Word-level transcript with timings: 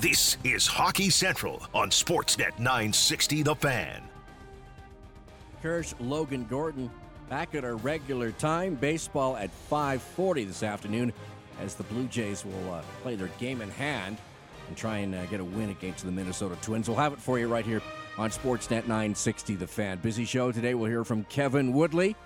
This 0.00 0.38
is 0.44 0.66
Hockey 0.66 1.10
Central 1.10 1.62
on 1.74 1.90
Sportsnet 1.90 2.58
960 2.58 3.42
The 3.42 3.54
Fan. 3.54 4.00
Kirsch, 5.60 5.92
Logan 6.00 6.46
Gordon 6.48 6.90
back 7.28 7.54
at 7.54 7.66
our 7.66 7.76
regular 7.76 8.32
time. 8.32 8.76
Baseball 8.76 9.36
at 9.36 9.50
5:40 9.70 10.46
this 10.46 10.62
afternoon, 10.62 11.12
as 11.60 11.74
the 11.74 11.82
Blue 11.82 12.06
Jays 12.06 12.46
will 12.46 12.72
uh, 12.72 12.82
play 13.02 13.14
their 13.14 13.28
game 13.38 13.60
in 13.60 13.68
hand 13.68 14.16
and 14.68 14.74
try 14.74 14.98
and 14.98 15.14
uh, 15.14 15.26
get 15.26 15.38
a 15.38 15.44
win 15.44 15.68
against 15.68 16.06
the 16.06 16.10
Minnesota 16.10 16.56
Twins. 16.62 16.88
We'll 16.88 16.96
have 16.96 17.12
it 17.12 17.20
for 17.20 17.38
you 17.38 17.46
right 17.48 17.66
here 17.66 17.82
on 18.16 18.30
Sportsnet 18.30 18.86
960 18.86 19.56
The 19.56 19.66
Fan. 19.66 19.98
Busy 19.98 20.24
show 20.24 20.50
today. 20.50 20.72
We'll 20.72 20.88
hear 20.88 21.04
from 21.04 21.24
Kevin 21.24 21.74
Woodley, 21.74 22.16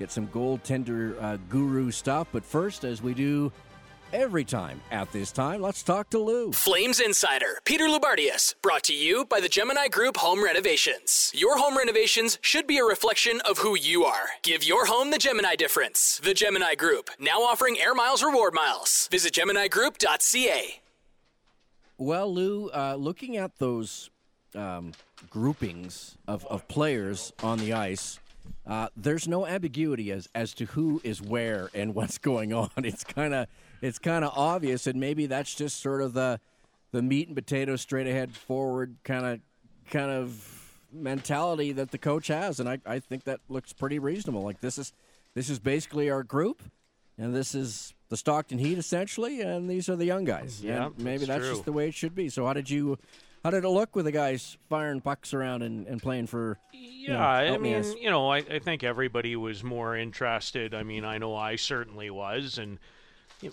get 0.00 0.10
some 0.10 0.26
goaltender 0.26 1.22
uh, 1.22 1.36
guru 1.48 1.92
stuff. 1.92 2.26
But 2.32 2.44
first, 2.44 2.82
as 2.82 3.00
we 3.00 3.14
do 3.14 3.52
every 4.12 4.44
time 4.44 4.80
at 4.90 5.10
this 5.12 5.32
time. 5.32 5.60
Let's 5.60 5.82
talk 5.82 6.10
to 6.10 6.18
Lou. 6.18 6.52
Flames 6.52 7.00
Insider, 7.00 7.60
Peter 7.64 7.84
Loubardias, 7.84 8.54
brought 8.62 8.82
to 8.84 8.94
you 8.94 9.24
by 9.24 9.40
the 9.40 9.48
Gemini 9.48 9.88
Group 9.88 10.16
Home 10.18 10.44
Renovations. 10.44 11.32
Your 11.34 11.58
home 11.58 11.76
renovations 11.76 12.38
should 12.40 12.66
be 12.66 12.78
a 12.78 12.84
reflection 12.84 13.40
of 13.48 13.58
who 13.58 13.76
you 13.76 14.04
are. 14.04 14.26
Give 14.42 14.64
your 14.64 14.86
home 14.86 15.10
the 15.10 15.18
Gemini 15.18 15.56
difference. 15.56 16.20
The 16.22 16.34
Gemini 16.34 16.74
Group, 16.74 17.10
now 17.18 17.42
offering 17.42 17.78
Air 17.78 17.94
Miles 17.94 18.22
Reward 18.22 18.54
Miles. 18.54 19.08
Visit 19.10 19.34
GeminiGroup.ca. 19.34 20.80
Well, 21.98 22.34
Lou, 22.34 22.68
uh, 22.70 22.96
looking 22.98 23.36
at 23.36 23.58
those 23.58 24.10
um, 24.54 24.92
groupings 25.30 26.16
of, 26.26 26.44
of 26.46 26.66
players 26.68 27.32
on 27.42 27.58
the 27.58 27.72
ice, 27.74 28.18
uh, 28.66 28.88
there's 28.96 29.26
no 29.28 29.46
ambiguity 29.46 30.10
as, 30.12 30.28
as 30.34 30.52
to 30.54 30.64
who 30.66 31.00
is 31.04 31.20
where 31.20 31.70
and 31.74 31.94
what's 31.94 32.18
going 32.18 32.52
on. 32.52 32.70
It's 32.78 33.04
kind 33.04 33.34
of 33.34 33.46
it's 33.82 33.98
kind 33.98 34.24
of 34.24 34.32
obvious, 34.36 34.86
and 34.86 34.98
maybe 34.98 35.26
that's 35.26 35.54
just 35.54 35.80
sort 35.80 36.00
of 36.00 36.14
the 36.14 36.40
the 36.92 37.02
meat 37.02 37.26
and 37.26 37.36
potatoes, 37.36 37.80
straight 37.80 38.06
ahead, 38.06 38.30
forward 38.32 38.96
kind 39.04 39.26
of 39.26 39.40
kind 39.90 40.10
of 40.10 40.78
mentality 40.92 41.72
that 41.72 41.90
the 41.90 41.98
coach 41.98 42.28
has, 42.28 42.60
and 42.60 42.68
I, 42.68 42.78
I 42.86 42.98
think 43.00 43.24
that 43.24 43.40
looks 43.48 43.72
pretty 43.72 43.98
reasonable. 43.98 44.42
Like 44.42 44.60
this 44.60 44.78
is 44.78 44.92
this 45.34 45.50
is 45.50 45.58
basically 45.58 46.10
our 46.10 46.22
group, 46.22 46.62
and 47.18 47.34
this 47.34 47.54
is 47.54 47.94
the 48.08 48.16
Stockton 48.16 48.58
Heat 48.58 48.78
essentially, 48.78 49.40
and 49.40 49.68
these 49.68 49.88
are 49.88 49.96
the 49.96 50.04
young 50.04 50.24
guys. 50.24 50.62
Yeah, 50.62 50.86
and 50.86 50.98
maybe 50.98 51.24
that's 51.24 51.40
that's 51.40 51.48
just 51.48 51.64
the 51.64 51.72
way 51.72 51.88
it 51.88 51.94
should 51.94 52.14
be. 52.14 52.28
So 52.28 52.46
how 52.46 52.52
did 52.52 52.70
you? 52.70 52.98
How 53.42 53.50
did 53.50 53.64
it 53.64 53.68
look 53.70 53.96
with 53.96 54.04
the 54.04 54.12
guys 54.12 54.56
firing 54.68 55.00
pucks 55.00 55.34
around 55.34 55.62
and, 55.62 55.84
and 55.88 56.00
playing 56.00 56.28
for? 56.28 56.60
you 56.72 57.08
know, 57.08 57.14
Yeah, 57.14 57.28
I 57.28 57.58
mean, 57.58 57.82
you 58.00 58.08
know, 58.08 58.30
I, 58.30 58.36
I 58.36 58.60
think 58.60 58.84
everybody 58.84 59.34
was 59.34 59.64
more 59.64 59.96
interested. 59.96 60.74
I 60.74 60.84
mean, 60.84 61.04
I 61.04 61.18
know 61.18 61.34
I 61.34 61.56
certainly 61.56 62.08
was, 62.08 62.58
and 62.58 62.78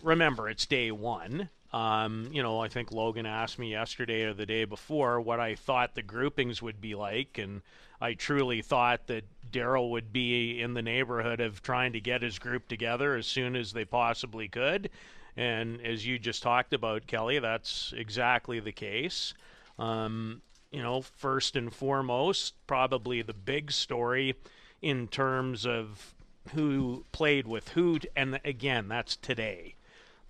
remember, 0.04 0.50
it's 0.50 0.66
day 0.66 0.92
one. 0.92 1.50
Um, 1.72 2.30
you 2.32 2.42
know, 2.42 2.60
I 2.60 2.68
think 2.68 2.92
Logan 2.92 3.26
asked 3.26 3.60
me 3.60 3.72
yesterday 3.72 4.24
or 4.24 4.34
the 4.34 4.46
day 4.46 4.66
before 4.66 5.22
what 5.22 5.40
I 5.40 5.56
thought 5.56 5.94
the 5.94 6.02
groupings 6.02 6.62
would 6.62 6.82
be 6.82 6.96
like, 6.96 7.38
and 7.38 7.62
I 8.02 8.14
truly 8.14 8.62
thought 8.62 9.08
that 9.08 9.26
Darryl 9.52 9.92
would 9.92 10.12
be 10.12 10.62
in 10.62 10.74
the 10.74 10.82
neighborhood 10.82 11.40
of 11.40 11.62
trying 11.62 11.94
to 11.94 12.00
get 12.00 12.24
his 12.24 12.40
group 12.40 12.68
together 12.68 13.16
as 13.16 13.28
soon 13.28 13.56
as 13.56 13.74
they 13.74 13.86
possibly 13.86 14.48
could. 14.48 14.90
And 15.38 15.80
as 15.86 16.08
you 16.08 16.18
just 16.18 16.42
talked 16.42 16.74
about, 16.74 17.08
Kelly, 17.08 17.40
that's 17.40 17.94
exactly 17.96 18.60
the 18.60 18.72
case. 18.72 19.34
Um, 19.78 20.42
you 20.72 20.82
know, 20.82 21.02
first 21.02 21.56
and 21.56 21.74
foremost, 21.74 22.56
probably 22.68 23.22
the 23.22 23.34
big 23.34 23.72
story 23.72 24.36
in 24.82 25.08
terms 25.08 25.66
of 25.66 26.16
who 26.54 27.06
played 27.12 27.48
with 27.48 27.70
who, 27.70 28.00
and 28.16 28.40
again, 28.44 28.88
that's 28.88 29.16
today. 29.16 29.76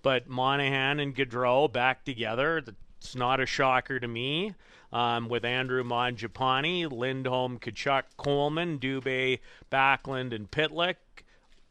But 0.02 0.28
Monahan 0.28 1.00
and 1.00 1.14
Gaudreau 1.14 1.70
back 1.70 2.04
together, 2.04 2.62
it's 2.98 3.14
not 3.14 3.40
a 3.40 3.46
shocker 3.46 4.00
to 4.00 4.08
me. 4.08 4.54
Um, 4.92 5.28
with 5.28 5.44
Andrew 5.44 5.84
Mangiapane, 5.84 6.90
Lindholm, 6.90 7.60
Tkachuk, 7.60 8.02
Coleman, 8.16 8.80
Dubé, 8.80 9.38
Backlund, 9.70 10.34
and 10.34 10.50
Pitlick, 10.50 10.96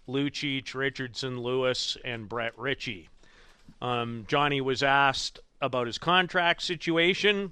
Lucic, 0.07 0.73
Richardson, 0.73 1.41
Lewis, 1.41 1.97
and 2.05 2.29
Brett 2.29 2.57
Ritchie. 2.57 3.09
Um, 3.81 4.25
Johnny 4.27 4.61
was 4.61 4.81
asked 4.81 5.39
about 5.61 5.87
his 5.87 5.97
contract 5.97 6.61
situation. 6.61 7.51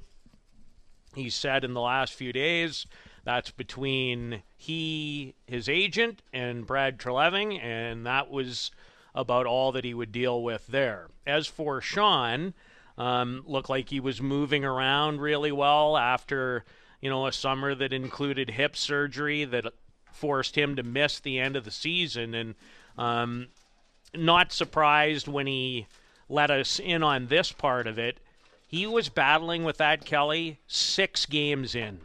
He 1.16 1.29
said 1.29 1.66
in 1.66 1.73
the 1.73 1.81
last 1.81 2.13
few 2.13 2.31
days 2.31 2.85
that's 3.25 3.52
between 3.52 4.44
he, 4.56 5.35
his 5.47 5.68
agent, 5.68 6.22
and 6.31 6.66
Brad 6.66 6.97
Treliving, 6.97 7.62
and 7.62 8.06
that 8.06 8.29
was 8.31 8.72
about 9.17 9.45
all 9.45 9.72
that 9.72 9.83
he 9.83 9.94
would 9.94 10.11
deal 10.11 10.41
with 10.41 10.67
there. 10.67 11.07
As 11.25 11.47
for 11.47 11.81
Sean, 11.81 12.53
um, 12.97 13.44
looked 13.45 13.69
like 13.69 13.89
he 13.89 14.00
was 14.00 14.22
moving 14.22 14.63
around 14.63 15.19
really 15.19 15.51
well 15.51 15.97
after 15.97 16.63
you 17.01 17.09
know 17.09 17.28
a 17.28 17.31
summer 17.31 17.75
that 17.75 17.94
included 17.94 18.51
hip 18.51 18.75
surgery 18.75 19.44
that 19.45 19.66
forced 20.11 20.57
him 20.57 20.75
to 20.75 20.83
miss 20.83 21.19
the 21.19 21.39
end 21.39 21.55
of 21.55 21.63
the 21.63 21.72
season, 21.72 22.33
and 22.33 22.55
um, 22.97 23.47
not 24.13 24.51
surprised 24.51 25.28
when 25.28 25.47
he 25.47 25.88
let 26.29 26.51
us 26.51 26.79
in 26.79 27.03
on 27.03 27.28
this 27.28 27.51
part 27.51 27.88
of 27.88 27.97
it. 27.99 28.19
He 28.67 28.85
was 28.85 29.09
battling 29.09 29.63
with 29.63 29.78
that 29.78 30.03
Kelly 30.03 30.59
six 30.67 31.25
games 31.25 31.73
in. 31.73 31.99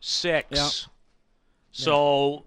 Six. 0.00 0.46
Yeah. 0.50 0.68
So, 1.72 2.44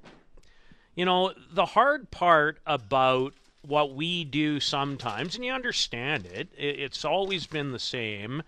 you 0.96 1.06
know, 1.06 1.34
the 1.52 1.66
hard 1.66 2.12
part 2.12 2.60
about 2.66 3.34
what 3.62 3.94
we 3.94 4.24
do 4.24 4.60
sometimes, 4.60 5.36
and 5.36 5.46
you 5.46 5.52
understand 5.52 6.26
it, 6.26 6.50
it's 6.58 7.06
always 7.06 7.46
been 7.48 7.72
the 7.72 7.80
same, 7.80 8.44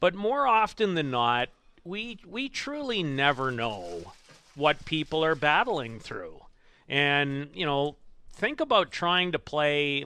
but 0.00 0.14
more 0.14 0.46
often 0.46 0.94
than 0.94 1.10
not, 1.10 1.48
we 1.84 2.18
we 2.26 2.48
truly 2.48 3.02
never 3.02 3.50
know 3.50 4.12
what 4.54 4.84
people 4.84 5.24
are 5.24 5.34
battling 5.34 5.98
through. 5.98 6.38
And, 6.88 7.48
you 7.54 7.64
know, 7.64 7.96
think 8.32 8.60
about 8.60 8.90
trying 8.90 9.32
to 9.32 9.38
play 9.38 10.04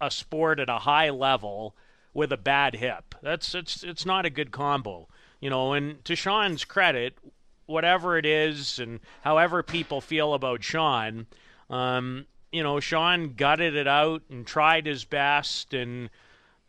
a 0.00 0.10
sport 0.10 0.58
at 0.58 0.68
a 0.68 0.78
high 0.78 1.10
level 1.10 1.74
with 2.12 2.32
a 2.32 2.36
bad 2.36 2.76
hip. 2.76 3.14
That's 3.22 3.54
it's 3.54 3.82
it's 3.82 4.06
not 4.06 4.24
a 4.24 4.30
good 4.30 4.50
combo. 4.50 5.08
You 5.40 5.50
know, 5.50 5.72
and 5.72 6.02
to 6.06 6.16
Sean's 6.16 6.64
credit, 6.64 7.18
whatever 7.66 8.16
it 8.16 8.24
is 8.24 8.78
and 8.78 9.00
however 9.22 9.62
people 9.62 10.00
feel 10.00 10.32
about 10.32 10.64
Sean, 10.64 11.26
um, 11.68 12.26
you 12.54 12.62
know, 12.62 12.78
Sean 12.78 13.34
gutted 13.34 13.74
it 13.74 13.88
out 13.88 14.22
and 14.30 14.46
tried 14.46 14.86
his 14.86 15.04
best 15.04 15.74
and 15.74 16.08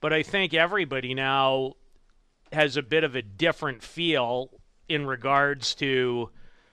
but 0.01 0.11
I 0.11 0.23
think 0.23 0.53
everybody 0.53 1.13
now 1.13 1.73
has 2.51 2.75
a 2.75 2.81
bit 2.81 3.03
of 3.03 3.15
a 3.15 3.21
different 3.21 3.83
feel 3.83 4.49
in 4.89 5.05
regards 5.05 5.75
to, 5.75 6.29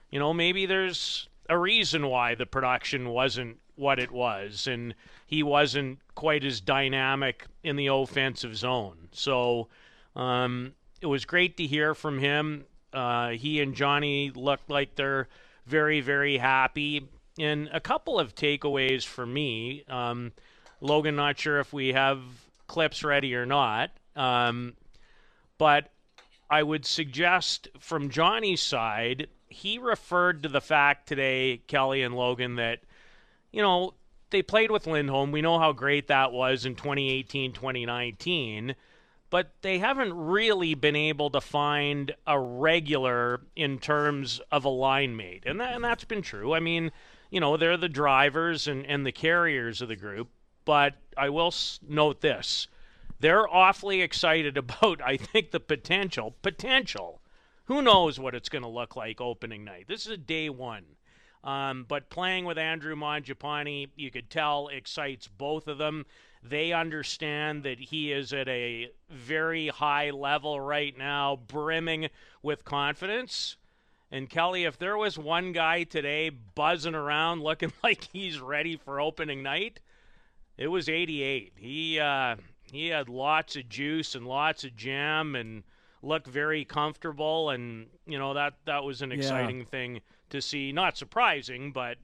you 0.09 0.19
know, 0.19 0.33
maybe 0.33 0.65
there's 0.65 1.29
a 1.47 1.57
reason 1.57 2.07
why 2.07 2.33
the 2.33 2.47
production 2.47 3.09
wasn't 3.09 3.59
what 3.75 3.99
it 3.99 4.11
was 4.11 4.65
and 4.65 4.95
he 5.27 5.43
wasn't 5.43 5.99
quite 6.15 6.43
as 6.43 6.59
dynamic 6.59 7.45
in 7.63 7.75
the 7.75 7.87
offensive 7.87 8.57
zone. 8.57 9.09
So 9.11 9.67
um, 10.15 10.73
it 11.01 11.07
was 11.07 11.25
great 11.25 11.57
to 11.57 11.67
hear 11.67 11.93
from 11.93 12.17
him. 12.17 12.65
Uh, 12.91 13.29
he 13.29 13.61
and 13.61 13.75
Johnny 13.75 14.31
looked 14.31 14.71
like 14.71 14.95
they're 14.95 15.27
very, 15.67 16.01
very 16.01 16.37
happy. 16.37 17.07
And 17.39 17.69
a 17.73 17.79
couple 17.79 18.19
of 18.19 18.35
takeaways 18.35 19.03
for 19.03 19.25
me. 19.25 19.83
Um, 19.89 20.33
Logan, 20.81 21.15
not 21.15 21.39
sure 21.39 21.59
if 21.59 21.73
we 21.73 21.93
have 21.93 22.19
clips 22.67 23.03
ready 23.03 23.33
or 23.35 23.45
not. 23.45 23.91
Um, 24.15 24.73
but 25.57 25.91
I 26.49 26.61
would 26.61 26.85
suggest 26.85 27.69
from 27.79 28.09
Johnny's 28.09 28.61
side, 28.61 29.27
he 29.47 29.77
referred 29.77 30.43
to 30.43 30.49
the 30.49 30.61
fact 30.61 31.07
today, 31.07 31.61
Kelly 31.67 32.03
and 32.03 32.15
Logan, 32.15 32.55
that, 32.55 32.79
you 33.51 33.61
know, 33.61 33.93
they 34.29 34.41
played 34.41 34.71
with 34.71 34.87
Lindholm. 34.87 35.31
We 35.31 35.41
know 35.41 35.59
how 35.59 35.71
great 35.71 36.07
that 36.07 36.31
was 36.31 36.65
in 36.65 36.75
2018, 36.75 37.53
2019, 37.53 38.75
but 39.29 39.53
they 39.61 39.79
haven't 39.79 40.13
really 40.13 40.73
been 40.73 40.95
able 40.95 41.29
to 41.29 41.41
find 41.41 42.13
a 42.27 42.39
regular 42.39 43.41
in 43.55 43.79
terms 43.79 44.41
of 44.51 44.65
a 44.65 44.69
line 44.69 45.15
mate. 45.15 45.43
And, 45.45 45.61
that, 45.61 45.75
and 45.75 45.83
that's 45.83 46.03
been 46.03 46.21
true. 46.21 46.53
I 46.53 46.59
mean, 46.59 46.91
you 47.33 47.39
know, 47.39 47.57
they're 47.57 47.77
the 47.77 47.89
drivers 47.89 48.67
and, 48.67 48.85
and 48.85 49.07
the 49.07 49.11
carriers 49.11 49.81
of 49.81 49.87
the 49.87 49.95
group. 49.95 50.29
But 50.65 50.93
I 51.17 51.29
will 51.29 51.51
note 51.89 52.21
this 52.21 52.67
they're 53.19 53.47
awfully 53.47 54.01
excited 54.01 54.55
about, 54.63 55.01
I 55.01 55.17
think, 55.17 55.49
the 55.49 55.59
potential. 55.59 56.35
Potential. 56.43 57.21
Who 57.65 57.81
knows 57.81 58.19
what 58.19 58.35
it's 58.35 58.49
going 58.49 58.61
to 58.61 58.67
look 58.67 58.95
like 58.95 59.19
opening 59.19 59.63
night? 59.63 59.85
This 59.87 60.05
is 60.05 60.11
a 60.11 60.17
day 60.17 60.47
one. 60.47 60.85
Um, 61.43 61.85
but 61.87 62.11
playing 62.11 62.45
with 62.45 62.59
Andrew 62.59 62.95
Mangiapane, 62.95 63.89
you 63.95 64.11
could 64.11 64.29
tell 64.29 64.67
excites 64.67 65.27
both 65.27 65.67
of 65.67 65.79
them. 65.79 66.05
They 66.43 66.71
understand 66.71 67.63
that 67.63 67.79
he 67.79 68.11
is 68.11 68.31
at 68.31 68.47
a 68.47 68.91
very 69.09 69.69
high 69.69 70.11
level 70.11 70.61
right 70.61 70.95
now, 70.95 71.37
brimming 71.47 72.09
with 72.43 72.63
confidence. 72.63 73.57
And 74.13 74.29
Kelly, 74.29 74.65
if 74.65 74.77
there 74.77 74.95
was 74.95 75.17
one 75.17 75.53
guy 75.53 75.83
today 75.85 76.29
buzzing 76.29 76.93
around 76.93 77.41
looking 77.41 77.73
like 77.83 78.07
he's 78.13 78.39
ready 78.39 78.77
for 78.77 79.01
opening 79.01 79.41
night, 79.41 79.79
it 80.55 80.67
was 80.67 80.87
88. 80.87 81.53
He 81.55 81.99
uh, 81.99 82.35
he 82.71 82.89
had 82.89 83.09
lots 83.09 83.55
of 83.55 83.67
juice 83.67 84.13
and 84.13 84.27
lots 84.27 84.63
of 84.63 84.75
jam 84.75 85.33
and 85.35 85.63
looked 86.03 86.27
very 86.27 86.63
comfortable 86.63 87.49
and 87.49 87.87
you 88.05 88.19
know 88.19 88.35
that 88.35 88.53
that 88.65 88.83
was 88.83 89.01
an 89.01 89.09
Yeah. 89.09 89.17
exciting 89.17 89.65
thing 89.65 90.01
to 90.29 90.41
see 90.41 90.71
not 90.73 90.97
surprising 90.97 91.71
but 91.71 91.97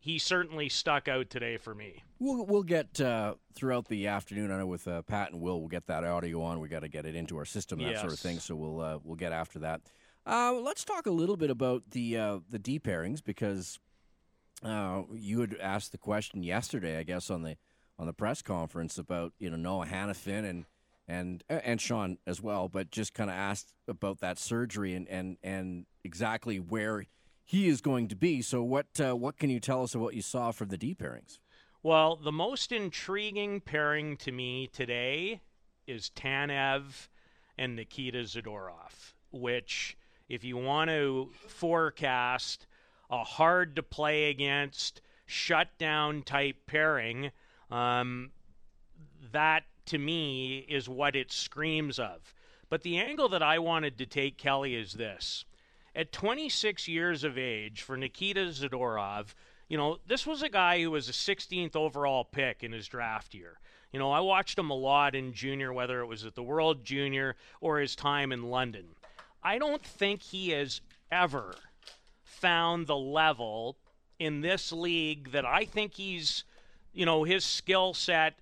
he 0.00 0.18
certainly 0.18 0.68
stuck 0.70 1.08
out 1.08 1.28
today 1.28 1.58
for 1.58 1.74
me 1.74 2.02
We'll 2.18 2.46
we'll 2.46 2.62
get 2.62 3.00
uh, 3.00 3.34
throughout 3.54 3.86
the 3.88 4.08
afternoon. 4.08 4.50
I 4.50 4.58
know 4.58 4.66
with 4.66 4.88
uh, 4.88 5.02
Pat 5.02 5.30
and 5.30 5.40
Will, 5.40 5.60
we'll 5.60 5.68
get 5.68 5.86
that 5.86 6.02
audio 6.02 6.42
on. 6.42 6.58
We 6.58 6.68
got 6.68 6.80
to 6.80 6.88
get 6.88 7.06
it 7.06 7.14
into 7.14 7.36
our 7.38 7.44
system, 7.44 7.78
that 7.80 8.00
sort 8.00 8.12
of 8.12 8.18
thing. 8.18 8.40
So 8.40 8.56
we'll 8.56 8.80
uh, 8.80 8.98
we'll 9.04 9.14
get 9.14 9.30
after 9.30 9.60
that. 9.60 9.82
Uh, 10.28 10.52
let's 10.52 10.84
talk 10.84 11.06
a 11.06 11.10
little 11.10 11.38
bit 11.38 11.48
about 11.48 11.90
the 11.92 12.18
uh, 12.18 12.38
the 12.50 12.58
D 12.58 12.78
pairings 12.78 13.24
because 13.24 13.78
uh, 14.62 15.02
you 15.14 15.40
had 15.40 15.56
asked 15.58 15.90
the 15.90 15.98
question 15.98 16.42
yesterday, 16.42 16.98
I 16.98 17.02
guess, 17.02 17.30
on 17.30 17.42
the 17.42 17.56
on 17.98 18.06
the 18.06 18.12
press 18.12 18.42
conference 18.42 18.98
about 18.98 19.32
you 19.38 19.48
know 19.48 19.56
Noah 19.56 19.86
Hanifin 19.86 20.44
and 20.44 20.66
and 21.08 21.42
and 21.48 21.80
Sean 21.80 22.18
as 22.26 22.42
well, 22.42 22.68
but 22.68 22.90
just 22.90 23.14
kind 23.14 23.30
of 23.30 23.36
asked 23.36 23.72
about 23.88 24.20
that 24.20 24.38
surgery 24.38 24.94
and 24.94 25.08
and 25.08 25.38
and 25.42 25.86
exactly 26.04 26.60
where 26.60 27.06
he 27.42 27.66
is 27.66 27.80
going 27.80 28.08
to 28.08 28.16
be. 28.16 28.42
So 28.42 28.62
what 28.62 29.00
uh, 29.00 29.16
what 29.16 29.38
can 29.38 29.48
you 29.48 29.60
tell 29.60 29.82
us 29.82 29.94
of 29.94 30.02
what 30.02 30.12
you 30.12 30.20
saw 30.20 30.50
from 30.52 30.68
the 30.68 30.76
D 30.76 30.94
pairings? 30.94 31.38
Well, 31.82 32.16
the 32.16 32.32
most 32.32 32.70
intriguing 32.70 33.62
pairing 33.62 34.18
to 34.18 34.32
me 34.32 34.66
today 34.66 35.40
is 35.86 36.10
Tanev 36.14 37.08
and 37.56 37.76
Nikita 37.76 38.18
Zadorov, 38.18 39.14
which, 39.30 39.96
if 40.28 40.44
you 40.44 40.56
want 40.56 40.90
to 40.90 41.30
forecast 41.46 42.66
a 43.10 43.24
hard 43.24 43.76
to 43.76 43.82
play 43.82 44.30
against, 44.30 45.00
shutdown 45.26 46.22
type 46.22 46.56
pairing, 46.66 47.30
um, 47.70 48.30
that 49.32 49.64
to 49.86 49.98
me 49.98 50.58
is 50.68 50.88
what 50.88 51.16
it 51.16 51.32
screams 51.32 51.98
of. 51.98 52.34
But 52.68 52.82
the 52.82 52.98
angle 52.98 53.28
that 53.30 53.42
I 53.42 53.58
wanted 53.58 53.96
to 53.98 54.06
take, 54.06 54.36
Kelly, 54.36 54.74
is 54.74 54.92
this. 54.92 55.44
At 55.94 56.12
26 56.12 56.86
years 56.86 57.24
of 57.24 57.38
age, 57.38 57.82
for 57.82 57.96
Nikita 57.96 58.40
Zadorov, 58.48 59.34
you 59.68 59.76
know, 59.76 59.98
this 60.06 60.26
was 60.26 60.42
a 60.42 60.48
guy 60.48 60.82
who 60.82 60.90
was 60.90 61.08
a 61.08 61.12
16th 61.12 61.76
overall 61.76 62.24
pick 62.24 62.62
in 62.62 62.72
his 62.72 62.86
draft 62.86 63.34
year. 63.34 63.58
You 63.92 63.98
know, 63.98 64.10
I 64.10 64.20
watched 64.20 64.58
him 64.58 64.70
a 64.70 64.74
lot 64.74 65.14
in 65.14 65.32
junior, 65.32 65.72
whether 65.72 66.00
it 66.00 66.06
was 66.06 66.24
at 66.26 66.34
the 66.34 66.42
World 66.42 66.84
Junior 66.84 67.36
or 67.60 67.78
his 67.78 67.96
time 67.96 68.32
in 68.32 68.50
London. 68.50 68.88
I 69.42 69.58
don't 69.58 69.84
think 69.84 70.22
he 70.22 70.50
has 70.50 70.80
ever 71.10 71.54
found 72.22 72.86
the 72.86 72.96
level 72.96 73.76
in 74.18 74.40
this 74.40 74.72
league 74.72 75.32
that 75.32 75.44
I 75.44 75.64
think 75.64 75.94
he's, 75.94 76.44
you 76.92 77.06
know, 77.06 77.24
his 77.24 77.44
skill 77.44 77.94
set 77.94 78.34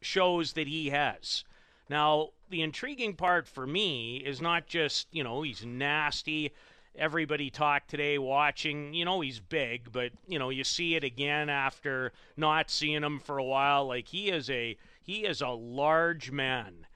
shows 0.00 0.52
that 0.54 0.66
he 0.66 0.90
has. 0.90 1.44
Now, 1.88 2.30
the 2.50 2.62
intriguing 2.62 3.14
part 3.14 3.48
for 3.48 3.66
me 3.66 4.18
is 4.18 4.40
not 4.40 4.66
just, 4.66 5.08
you 5.12 5.24
know, 5.24 5.42
he's 5.42 5.64
nasty. 5.64 6.52
Everybody 6.96 7.50
talked 7.50 7.88
today 7.88 8.18
watching, 8.18 8.92
you 8.94 9.04
know, 9.04 9.20
he's 9.20 9.40
big, 9.40 9.92
but, 9.92 10.12
you 10.26 10.38
know, 10.38 10.50
you 10.50 10.64
see 10.64 10.96
it 10.96 11.04
again 11.04 11.48
after 11.48 12.12
not 12.36 12.70
seeing 12.70 13.02
him 13.02 13.20
for 13.20 13.38
a 13.38 13.44
while. 13.44 13.86
Like 13.86 14.08
he 14.08 14.28
is 14.30 14.50
a 14.50 14.76
he 15.02 15.24
is 15.24 15.40
a 15.40 15.48
large 15.48 16.30
man. 16.30 16.86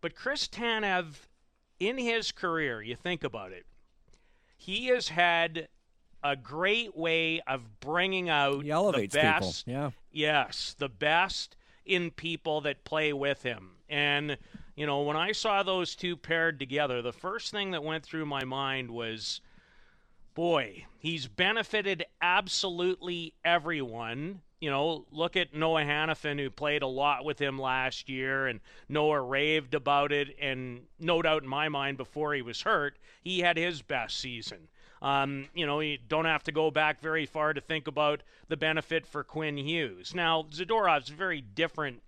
But 0.00 0.14
Chris 0.14 0.46
Tanev 0.46 1.26
in 1.78 1.98
his 1.98 2.32
career, 2.32 2.82
you 2.82 2.96
think 2.96 3.24
about 3.24 3.52
it, 3.52 3.66
he 4.56 4.86
has 4.86 5.08
had 5.08 5.68
a 6.22 6.36
great 6.36 6.96
way 6.96 7.40
of 7.46 7.80
bringing 7.80 8.28
out 8.28 8.64
the 8.96 9.08
people, 9.08 9.20
best. 9.20 9.68
yeah. 9.68 9.90
Yes, 10.10 10.74
the 10.78 10.88
best 10.88 11.56
in 11.84 12.10
people 12.10 12.60
that 12.62 12.84
play 12.84 13.12
with 13.12 13.42
him. 13.42 13.72
And, 13.88 14.38
you 14.74 14.86
know, 14.86 15.02
when 15.02 15.16
I 15.16 15.32
saw 15.32 15.62
those 15.62 15.94
two 15.94 16.16
paired 16.16 16.58
together, 16.58 17.00
the 17.00 17.12
first 17.12 17.52
thing 17.52 17.70
that 17.70 17.84
went 17.84 18.04
through 18.04 18.26
my 18.26 18.44
mind 18.44 18.90
was 18.90 19.40
boy, 20.34 20.84
he's 20.98 21.28
benefited 21.28 22.04
absolutely 22.20 23.34
everyone. 23.44 24.42
You 24.60 24.70
know, 24.70 25.04
look 25.10 25.36
at 25.36 25.54
Noah 25.54 25.82
Hanifin, 25.82 26.40
who 26.40 26.48
played 26.48 26.82
a 26.82 26.86
lot 26.86 27.24
with 27.24 27.38
him 27.38 27.58
last 27.58 28.08
year, 28.08 28.46
and 28.46 28.60
Noah 28.88 29.20
raved 29.20 29.74
about 29.74 30.12
it. 30.12 30.34
And 30.40 30.86
no 30.98 31.20
doubt 31.20 31.42
in 31.42 31.48
my 31.48 31.68
mind, 31.68 31.98
before 31.98 32.32
he 32.32 32.40
was 32.40 32.62
hurt, 32.62 32.96
he 33.22 33.40
had 33.40 33.58
his 33.58 33.82
best 33.82 34.18
season. 34.18 34.68
Um, 35.02 35.48
you 35.54 35.66
know, 35.66 35.80
you 35.80 35.98
don't 36.08 36.24
have 36.24 36.42
to 36.44 36.52
go 36.52 36.70
back 36.70 37.02
very 37.02 37.26
far 37.26 37.52
to 37.52 37.60
think 37.60 37.86
about 37.86 38.22
the 38.48 38.56
benefit 38.56 39.06
for 39.06 39.22
Quinn 39.22 39.58
Hughes. 39.58 40.14
Now, 40.14 40.44
Zadorov's 40.50 41.10
a 41.10 41.14
very 41.14 41.42
different 41.42 42.02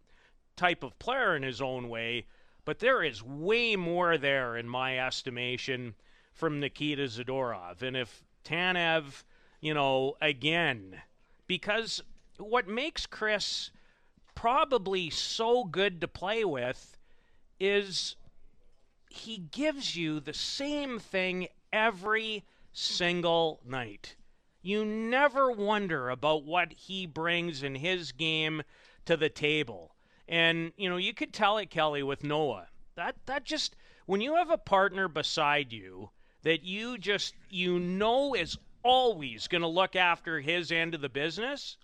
type 0.57 0.83
of 0.83 0.99
player 0.99 1.37
in 1.37 1.43
his 1.43 1.61
own 1.61 1.91
way, 1.91 2.27
but 2.65 2.79
there 2.79 3.03
is 3.03 3.23
way 3.23 3.77
more 3.77 4.17
there, 4.17 4.57
in 4.57 4.69
my 4.69 4.99
estimation, 4.99 5.95
from 6.33 6.61
Nikita 6.61 7.05
Zadorov. 7.05 7.83
And 7.83 7.97
if 7.97 8.25
Tanev, 8.45 9.23
you 9.61 9.75
know, 9.75 10.17
again, 10.23 11.03
because 11.47 12.03
what 12.39 12.69
makes 12.69 13.07
Chris 13.07 13.71
probably 14.35 15.11
so 15.11 15.65
good 15.65 16.01
to 16.01 16.09
play 16.09 16.45
with 16.45 16.97
is 17.59 18.17
he 19.11 19.39
gives 19.51 19.97
you 19.97 20.21
the 20.21 20.35
same 20.35 20.99
thing 20.99 21.49
every 21.73 22.45
single 22.73 23.61
night. 23.65 24.15
You 24.63 24.85
never 24.85 25.51
wonder 25.51 26.11
about 26.11 26.45
what 26.45 26.73
he 26.73 27.07
brings 27.07 27.63
in 27.63 27.75
his 27.75 28.13
game 28.13 28.63
to 29.07 29.17
the 29.17 29.29
table. 29.29 29.95
And 30.29 30.73
you 30.77 30.89
know, 30.89 30.99
you 30.99 31.15
could 31.15 31.33
tell 31.33 31.59
it 31.59 31.71
Kelly 31.71 32.03
with 32.03 32.23
Noah. 32.23 32.69
That 32.95 33.17
that 33.27 33.45
just 33.45 33.77
when 34.07 34.21
you 34.21 34.37
have 34.37 34.51
a 34.51 34.59
partner 34.59 35.09
beside 35.09 35.73
you 35.73 36.11
that 36.43 36.63
you 36.63 36.99
just 36.99 37.35
you 37.51 37.79
know 37.79 38.35
is 38.35 38.57
always 38.83 39.49
going 39.49 39.63
to 39.63 39.69
look 39.69 39.97
after 39.97 40.41
his 40.41 40.71
end 40.71 40.95
of 40.95 41.01
the 41.01 41.09
business, 41.09 41.77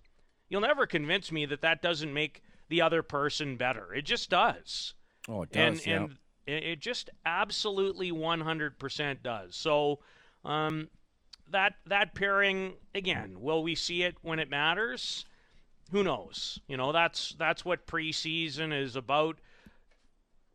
you'll 0.48 0.60
never 0.60 0.86
convince 0.86 1.32
me 1.32 1.46
that 1.46 1.60
that 1.62 1.82
doesn't 1.82 2.12
make 2.12 2.42
the 2.68 2.80
other 2.82 3.02
person 3.02 3.56
better. 3.56 3.92
It 3.94 4.04
just 4.04 4.30
does 4.30 4.94
Oh, 5.28 5.42
it 5.42 5.50
and 5.54 5.86
yeah. 5.86 5.96
and 5.96 6.16
it 6.46 6.64
it 6.64 6.80
just 6.80 7.10
absolutely 7.24 8.12
100% 8.12 9.22
does. 9.22 9.56
So 9.56 10.00
um, 10.44 10.88
that 11.50 11.74
that 11.86 12.14
pairing 12.14 12.74
again, 12.94 13.40
will 13.40 13.62
we 13.62 13.74
see 13.74 14.02
it 14.02 14.16
when 14.22 14.38
it 14.38 14.50
matters? 14.50 15.24
Who 15.90 16.02
knows? 16.02 16.58
You 16.66 16.76
know, 16.76 16.92
that's 16.92 17.34
that's 17.38 17.64
what 17.64 17.86
preseason 17.86 18.78
is 18.78 18.96
about 18.96 19.38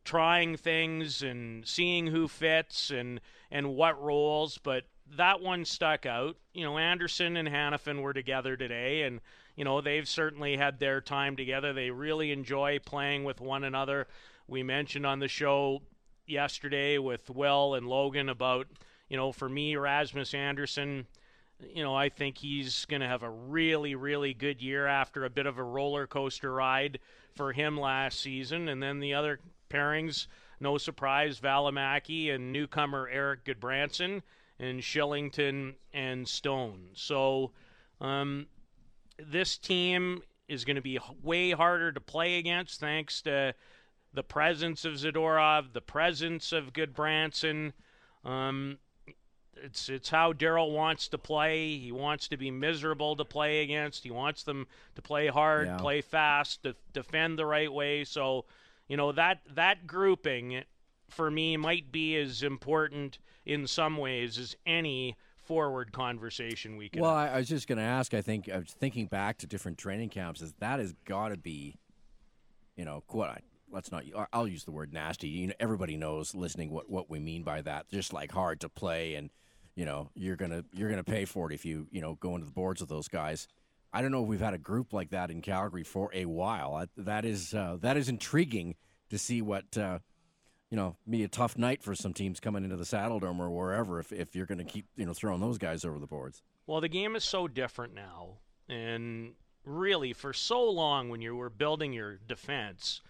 trying 0.04 0.56
things 0.56 1.22
and 1.22 1.66
seeing 1.66 2.06
who 2.08 2.26
fits 2.28 2.90
and 2.90 3.20
and 3.50 3.74
what 3.74 4.00
roles, 4.00 4.58
but 4.58 4.84
that 5.16 5.40
one 5.40 5.64
stuck 5.64 6.06
out. 6.06 6.36
You 6.54 6.64
know, 6.64 6.78
Andersson 6.78 7.36
and 7.36 7.48
Hanifin 7.48 8.02
were 8.02 8.12
together 8.12 8.56
today 8.56 9.02
and 9.02 9.20
you 9.60 9.64
know, 9.64 9.82
they've 9.82 10.08
certainly 10.08 10.56
had 10.56 10.78
their 10.78 11.02
time 11.02 11.36
together. 11.36 11.74
They 11.74 11.90
really 11.90 12.32
enjoy 12.32 12.78
playing 12.78 13.24
with 13.24 13.42
one 13.42 13.62
another. 13.62 14.06
We 14.48 14.62
mentioned 14.62 15.04
on 15.04 15.18
the 15.18 15.28
show 15.28 15.82
yesterday 16.26 16.96
with 16.96 17.28
Will 17.28 17.74
and 17.74 17.86
Logan 17.86 18.30
about, 18.30 18.68
you 19.10 19.18
know, 19.18 19.32
for 19.32 19.50
me 19.50 19.76
Rasmus 19.76 20.32
Andersson, 20.32 21.06
you 21.74 21.82
know, 21.82 21.94
I 21.94 22.08
think 22.08 22.38
he's 22.38 22.86
going 22.86 23.02
to 23.02 23.06
have 23.06 23.22
a 23.22 23.28
really, 23.28 23.94
really 23.94 24.32
good 24.32 24.62
year 24.62 24.86
after 24.86 25.26
a 25.26 25.30
bit 25.30 25.44
of 25.44 25.58
a 25.58 25.62
roller 25.62 26.06
coaster 26.06 26.52
ride 26.52 26.98
for 27.34 27.52
him 27.52 27.78
last 27.78 28.18
season. 28.18 28.66
And 28.66 28.82
then 28.82 28.98
the 29.00 29.12
other 29.12 29.40
pairings, 29.68 30.26
no 30.58 30.78
surprise, 30.78 31.38
Valimaki 31.38 32.34
and 32.34 32.50
newcomer 32.50 33.08
Erik 33.08 33.44
Gudbranson 33.44 34.22
and 34.60 34.80
Kylington 34.80 35.74
and 35.92 36.28
Stone. 36.28 36.90
So 36.92 37.50
um, 38.00 38.46
this 39.18 39.56
team 39.56 40.22
is 40.48 40.64
going 40.64 40.76
to 40.76 40.82
be 40.82 40.98
way 41.22 41.50
harder 41.52 41.92
to 41.92 42.00
play 42.00 42.38
against 42.38 42.78
thanks 42.78 43.22
to 43.22 43.54
the 44.12 44.22
presence 44.22 44.84
of 44.84 44.94
Zadorov, 44.94 45.72
the 45.72 45.80
presence 45.80 46.52
of 46.52 46.72
Gudbranson. 46.72 47.72
Um, 48.24 48.78
it's 49.62 49.88
it's 49.88 50.08
how 50.10 50.32
Darryl 50.32 50.72
wants 50.72 51.08
to 51.08 51.18
play. 51.18 51.76
He 51.78 51.92
wants 51.92 52.28
to 52.28 52.36
be 52.36 52.50
miserable 52.50 53.16
to 53.16 53.24
play 53.24 53.62
against. 53.62 54.04
He 54.04 54.10
wants 54.10 54.42
them 54.42 54.66
to 54.94 55.02
play 55.02 55.28
hard, 55.28 55.68
Yeah. 55.68 55.76
play 55.78 56.00
fast, 56.00 56.62
to 56.64 56.74
defend 56.92 57.38
the 57.38 57.46
right 57.46 57.72
way. 57.72 58.04
So, 58.04 58.46
you 58.88 58.96
know 58.96 59.12
that 59.12 59.40
that 59.54 59.86
grouping 59.86 60.64
for 61.08 61.30
me 61.30 61.56
might 61.56 61.92
be 61.92 62.16
as 62.16 62.42
important 62.42 63.18
in 63.50 63.66
some 63.66 63.96
ways 63.96 64.38
as 64.38 64.54
any 64.64 65.16
forward 65.42 65.92
conversation 65.92 66.76
we 66.76 66.88
can. 66.88 67.02
Well. 67.02 67.10
I, 67.10 67.28
I 67.28 67.38
was 67.38 67.48
just 67.48 67.66
going 67.66 67.78
to 67.78 67.84
ask. 67.84 68.14
I 68.14 68.22
think 68.22 68.48
I 68.48 68.58
was 68.58 68.72
thinking 68.72 69.06
back 69.06 69.38
to 69.38 69.46
different 69.48 69.76
training 69.76 70.10
camps. 70.10 70.40
Is 70.40 70.54
that 70.60 70.78
has 70.78 70.94
got 71.04 71.30
to 71.30 71.36
be, 71.36 71.74
you 72.76 72.84
know, 72.84 73.02
what? 73.08 73.42
Let's 73.72 73.90
not. 73.90 74.04
I'll 74.32 74.46
use 74.46 74.64
the 74.64 74.70
word 74.70 74.92
nasty. 74.92 75.28
You 75.28 75.48
know, 75.48 75.54
everybody 75.58 75.96
knows 75.96 76.34
listening 76.34 76.70
what 76.70 76.88
what 76.88 77.10
we 77.10 77.18
mean 77.18 77.42
by 77.42 77.60
that. 77.62 77.88
Just 77.90 78.12
like 78.12 78.30
hard 78.30 78.60
to 78.60 78.68
play, 78.68 79.16
and 79.16 79.30
you 79.74 79.84
know, 79.84 80.10
you're 80.14 80.36
gonna 80.36 80.64
you're 80.72 80.90
gonna 80.90 81.04
pay 81.04 81.24
for 81.24 81.50
it 81.50 81.54
if 81.54 81.64
you 81.64 81.88
you 81.90 82.00
know 82.00 82.14
go 82.14 82.34
into 82.34 82.46
the 82.46 82.52
boards 82.52 82.80
with 82.80 82.90
those 82.90 83.08
guys. 83.08 83.48
I 83.92 84.02
don't 84.02 84.12
know 84.12 84.22
if 84.22 84.28
we've 84.28 84.40
had 84.40 84.54
a 84.54 84.58
group 84.58 84.92
like 84.92 85.10
that 85.10 85.30
in 85.30 85.40
Calgary 85.40 85.82
for 85.82 86.10
a 86.14 86.24
while. 86.26 86.74
I, 86.74 86.86
that 86.96 87.24
is 87.24 87.54
uh, 87.54 87.78
that 87.80 87.96
is 87.96 88.08
intriguing 88.08 88.76
to 89.10 89.18
see 89.18 89.42
what 89.42 89.76
uh, 89.76 89.98
you 90.70 90.76
know 90.76 90.96
be 91.08 91.22
a 91.24 91.28
tough 91.28 91.58
night 91.58 91.82
for 91.82 91.94
some 91.94 92.12
teams 92.12 92.40
coming 92.40 92.64
into 92.64 92.76
the 92.76 92.84
Saddledome 92.84 93.38
or 93.38 93.50
wherever 93.50 93.98
if 93.98 94.12
if 94.12 94.34
you're 94.34 94.46
going 94.46 94.58
to 94.58 94.64
keep 94.64 94.86
you 94.96 95.06
know 95.06 95.12
throwing 95.12 95.40
those 95.40 95.58
guys 95.58 95.84
over 95.84 95.98
the 95.98 96.06
boards. 96.06 96.42
Well, 96.66 96.80
the 96.80 96.88
game 96.88 97.16
is 97.16 97.24
so 97.24 97.48
different 97.48 97.94
now, 97.94 98.38
and 98.68 99.32
really 99.64 100.12
for 100.12 100.32
so 100.32 100.68
long 100.70 101.08
when 101.08 101.20
you 101.20 101.36
were 101.36 101.50
building 101.50 101.92
your 101.92 102.18
defense, 102.26 103.02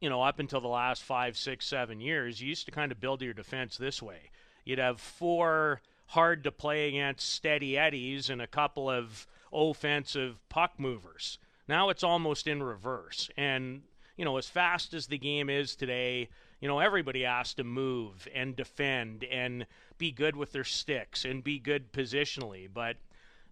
you 0.00 0.08
know, 0.08 0.22
up 0.22 0.38
until 0.38 0.60
the 0.60 0.68
last 0.68 1.02
five, 1.02 1.36
six, 1.36 1.66
seven 1.66 2.00
years, 2.00 2.40
you 2.40 2.48
used 2.48 2.66
to 2.66 2.72
kind 2.72 2.92
of 2.92 3.00
build 3.00 3.22
your 3.22 3.34
defense 3.34 3.76
this 3.76 4.00
way. 4.02 4.30
You'd 4.64 4.78
have 4.78 5.00
four 5.00 5.80
hard 6.06 6.44
to 6.44 6.52
play 6.52 6.88
against 6.88 7.28
steady 7.28 7.76
eddies 7.76 8.30
and 8.30 8.40
a 8.40 8.46
couple 8.46 8.88
of 8.88 9.26
offensive 9.52 10.38
puck 10.48 10.72
movers. 10.78 11.38
Now 11.66 11.90
it's 11.90 12.04
almost 12.04 12.46
in 12.46 12.62
reverse. 12.62 13.28
And, 13.36 13.82
you 14.16 14.24
know, 14.24 14.36
as 14.38 14.48
fast 14.48 14.94
as 14.94 15.06
the 15.06 15.18
game 15.18 15.50
is 15.50 15.76
today, 15.76 16.28
you 16.60 16.68
know, 16.68 16.78
everybody 16.80 17.22
has 17.22 17.54
to 17.54 17.64
move 17.64 18.26
and 18.34 18.56
defend 18.56 19.24
and 19.24 19.66
be 19.96 20.10
good 20.10 20.36
with 20.36 20.52
their 20.52 20.64
sticks 20.64 21.24
and 21.24 21.42
be 21.44 21.58
good 21.58 21.92
positionally. 21.92 22.68
But 22.72 22.96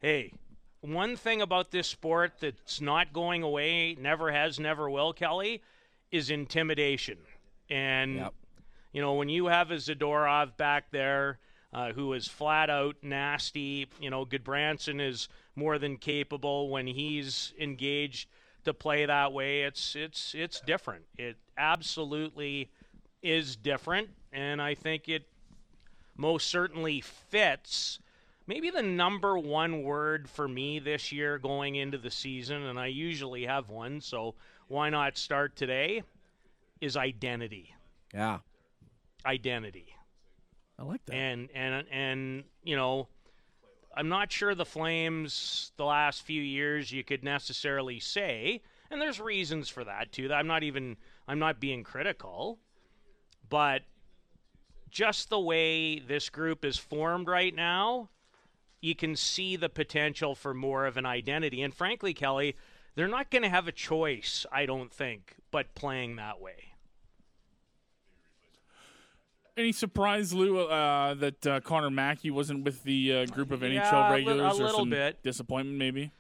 hey, 0.01 0.33
one 0.81 1.17
thing 1.17 1.41
about 1.43 1.71
this 1.71 1.87
sport 1.89 2.35
that's 2.41 2.81
not 2.81 3.13
going 3.13 3.43
away, 3.43 3.95
never 3.95 4.33
has, 4.33 4.59
never 4.61 4.89
will, 4.91 5.13
Kelly, 5.13 5.63
is 6.11 6.31
intimidation. 6.31 7.19
And, 7.69 8.17
Yep. 8.17 8.35
you 8.93 9.01
know, 9.01 9.15
when 9.15 9.29
you 9.29 9.47
have 9.47 9.71
a 9.71 9.77
Zadorov 9.77 10.57
back 10.57 10.91
there 10.91 11.39
uh, 11.73 11.93
who 11.93 12.13
is 12.13 12.29
flat 12.29 12.71
out 12.71 12.97
nasty, 13.03 13.89
you 14.01 14.11
know, 14.11 14.25
Gudbranson 14.25 15.01
is 15.01 15.29
more 15.57 15.79
than 15.79 15.97
capable 15.97 16.71
when 16.71 16.87
he's 16.87 17.53
engaged 17.59 18.29
to 18.65 18.75
play 18.75 19.07
that 19.07 19.33
way. 19.33 19.63
It's 19.63 19.95
it's 19.97 20.35
it's 20.35 20.61
different. 20.61 21.05
It 21.17 21.37
absolutely 21.57 22.71
is 23.31 23.57
different, 23.57 24.09
and 24.33 24.61
I 24.61 24.75
think 24.75 25.09
it 25.09 25.27
most 26.17 26.49
certainly 26.49 27.01
fits. 27.01 27.99
Maybe 28.47 28.71
the 28.71 28.83
number 28.83 29.37
one 29.39 29.83
word 29.83 30.29
for 30.29 30.47
me 30.47 30.79
this 30.79 31.11
year 31.11 31.39
going 31.39 31.75
into 31.75 31.99
the 31.99 32.11
season, 32.11 32.63
and 32.63 32.79
I 32.79 32.87
usually 32.87 33.45
have 33.45 33.69
one, 33.71 34.01
so 34.01 34.35
why 34.69 34.91
not 34.91 35.19
start 35.19 35.57
today? 35.57 36.03
Is 36.81 36.97
identity. 36.97 37.75
Yeah, 38.15 38.39
Identity. 39.27 39.97
I 40.79 40.85
like 40.85 41.05
that. 41.07 41.15
And 41.15 41.49
and 41.55 41.85
and 41.91 42.45
you 42.63 42.77
know, 42.77 43.09
I'm 43.97 44.09
not 44.09 44.31
sure 44.31 44.55
the 44.55 44.65
Flames 44.65 45.73
the 45.77 45.85
last 45.85 46.23
few 46.23 46.41
years 46.41 46.93
you 46.93 47.03
could 47.03 47.25
necessarily 47.25 47.99
say, 47.99 48.63
and 48.91 49.01
there's 49.01 49.19
reasons 49.21 49.69
for 49.69 49.85
that 49.85 50.13
too. 50.13 50.29
That 50.29 50.35
I'm 50.35 50.47
not 50.47 50.63
even 50.63 50.97
I'm 51.27 51.39
not 51.39 51.61
being 51.61 51.83
critical, 51.83 52.59
but 53.49 53.83
just 54.91 55.29
the 55.31 55.41
way 55.41 55.99
this 55.99 56.29
group 56.31 56.65
is 56.65 56.77
formed 56.79 57.29
right 57.29 57.55
now, 57.55 58.09
you 58.81 58.95
can 58.95 59.17
see 59.17 59.57
the 59.57 59.69
potential 59.69 60.35
for 60.35 60.55
more 60.55 60.87
of 60.87 60.97
an 60.97 61.07
identity. 61.07 61.63
And 61.63 61.75
frankly, 61.75 62.15
Kelly, 62.15 62.57
they're 62.95 63.09
not 63.09 63.31
going 63.31 63.43
to 63.43 63.49
have 63.49 63.69
a 63.69 63.73
choice, 63.73 64.47
I 64.51 64.65
don't 64.67 64.93
think, 64.93 65.35
but 65.51 65.75
playing 65.75 66.17
that 66.17 66.41
way. 66.41 66.73
Any 69.57 69.73
surprise, 69.73 70.35
Lou, 70.35 70.61
uh, 70.67 71.15
that 71.15 71.47
uh, 71.47 71.61
Connor 71.61 71.89
Mackey 71.91 72.31
wasn't 72.31 72.65
with 72.65 72.83
the 72.85 73.13
uh, 73.21 73.27
group 73.27 73.51
of 73.51 73.63
Yeah, 73.63 73.91
NHL 73.91 74.09
a 74.09 74.13
regulars? 74.13 74.59
a 74.59 74.63
or 74.63 74.67
little 74.67 74.85
bit. 74.87 75.23
disappointment, 75.23 75.79
maybe. 75.79 76.11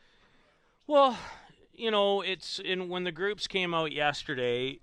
Well, 0.87 1.18
you 1.75 1.90
know, 1.90 2.23
it's 2.23 2.59
in 2.59 2.88
when 2.88 3.04
the 3.04 3.12
groups 3.12 3.47
came 3.47 3.75
out 3.75 3.92
yesterday, 3.92 4.78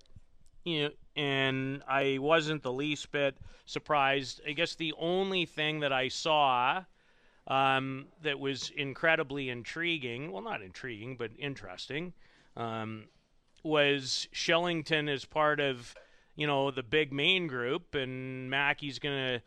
you 0.64 0.84
know, 0.84 0.90
and 1.16 1.84
I 1.88 2.18
wasn't 2.20 2.64
the 2.64 2.72
least 2.72 3.12
bit 3.12 3.38
surprised. 3.66 4.42
I 4.48 4.52
guess 4.54 4.76
the 4.76 4.94
only 4.98 5.46
thing 5.46 5.82
that 5.82 5.94
I 5.94 6.08
saw 6.08 6.84
um, 7.48 8.08
that 8.22 8.40
was 8.40 8.72
incredibly 8.76 9.50
intriguing, 9.50 10.32
well, 10.32 10.42
not 10.42 10.62
intriguing, 10.62 11.18
but 11.18 11.32
interesting, 11.38 12.14
um, 12.56 13.06
was 13.64 14.28
Kylington 14.34 15.10
as 15.10 15.26
part 15.26 15.60
of, 15.60 15.96
you 16.36 16.48
know, 16.48 16.72
the 16.72 16.84
big 16.84 17.12
main 17.12 17.48
group, 17.48 17.96
and 17.96 18.50
Mackey's 18.50 19.00
going 19.00 19.16
to 19.16 19.42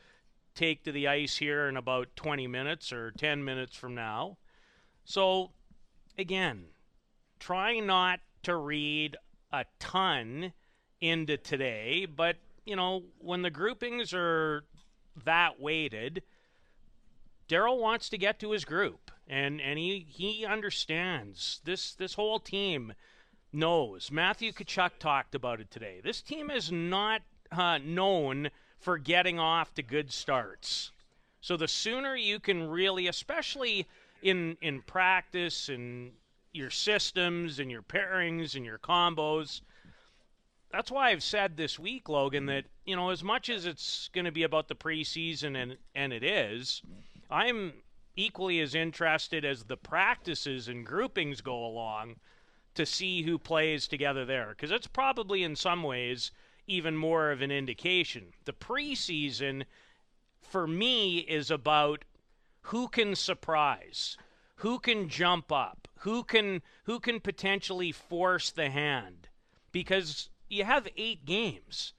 take 0.54 0.85
to 0.85 0.92
the 0.92 1.08
ice 1.08 1.37
here 1.37 1.68
in 1.68 1.76
about 1.76 2.08
20 2.16 2.46
minutes 2.46 2.92
or 2.92 3.12
10 3.12 3.44
minutes 3.44 3.76
from 3.76 3.94
now. 3.94 4.38
So, 5.04 5.52
again, 6.18 6.64
try 7.38 7.78
not 7.78 8.20
to 8.42 8.56
read 8.56 9.16
a 9.52 9.64
ton 9.78 10.52
into 11.00 11.37
today, 11.37 12.07
but 12.07 12.37
you 12.65 12.76
know, 12.76 13.05
when 13.19 13.43
the 13.43 13.50
groupings 13.50 14.12
are 14.12 14.65
that 15.25 15.61
weighted, 15.61 16.23
Darryl 17.49 17.79
wants 17.79 18.09
to 18.09 18.19
get 18.19 18.41
to 18.41 18.50
his 18.50 18.65
group 18.65 19.11
and 19.29 19.61
and 19.61 19.79
he 19.79 20.07
he 20.09 20.45
understands 20.45 21.61
this 21.65 21.95
this 21.95 22.15
whole 22.15 22.38
team 22.38 22.93
knows. 23.53 24.11
Matthew 24.11 24.53
Tkachuk 24.53 24.99
talked 24.99 25.35
about 25.35 25.61
it 25.61 25.71
today. 25.71 26.00
This 26.03 26.23
team 26.23 26.50
is 26.50 26.71
not 26.71 27.23
uh, 27.50 27.79
known 27.79 28.50
for 28.79 28.99
getting 28.99 29.38
off 29.38 29.75
to 29.75 29.83
good 29.83 30.12
starts. 30.12 30.93
So 31.41 31.57
the 31.57 31.69
sooner 31.69 32.17
you 32.17 32.38
can 32.38 32.69
really, 32.69 33.09
especially 33.09 33.87
in 34.23 34.57
in 34.61 34.83
practice 34.83 35.69
and 35.69 36.12
your 36.53 36.71
systems 36.71 37.59
and 37.59 37.71
your 37.71 37.83
pairings 37.83 38.55
and 38.55 38.65
your 38.65 38.79
combos, 38.79 39.61
that's 40.70 40.90
why 40.90 41.11
I've 41.11 41.23
said 41.23 41.56
this 41.56 41.78
week, 41.78 42.08
Logan, 42.08 42.46
that 42.46 42.64
you 42.85 42.96
know 42.96 43.11
as 43.11 43.23
much 43.23 43.49
as 43.49 43.66
it's 43.66 44.08
going 44.12 44.25
to 44.25 44.32
be 44.32 44.42
about 44.42 44.68
the 44.68 44.75
preseason 44.75 45.56
and 45.61 45.76
and 45.94 46.12
it 46.12 46.23
is, 46.23 46.82
I'm 47.30 47.73
equally 48.16 48.61
as 48.61 48.75
interested 48.75 49.44
as 49.44 49.64
the 49.64 49.76
practices 49.76 50.68
and 50.68 50.87
groupings 50.87 51.40
go 51.40 51.64
along 51.64 52.16
to 52.75 52.87
see 52.87 53.23
who 53.23 53.38
plays 53.38 53.88
together 53.88 54.25
there 54.25 54.49
because 54.50 54.70
it's 54.70 54.87
probably 54.87 55.42
in 55.42 55.56
some 55.56 55.82
ways 55.82 56.30
even 56.66 56.96
more 56.96 57.30
of 57.30 57.42
an 57.42 57.50
indication. 57.50 58.32
The 58.44 58.52
preseason 58.52 59.64
for 60.40 60.66
me 60.66 61.18
is 61.18 61.50
about 61.50 62.04
who 62.62 62.88
can 62.88 63.14
surprise, 63.14 64.16
who 64.56 64.78
can 64.78 65.08
jump 65.08 65.52
up, 65.52 65.88
who 66.00 66.25
can 66.25 66.62
who 66.85 67.00
can 67.00 67.20
potentially 67.20 67.92
force 67.92 68.50
the 68.50 68.70
hand 68.70 69.28
because 69.73 70.28
you 70.49 70.65
have 70.65 70.88
8 70.97 71.25
games. 71.25 71.93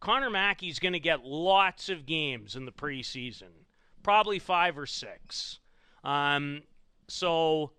Connor 0.00 0.30
Mackey's 0.30 0.78
going 0.78 0.92
to 0.92 1.00
get 1.00 1.24
lots 1.24 1.88
of 1.88 2.06
games 2.06 2.56
in 2.56 2.66
the 2.66 2.72
preseason, 2.72 3.66
probably 4.02 4.38
5 4.38 4.78
or 4.78 4.86
6. 4.86 5.58
Um, 6.02 6.62
so 7.08 7.72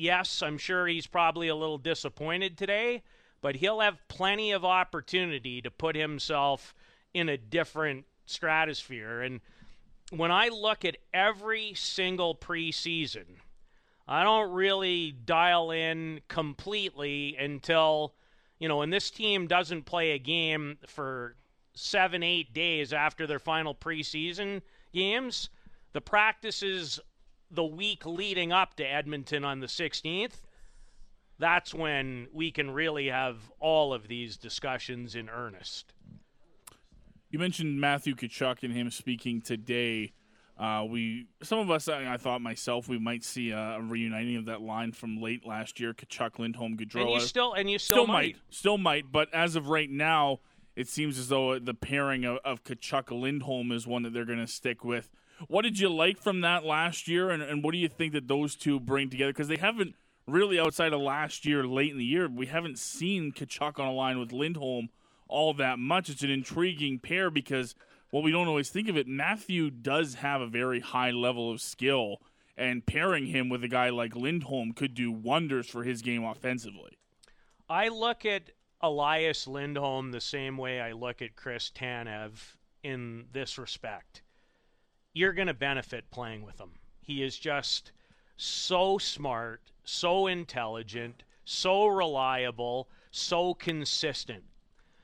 yes, 0.00 0.42
I'm 0.42 0.58
sure 0.58 0.86
he's 0.86 1.06
probably 1.06 1.48
a 1.48 1.54
little 1.54 1.78
disappointed 1.78 2.56
today, 2.56 3.02
but 3.42 3.56
he'll 3.56 3.80
have 3.80 3.98
plenty 4.08 4.52
of 4.52 4.64
opportunity 4.64 5.60
to 5.60 5.70
put 5.70 5.94
himself 5.94 6.74
in 7.12 7.28
a 7.28 7.36
different 7.36 8.06
stratosphere. 8.26 9.20
And 9.20 9.40
when 10.10 10.30
I 10.30 10.48
look 10.48 10.84
at 10.84 10.96
every 11.12 11.74
single 11.74 12.34
preseason, 12.34 13.26
I 14.08 14.24
don't 14.24 14.50
really 14.52 15.12
dial 15.12 15.70
in 15.70 16.20
completely 16.28 17.36
until, 17.38 18.14
you 18.60 18.68
know, 18.68 18.76
when 18.76 18.90
this 18.90 19.10
team 19.10 19.48
doesn't 19.48 19.86
play 19.86 20.12
a 20.12 20.18
game 20.18 20.78
for 20.86 21.34
seven, 21.74 22.22
eight 22.22 22.52
days 22.52 22.92
after 22.92 23.26
their 23.26 23.38
final 23.38 23.74
preseason 23.74 24.60
games. 24.92 25.50
The 25.92 26.00
practices 26.00 27.00
the 27.50 27.64
week 27.64 28.06
leading 28.06 28.52
up 28.52 28.74
to 28.74 28.84
Edmonton 28.84 29.44
on 29.44 29.60
the 29.60 29.66
16th, 29.66 30.40
that's 31.38 31.74
when 31.74 32.28
we 32.32 32.50
can 32.52 32.70
really 32.70 33.08
have 33.08 33.38
all 33.58 33.92
of 33.92 34.06
these 34.06 34.36
discussions 34.36 35.14
in 35.14 35.28
earnest. 35.28 35.94
You 37.30 37.38
mentioned 37.38 37.80
Matthew 37.80 38.14
Tkachuk 38.14 38.62
and 38.62 38.72
him 38.72 38.90
speaking 38.90 39.40
today. 39.40 40.12
Uh, 40.60 40.84
we 40.84 41.26
some 41.42 41.58
of 41.58 41.70
us, 41.70 41.88
I, 41.88 42.12
I 42.12 42.16
thought 42.18 42.42
myself, 42.42 42.86
we 42.86 42.98
might 42.98 43.24
see 43.24 43.50
a, 43.50 43.78
a 43.78 43.80
reuniting 43.80 44.36
of 44.36 44.44
that 44.44 44.60
line 44.60 44.92
from 44.92 45.20
late 45.20 45.46
last 45.46 45.80
year: 45.80 45.94
Tkachuk, 45.94 46.38
Lindholm, 46.38 46.76
Gaudreau. 46.76 47.00
And 47.00 47.10
you 47.10 47.20
still 47.20 47.54
and 47.54 47.70
you 47.70 47.78
still, 47.78 48.04
still 48.04 48.06
might. 48.06 48.36
still 48.50 48.76
might. 48.76 49.10
But 49.10 49.32
as 49.32 49.56
of 49.56 49.68
right 49.68 49.90
now, 49.90 50.40
it 50.76 50.86
seems 50.86 51.18
as 51.18 51.28
though 51.28 51.58
the 51.58 51.72
pairing 51.72 52.26
of, 52.26 52.38
of 52.44 52.62
Tkachuk 52.62 53.10
Lindholm 53.10 53.72
is 53.72 53.86
one 53.86 54.02
that 54.02 54.12
they're 54.12 54.26
going 54.26 54.38
to 54.38 54.46
stick 54.46 54.84
with. 54.84 55.08
What 55.48 55.62
did 55.62 55.78
you 55.78 55.88
like 55.88 56.18
from 56.18 56.42
that 56.42 56.64
last 56.64 57.08
year, 57.08 57.30
and, 57.30 57.42
and 57.42 57.64
what 57.64 57.72
do 57.72 57.78
you 57.78 57.88
think 57.88 58.12
that 58.12 58.28
those 58.28 58.54
two 58.54 58.78
bring 58.78 59.08
together? 59.08 59.32
Because 59.32 59.48
they 59.48 59.56
haven't 59.56 59.94
really, 60.26 60.60
outside 60.60 60.92
of 60.92 61.00
last 61.00 61.46
year, 61.46 61.64
late 61.64 61.92
in 61.92 61.96
the 61.98 62.04
year, 62.04 62.28
we 62.28 62.46
haven't 62.46 62.78
seen 62.78 63.32
Tkachuk 63.32 63.78
on 63.78 63.86
a 63.86 63.92
line 63.92 64.18
with 64.18 64.32
Lindholm 64.32 64.90
all 65.28 65.54
that 65.54 65.78
much. 65.78 66.10
It's 66.10 66.22
an 66.22 66.30
intriguing 66.30 66.98
pair 66.98 67.30
because, 67.30 67.74
well, 68.12 68.22
we 68.22 68.32
don't 68.32 68.48
always 68.48 68.70
think 68.70 68.88
of 68.88 68.96
it. 68.96 69.06
Matthew 69.06 69.70
does 69.70 70.14
have 70.14 70.40
a 70.40 70.46
very 70.46 70.80
high 70.80 71.10
level 71.10 71.50
of 71.50 71.60
skill 71.60 72.20
and 72.56 72.84
pairing 72.84 73.26
him 73.26 73.48
with 73.48 73.64
a 73.64 73.68
guy 73.68 73.90
like 73.90 74.14
Lindholm 74.14 74.72
could 74.72 74.94
do 74.94 75.10
wonders 75.10 75.68
for 75.68 75.84
his 75.84 76.02
game 76.02 76.24
offensively. 76.24 76.98
I 77.68 77.88
look 77.88 78.26
at 78.26 78.50
Elias 78.82 79.46
Lindholm 79.46 80.10
the 80.10 80.20
same 80.20 80.56
way 80.56 80.80
I 80.80 80.92
look 80.92 81.22
at 81.22 81.36
Chris 81.36 81.70
Tanev 81.74 82.56
in 82.82 83.26
this 83.32 83.58
respect. 83.58 84.22
You're 85.12 85.32
going 85.32 85.48
to 85.48 85.54
benefit 85.54 86.10
playing 86.10 86.42
with 86.42 86.60
him. 86.60 86.72
He 87.00 87.22
is 87.22 87.38
just 87.38 87.92
so 88.36 88.98
smart, 88.98 89.62
so 89.84 90.26
intelligent, 90.26 91.22
so 91.44 91.86
reliable, 91.86 92.88
so 93.10 93.54
consistent. 93.54 94.44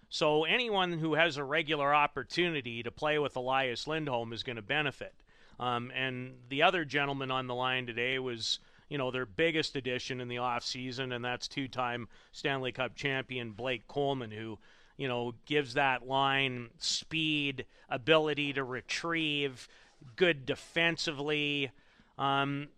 So 0.08 0.44
anyone 0.44 0.92
who 0.92 1.14
has 1.14 1.36
a 1.36 1.44
regular 1.44 1.94
opportunity 1.94 2.82
to 2.82 2.90
play 2.90 3.18
with 3.18 3.36
Elias 3.36 3.86
Lindholm 3.86 4.32
is 4.32 4.42
going 4.42 4.56
to 4.56 4.62
benefit. 4.62 5.14
Um, 5.58 5.90
and 5.94 6.34
the 6.48 6.62
other 6.62 6.84
gentleman 6.84 7.30
on 7.30 7.46
the 7.46 7.54
line 7.54 7.86
today 7.86 8.18
was, 8.18 8.58
you 8.88 8.98
know, 8.98 9.10
their 9.10 9.26
biggest 9.26 9.74
addition 9.74 10.20
in 10.20 10.28
the 10.28 10.36
offseason, 10.36 11.14
and 11.14 11.24
that's 11.24 11.48
two 11.48 11.66
time 11.66 12.08
Stanley 12.32 12.72
Cup 12.72 12.94
champion 12.94 13.52
Blake 13.52 13.88
Coleman, 13.88 14.30
who, 14.30 14.58
you 14.96 15.08
know, 15.08 15.34
gives 15.44 15.74
that 15.74 16.06
line 16.06 16.68
speed, 16.78 17.64
ability 17.88 18.52
to 18.52 18.64
retrieve, 18.64 19.68
good 20.14 20.46
defensively. 20.46 21.70
Um, 22.18 22.68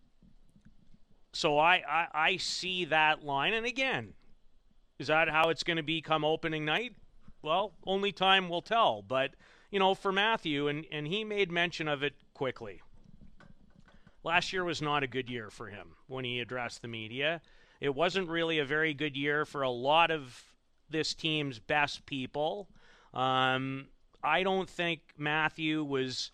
so 1.32 1.58
I, 1.58 1.82
I, 1.88 2.06
I 2.14 2.36
see 2.36 2.86
that 2.86 3.24
line. 3.24 3.52
And 3.52 3.66
again, 3.66 4.14
is 4.98 5.08
that 5.08 5.28
how 5.28 5.50
it's 5.50 5.62
going 5.62 5.76
to 5.76 5.82
be 5.82 6.00
come 6.00 6.24
opening 6.24 6.64
night? 6.64 6.94
Well, 7.42 7.72
only 7.86 8.12
time 8.12 8.48
will 8.48 8.62
tell. 8.62 9.02
But, 9.02 9.32
you 9.70 9.78
know, 9.78 9.94
for 9.94 10.12
Matthew, 10.12 10.68
and, 10.68 10.86
and 10.90 11.06
he 11.06 11.24
made 11.24 11.50
mention 11.50 11.88
of 11.88 12.02
it 12.02 12.14
quickly. 12.34 12.80
Last 14.24 14.52
year 14.52 14.64
was 14.64 14.82
not 14.82 15.02
a 15.02 15.06
good 15.06 15.30
year 15.30 15.50
for 15.50 15.68
him 15.68 15.94
when 16.06 16.24
he 16.24 16.40
addressed 16.40 16.82
the 16.82 16.88
media. 16.88 17.40
It 17.80 17.94
wasn't 17.94 18.28
really 18.28 18.58
a 18.58 18.64
very 18.64 18.92
good 18.92 19.16
year 19.16 19.44
for 19.44 19.62
a 19.62 19.70
lot 19.70 20.10
of 20.10 20.42
this 20.90 21.14
team's 21.14 21.58
best 21.58 22.04
people. 22.06 22.68
Um, 23.14 23.86
I 24.22 24.42
don't 24.42 24.68
think 24.68 25.00
Matthew 25.16 25.84
was 25.84 26.30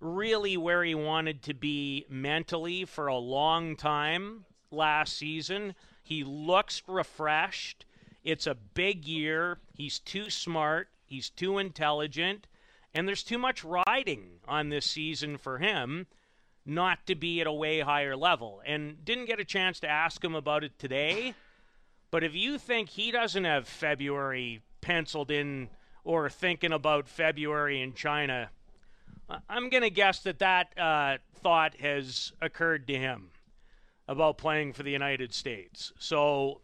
really 0.00 0.56
where 0.56 0.82
he 0.82 0.94
wanted 0.94 1.42
to 1.44 1.54
be 1.54 2.04
mentally 2.10 2.84
for 2.84 3.06
a 3.06 3.16
long 3.16 3.76
time 3.76 4.44
last 4.70 5.16
season. 5.16 5.74
He 6.02 6.24
looks 6.24 6.82
refreshed. 6.88 7.86
It's 8.24 8.46
a 8.46 8.54
big 8.54 9.06
year. 9.06 9.58
He's 9.82 9.98
too 9.98 10.30
smart. 10.30 10.90
He's 11.04 11.28
too 11.28 11.58
intelligent. 11.58 12.46
And 12.94 13.08
there's 13.08 13.24
too 13.24 13.36
much 13.36 13.64
riding 13.64 14.38
on 14.46 14.68
this 14.68 14.86
season 14.86 15.38
for 15.38 15.58
him 15.58 16.06
not 16.64 17.04
to 17.08 17.16
be 17.16 17.40
at 17.40 17.48
a 17.48 17.52
way 17.52 17.80
higher 17.80 18.14
level. 18.14 18.62
And 18.64 19.04
didn't 19.04 19.24
get 19.24 19.40
a 19.40 19.44
chance 19.44 19.80
to 19.80 19.88
ask 19.88 20.22
him 20.22 20.36
about 20.36 20.62
it 20.62 20.78
today. 20.78 21.34
But 22.12 22.22
if 22.22 22.32
you 22.32 22.58
think 22.58 22.90
he 22.90 23.10
doesn't 23.10 23.42
have 23.42 23.66
February 23.66 24.62
penciled 24.82 25.32
in 25.32 25.68
or 26.04 26.30
thinking 26.30 26.72
about 26.72 27.08
February 27.08 27.80
in 27.80 27.92
China, 27.92 28.50
I'm 29.48 29.68
going 29.68 29.82
to 29.82 29.90
guess 29.90 30.20
that 30.20 30.38
that 30.38 30.78
uh, 30.78 31.18
thought 31.34 31.74
has 31.80 32.30
occurred 32.40 32.86
to 32.86 32.96
him 32.96 33.30
about 34.06 34.38
playing 34.38 34.74
for 34.74 34.84
the 34.84 34.92
United 34.92 35.34
States. 35.34 35.92
So 35.98 36.60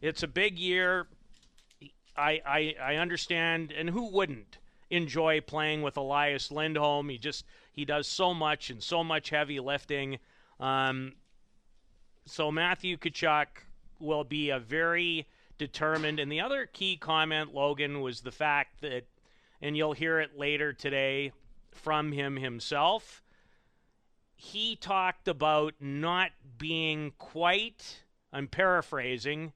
it's 0.00 0.22
a 0.22 0.28
big 0.28 0.56
year. 0.56 1.08
I, 2.18 2.40
I, 2.44 2.74
I 2.82 2.94
understand, 2.96 3.72
and 3.72 3.88
who 3.88 4.10
wouldn't? 4.10 4.58
enjoy 4.90 5.40
playing 5.40 5.82
with 5.82 5.96
Elias 5.96 6.50
Lindholm. 6.50 7.08
He 7.08 7.18
just 7.18 7.44
he 7.72 7.84
does 7.84 8.06
so 8.06 8.34
much 8.34 8.70
and 8.70 8.82
so 8.82 9.04
much 9.04 9.30
heavy 9.30 9.60
lifting. 9.60 10.18
Um, 10.58 11.12
so 12.26 12.50
Matthew 12.50 12.96
Tkachuk 12.96 13.46
will 14.00 14.24
be 14.24 14.50
a 14.50 14.58
very 14.58 15.26
determined. 15.56 16.20
And 16.20 16.30
the 16.30 16.40
other 16.40 16.66
key 16.66 16.96
comment, 16.96 17.54
Logan, 17.54 18.00
was 18.00 18.20
the 18.20 18.32
fact 18.32 18.80
that, 18.80 19.04
and 19.60 19.76
you'll 19.76 19.92
hear 19.92 20.20
it 20.20 20.38
later 20.38 20.72
today 20.72 21.32
from 21.72 22.12
him 22.12 22.36
himself. 22.36 23.22
He 24.36 24.76
talked 24.76 25.26
about 25.26 25.74
not 25.80 26.30
being 26.58 27.12
quite, 27.18 28.02
I'm 28.32 28.46
paraphrasing, 28.46 29.52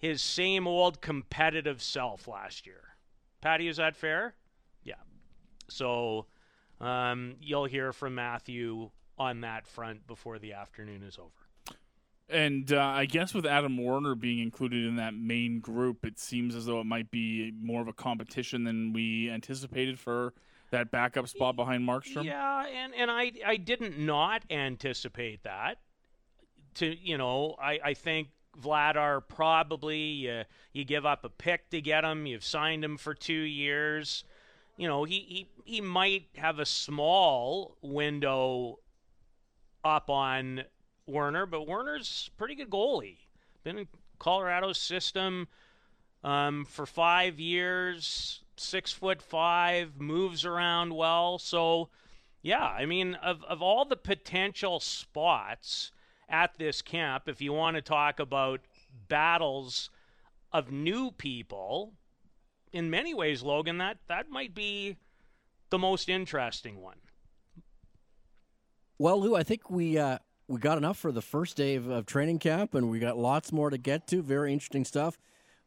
his 0.00 0.22
same 0.22 0.66
old 0.66 1.00
competitive 1.00 1.82
self 1.82 2.26
last 2.26 2.66
year. 2.66 2.96
Patty, 3.40 3.68
is 3.68 3.76
that 3.76 3.96
fair? 3.96 4.34
Yeah. 4.82 4.94
So 5.68 6.26
um, 6.80 7.36
you'll 7.40 7.66
hear 7.66 7.92
from 7.92 8.14
Matthew 8.14 8.90
on 9.18 9.42
that 9.42 9.66
front 9.66 10.06
before 10.06 10.38
the 10.38 10.54
afternoon 10.54 11.02
is 11.02 11.18
over. 11.18 11.30
And 12.30 12.72
uh, 12.72 12.80
I 12.80 13.06
guess 13.06 13.34
with 13.34 13.44
Adam 13.44 13.76
Werner 13.76 14.14
being 14.14 14.38
included 14.38 14.86
in 14.86 14.96
that 14.96 15.14
main 15.14 15.60
group, 15.60 16.06
it 16.06 16.18
seems 16.18 16.54
as 16.54 16.64
though 16.64 16.80
it 16.80 16.86
might 16.86 17.10
be 17.10 17.52
more 17.60 17.82
of 17.82 17.88
a 17.88 17.92
competition 17.92 18.64
than 18.64 18.92
we 18.92 19.28
anticipated 19.28 19.98
for 19.98 20.32
that 20.70 20.92
backup 20.92 21.26
spot 21.26 21.56
behind 21.56 21.86
Markstrom. 21.86 22.24
Yeah, 22.24 22.64
and, 22.66 22.94
and 22.94 23.10
I 23.10 23.32
I 23.44 23.56
didn't 23.56 23.98
not 23.98 24.44
anticipate 24.48 25.42
that. 25.42 25.78
To 26.74 26.86
you 26.86 27.18
know, 27.18 27.56
I, 27.60 27.80
I 27.84 27.94
think 27.94 28.28
Vladar 28.58 29.20
probably 29.26 30.30
uh, 30.30 30.44
you 30.72 30.84
give 30.84 31.06
up 31.06 31.24
a 31.24 31.28
pick 31.28 31.70
to 31.70 31.80
get 31.80 32.04
him. 32.04 32.26
You've 32.26 32.44
signed 32.44 32.84
him 32.84 32.96
for 32.96 33.14
two 33.14 33.32
years. 33.32 34.24
You 34.76 34.88
know 34.88 35.04
he 35.04 35.20
he 35.20 35.48
he 35.64 35.80
might 35.80 36.28
have 36.36 36.58
a 36.58 36.66
small 36.66 37.76
window 37.82 38.78
up 39.84 40.10
on 40.10 40.64
Werner, 41.06 41.46
but 41.46 41.66
Werner's 41.66 42.30
pretty 42.36 42.54
good 42.54 42.70
goalie. 42.70 43.18
Been 43.62 43.78
in 43.78 43.88
Colorado's 44.18 44.78
system 44.78 45.48
um, 46.24 46.64
for 46.64 46.86
five 46.86 47.38
years. 47.38 48.40
Six 48.56 48.92
foot 48.92 49.22
five, 49.22 49.98
moves 49.98 50.44
around 50.44 50.94
well. 50.94 51.38
So, 51.38 51.88
yeah, 52.42 52.64
I 52.64 52.84
mean, 52.84 53.14
of 53.14 53.42
of 53.44 53.62
all 53.62 53.86
the 53.86 53.96
potential 53.96 54.80
spots 54.80 55.92
at 56.30 56.58
this 56.58 56.80
camp, 56.82 57.24
if 57.28 57.40
you 57.40 57.52
want 57.52 57.76
to 57.76 57.82
talk 57.82 58.20
about 58.20 58.60
battles 59.08 59.90
of 60.52 60.70
new 60.70 61.10
people, 61.10 61.92
in 62.72 62.90
many 62.90 63.14
ways, 63.14 63.42
Logan, 63.42 63.78
that, 63.78 63.98
that 64.08 64.30
might 64.30 64.54
be 64.54 64.96
the 65.70 65.78
most 65.78 66.08
interesting 66.08 66.80
one. 66.80 66.96
Well, 68.98 69.20
Lou, 69.20 69.34
I 69.34 69.42
think 69.42 69.70
we 69.70 69.96
uh, 69.96 70.18
we 70.46 70.60
got 70.60 70.76
enough 70.76 70.98
for 70.98 71.10
the 71.10 71.22
first 71.22 71.56
day 71.56 71.76
of, 71.76 71.88
of, 71.88 72.06
training 72.06 72.38
camp, 72.38 72.74
and 72.74 72.90
we 72.90 72.98
got 72.98 73.16
lots 73.16 73.52
more 73.52 73.70
to 73.70 73.78
get 73.78 74.06
to. 74.08 74.22
Very 74.22 74.52
interesting 74.52 74.84
stuff. 74.84 75.16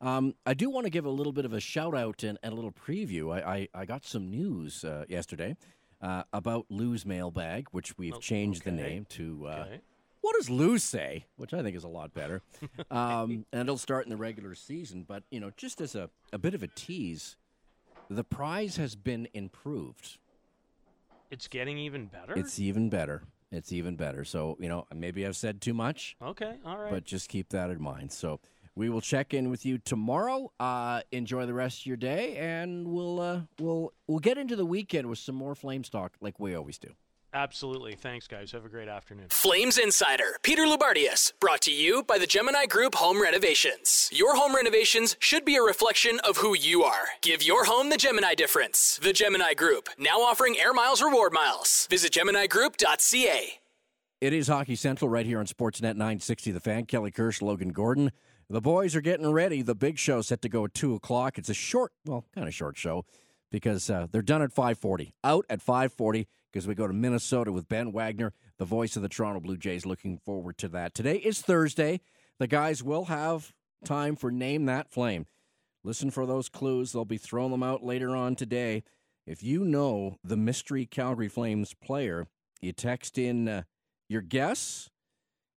Um, 0.02 0.36
I 0.46 0.54
do 0.54 0.70
want 0.70 0.86
to 0.86 0.90
give 0.90 1.06
a 1.06 1.10
little 1.10 1.32
bit 1.32 1.46
of 1.46 1.54
a 1.54 1.60
shout 1.60 1.96
out 1.96 2.24
and, 2.24 2.38
and 2.44 2.52
a 2.52 2.56
little 2.56 2.74
preview. 2.74 3.34
I, 3.34 3.54
I, 3.54 3.68
I 3.74 3.86
got 3.86 4.06
some 4.06 4.30
news 4.30 4.84
uh, 4.84 5.06
yesterday 5.08 5.56
uh, 6.02 6.24
about 6.34 6.66
Lou's 6.70 7.06
mailbag, 7.06 7.70
which 7.72 7.98
we've 7.98 8.16
oh, 8.16 8.20
changed 8.20 8.62
okay. 8.62 8.72
the 8.72 8.76
name 8.76 9.06
to 9.12 9.46
uh, 9.48 9.66
okay. 9.68 9.82
What 10.24 10.38
does 10.38 10.50
Lou 10.50 10.78
say? 10.78 11.26
Which 11.36 11.54
I 11.54 11.62
think 11.62 11.76
is 11.76 11.84
a 11.84 11.90
lot 11.90 12.14
better. 12.14 12.42
Um, 12.90 13.46
and 13.52 13.68
it'll 13.68 13.78
start 13.78 14.06
in 14.06 14.10
the 14.10 14.16
regular 14.16 14.56
season. 14.56 15.04
But, 15.06 15.24
you 15.30 15.42
know, 15.42 15.52
just 15.58 15.82
as 15.82 15.96
a, 15.96 16.10
a 16.32 16.38
bit 16.38 16.54
of 16.54 16.64
a 16.64 16.68
tease, 16.68 17.36
the 18.10 18.24
prize 18.24 18.78
has 18.78 18.96
been 18.96 19.28
improved. 19.34 20.18
It's 21.30 21.50
getting 21.50 21.78
even 21.78 22.06
better? 22.06 22.36
It's 22.38 22.58
even 22.58 22.90
better. 22.90 23.24
It's 23.52 23.74
even 23.74 23.98
better. 23.98 24.24
So, 24.24 24.56
you 24.62 24.70
know, 24.70 24.88
maybe 24.96 25.28
I've 25.28 25.36
said 25.36 25.60
too 25.60 25.74
much. 25.74 26.16
Okay, 26.24 26.56
all 26.66 26.78
right. 26.78 26.90
But 26.90 27.04
just 27.04 27.28
keep 27.28 27.50
that 27.50 27.70
in 27.70 27.82
mind. 27.82 28.14
So 28.14 28.40
we 28.76 28.90
will 28.90 29.02
check 29.02 29.34
in 29.34 29.50
with 29.50 29.66
you 29.66 29.78
tomorrow. 29.78 30.54
Uh, 30.58 31.02
enjoy 31.12 31.46
the 31.46 31.54
rest 31.54 31.82
of 31.82 31.86
your 31.86 31.98
day, 31.98 32.38
and 32.38 32.88
we'll 32.88 33.20
uh, 33.20 33.42
we'll 33.60 33.92
we'll 34.08 34.20
get 34.20 34.38
into 34.38 34.56
the 34.56 34.66
weekend 34.66 35.10
with 35.10 35.20
some 35.20 35.36
more 35.36 35.54
Flames 35.54 35.90
talk 35.90 36.14
like 36.22 36.40
we 36.40 36.56
always 36.56 36.78
do. 36.78 36.94
Absolutely. 37.34 37.96
Thanks, 37.96 38.28
guys. 38.28 38.52
Have 38.52 38.64
a 38.64 38.70
great 38.70 38.88
afternoon. 38.88 39.26
Flames 39.30 39.80
Insider, 39.80 40.38
Peter 40.44 40.64
Loubardias, 40.64 41.34
brought 41.40 41.62
to 41.62 41.72
you 41.72 42.04
by 42.04 42.20
the 42.20 42.28
Gemini 42.28 42.68
Group 42.68 42.94
Home 42.96 43.20
Renovations. 43.20 44.10
Your 44.14 44.36
home 44.36 44.56
renovations 44.56 45.16
should 45.20 45.44
be 45.44 45.56
a 45.56 45.64
reflection 45.64 46.20
of 46.20 46.38
who 46.38 46.56
you 46.56 46.84
are. 46.84 47.08
Give 47.22 47.42
your 47.42 47.66
home 47.66 47.90
the 47.90 47.98
Gemini 47.98 48.36
difference. 48.36 49.00
The 49.02 49.14
Gemini 49.14 49.56
Group, 49.56 49.90
now 49.98 50.22
offering 50.22 50.58
Air 50.60 50.74
Miles 50.74 51.02
reward 51.02 51.34
miles. 51.34 51.88
Visit 51.90 52.14
GeminiGroup.ca. 52.14 53.60
It 54.22 54.32
is 54.32 54.48
Hockey 54.48 54.76
Central 54.76 55.10
right 55.10 55.26
here 55.26 55.40
on 55.40 55.48
Sportsnet 55.48 55.96
960 55.96 56.52
The 56.52 56.60
Fan. 56.60 56.86
Kelly 56.86 57.12
Kirsch, 57.12 57.42
Logan 57.42 57.70
Gordon. 57.70 58.12
The 58.50 58.62
boys 58.62 58.96
are 58.96 59.02
getting 59.02 59.32
ready. 59.32 59.64
The 59.64 59.74
big 59.74 59.98
show 59.98 60.22
set 60.22 60.44
to 60.44 60.50
go 60.50 60.66
at 60.66 60.76
2 60.76 60.94
o'clock. 60.94 61.40
It's 61.40 61.50
a 61.50 61.54
short, 61.56 61.94
well, 62.06 62.26
kind 62.36 62.48
of 62.48 62.54
short 62.54 62.78
show 62.78 63.06
because 63.54 63.88
uh, 63.88 64.08
they're 64.12 64.24
done 64.24 64.42
at 64.42 64.52
540. 64.52 65.14
Out 65.24 65.46
at 65.48 65.62
540 65.62 66.28
because 66.52 66.68
we 66.68 66.74
go 66.74 66.88
to 66.88 66.94
Minnesota 66.94 67.52
with 67.52 67.70
Ben 67.70 67.92
Wagner, 67.92 68.34
the 68.58 68.66
voice 68.66 68.96
of 68.96 69.04
the 69.04 69.08
Toronto 69.10 69.40
Blue 69.40 69.58
Jays. 69.58 69.86
Looking 69.86 70.18
forward 70.18 70.58
to 70.58 70.68
that. 70.70 70.96
Today 70.96 71.18
is 71.18 71.40
Thursday. 71.40 72.02
The 72.40 72.48
guys 72.48 72.82
will 72.84 73.06
have 73.06 73.54
time 73.86 74.16
for 74.16 74.32
Name 74.32 74.66
That 74.66 74.92
Flame. 74.92 75.28
Listen 75.84 76.10
for 76.10 76.26
those 76.26 76.50
clues. 76.50 76.92
They'll 76.92 77.06
be 77.06 77.18
throwing 77.18 77.52
them 77.52 77.62
out 77.62 77.84
later 77.84 78.16
on 78.16 78.36
today. 78.36 78.84
If 79.28 79.44
you 79.44 79.64
know 79.64 80.18
the 80.24 80.36
mystery 80.36 80.88
Calgary 80.88 81.30
Flames 81.30 81.76
player, 81.76 82.26
you 82.60 82.72
text 82.72 83.20
in 83.20 83.48
uh, 83.48 83.64
your 84.10 84.22
guess. 84.22 84.90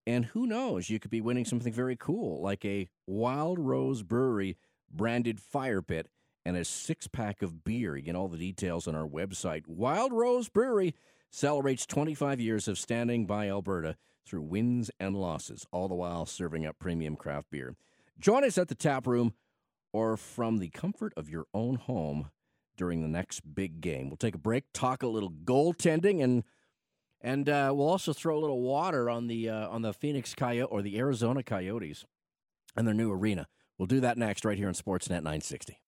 And 0.05 0.25
who 0.25 0.45
knows, 0.45 0.89
you 0.89 0.99
could 0.99 1.11
be 1.11 1.21
winning 1.21 1.45
something 1.45 1.73
very 1.73 1.95
cool, 1.95 2.41
like 2.41 2.65
a 2.65 2.89
Wild 3.07 3.57
Rose 3.57 4.03
Brewery 4.03 4.57
branded 4.91 5.39
fire 5.39 5.81
pit 5.81 6.09
and 6.45 6.55
a 6.55 6.63
six 6.63 7.07
pack 7.07 7.41
of 7.41 7.63
beer. 7.63 7.95
You 7.95 8.03
get 8.03 8.15
all 8.15 8.27
the 8.27 8.37
details 8.37 8.87
on 8.87 8.95
our 8.95 9.07
website. 9.07 9.67
Wild 9.67 10.13
Rose 10.13 10.47
Brewery 10.47 10.93
celebrates 11.31 11.85
25 11.85 12.39
years 12.39 12.67
of 12.67 12.77
standing 12.77 13.25
by 13.25 13.49
Alberta 13.49 13.97
through 14.25 14.43
wins 14.43 14.91
and 14.99 15.15
losses, 15.15 15.65
all 15.71 15.87
the 15.87 15.95
while 15.95 16.25
serving 16.25 16.65
up 16.65 16.77
premium 16.79 17.15
craft 17.15 17.49
beer. 17.51 17.75
Join 18.19 18.43
us 18.43 18.57
at 18.57 18.67
the 18.67 18.75
tap 18.75 19.07
room 19.07 19.33
or 19.91 20.17
from 20.17 20.57
the 20.57 20.69
comfort 20.69 21.13
of 21.17 21.29
your 21.29 21.45
own 21.53 21.75
home 21.75 22.29
during 22.77 23.01
the 23.01 23.07
next 23.07 23.41
big 23.55 23.81
game. 23.81 24.09
We'll 24.09 24.17
take 24.17 24.35
a 24.35 24.39
break, 24.39 24.65
talk 24.73 25.03
a 25.03 25.07
little 25.07 25.31
goaltending, 25.31 26.23
and 26.23 26.43
and 27.21 27.49
uh, 27.49 27.71
we'll 27.73 27.89
also 27.89 28.13
throw 28.13 28.37
a 28.37 28.39
little 28.39 28.61
water 28.61 29.09
on 29.09 29.27
the 29.27 29.49
uh, 29.49 29.69
on 29.69 29.81
the 29.81 29.93
Phoenix 29.93 30.35
Coyote 30.35 30.69
or 30.69 30.81
the 30.81 30.97
Arizona 30.99 31.43
Coyotes 31.43 32.05
and 32.75 32.85
their 32.85 32.93
new 32.93 33.11
arena. 33.11 33.47
We'll 33.77 33.87
do 33.87 33.99
that 34.01 34.17
next 34.17 34.45
right 34.45 34.57
here 34.57 34.67
on 34.67 34.73
Sportsnet 34.73 35.23
960. 35.23 35.79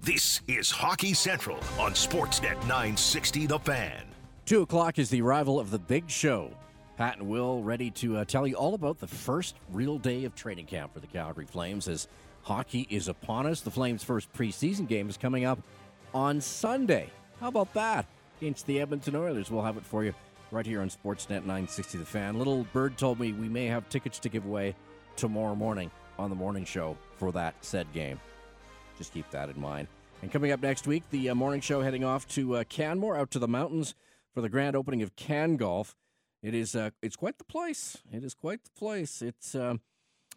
This 0.00 0.40
is 0.48 0.70
Hockey 0.70 1.14
Central 1.14 1.58
on 1.78 1.92
Sportsnet 1.92 2.58
960 2.62 3.46
The 3.46 3.58
Fan. 3.58 4.04
Two 4.44 4.62
o'clock 4.62 4.98
is 4.98 5.10
the 5.10 5.22
arrival 5.22 5.60
of 5.60 5.70
the 5.70 5.78
big 5.78 6.10
show. 6.10 6.52
Pat 6.96 7.18
and 7.18 7.28
Will 7.28 7.62
ready 7.62 7.90
to 7.92 8.18
uh, 8.18 8.24
tell 8.24 8.46
you 8.46 8.54
all 8.54 8.74
about 8.74 8.98
the 8.98 9.06
first 9.06 9.56
real 9.70 9.98
day 9.98 10.24
of 10.24 10.34
training 10.34 10.66
camp 10.66 10.92
for 10.92 11.00
the 11.00 11.06
Calgary 11.06 11.46
Flames 11.46 11.88
as 11.88 12.08
hockey 12.42 12.86
is 12.90 13.08
upon 13.08 13.46
us. 13.46 13.60
The 13.60 13.70
Flames' 13.70 14.04
first 14.04 14.32
preseason 14.32 14.86
game 14.88 15.08
is 15.08 15.16
coming 15.16 15.44
up 15.44 15.58
on 16.12 16.40
Sunday. 16.40 17.08
How 17.40 17.48
about 17.48 17.72
that? 17.74 18.06
Against 18.40 18.66
the 18.66 18.80
Edmonton 18.80 19.16
Oilers. 19.16 19.50
We'll 19.50 19.62
have 19.62 19.76
it 19.76 19.84
for 19.84 20.04
you 20.04 20.14
right 20.50 20.66
here 20.66 20.80
on 20.80 20.90
Sportsnet 20.90 21.44
960 21.44 21.98
The 21.98 22.04
Fan. 22.04 22.38
Little 22.38 22.64
Bird 22.72 22.98
told 22.98 23.18
me 23.18 23.32
we 23.32 23.48
may 23.48 23.66
have 23.66 23.88
tickets 23.88 24.18
to 24.20 24.28
give 24.28 24.44
away 24.44 24.74
tomorrow 25.16 25.54
morning 25.54 25.90
on 26.18 26.28
the 26.28 26.36
morning 26.36 26.64
show 26.64 26.96
for 27.16 27.32
that 27.32 27.54
said 27.62 27.90
game. 27.92 28.20
Just 29.02 29.14
keep 29.14 29.28
that 29.32 29.50
in 29.50 29.60
mind. 29.60 29.88
And 30.22 30.30
coming 30.30 30.52
up 30.52 30.62
next 30.62 30.86
week, 30.86 31.02
the 31.10 31.30
uh, 31.30 31.34
morning 31.34 31.60
show 31.60 31.80
heading 31.82 32.04
off 32.04 32.24
to 32.28 32.54
uh, 32.54 32.62
Canmore, 32.68 33.16
out 33.16 33.32
to 33.32 33.40
the 33.40 33.48
mountains 33.48 33.96
for 34.32 34.42
the 34.42 34.48
grand 34.48 34.76
opening 34.76 35.02
of 35.02 35.16
Can 35.16 35.56
Golf. 35.56 35.96
It 36.40 36.54
is 36.54 36.76
uh, 36.76 36.90
it's 37.02 37.16
quite 37.16 37.38
the 37.38 37.44
place. 37.44 37.98
It 38.12 38.22
is 38.22 38.32
quite 38.32 38.62
the 38.62 38.70
place. 38.70 39.20
It's 39.20 39.56
uh, 39.56 39.78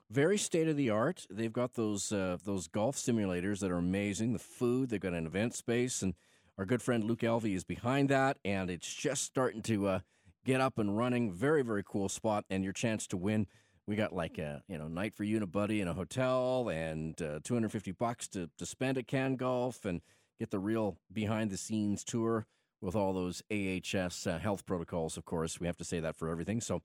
very 0.09 0.39
state 0.39 0.67
of 0.67 0.77
the 0.77 0.89
art. 0.89 1.27
They've 1.29 1.53
got 1.53 1.75
those 1.75 2.11
uh, 2.11 2.37
those 2.43 2.67
golf 2.67 2.95
simulators 2.95 3.59
that 3.59 3.69
are 3.69 3.77
amazing. 3.77 4.33
The 4.33 4.39
food. 4.39 4.89
They've 4.89 4.99
got 4.99 5.13
an 5.13 5.27
event 5.27 5.53
space, 5.53 6.01
and 6.01 6.15
our 6.57 6.65
good 6.65 6.81
friend 6.81 7.03
Luke 7.03 7.19
Elvey 7.19 7.53
is 7.53 7.63
behind 7.63 8.09
that. 8.09 8.39
And 8.43 8.71
it's 8.71 8.91
just 8.91 9.21
starting 9.25 9.61
to 9.61 9.87
uh, 9.87 9.99
get 10.43 10.59
up 10.59 10.79
and 10.79 10.97
running. 10.97 11.31
Very 11.31 11.61
very 11.61 11.83
cool 11.87 12.09
spot, 12.09 12.45
and 12.49 12.63
your 12.63 12.73
chance 12.73 13.05
to 13.05 13.15
win. 13.17 13.45
We 13.87 13.95
got 13.95 14.13
like 14.13 14.37
a 14.37 14.63
you 14.67 14.77
know 14.77 14.87
night 14.87 15.13
for 15.13 15.23
you 15.23 15.35
and 15.35 15.43
a 15.43 15.47
buddy 15.47 15.81
in 15.81 15.87
a 15.87 15.93
hotel, 15.93 16.69
and 16.69 17.19
uh, 17.21 17.39
250 17.43 17.91
bucks 17.91 18.27
to 18.29 18.49
to 18.57 18.65
spend 18.65 18.97
at 18.97 19.07
Can 19.07 19.35
Golf, 19.35 19.85
and 19.85 20.01
get 20.39 20.51
the 20.51 20.59
real 20.59 20.97
behind 21.11 21.51
the 21.51 21.57
scenes 21.57 22.03
tour 22.03 22.45
with 22.81 22.95
all 22.95 23.13
those 23.13 23.41
AHS 23.51 24.27
uh, 24.27 24.37
health 24.37 24.65
protocols, 24.65 25.17
of 25.17 25.25
course. 25.25 25.59
We 25.59 25.67
have 25.67 25.77
to 25.77 25.83
say 25.83 25.99
that 25.99 26.15
for 26.15 26.29
everything. 26.29 26.61
So, 26.61 26.81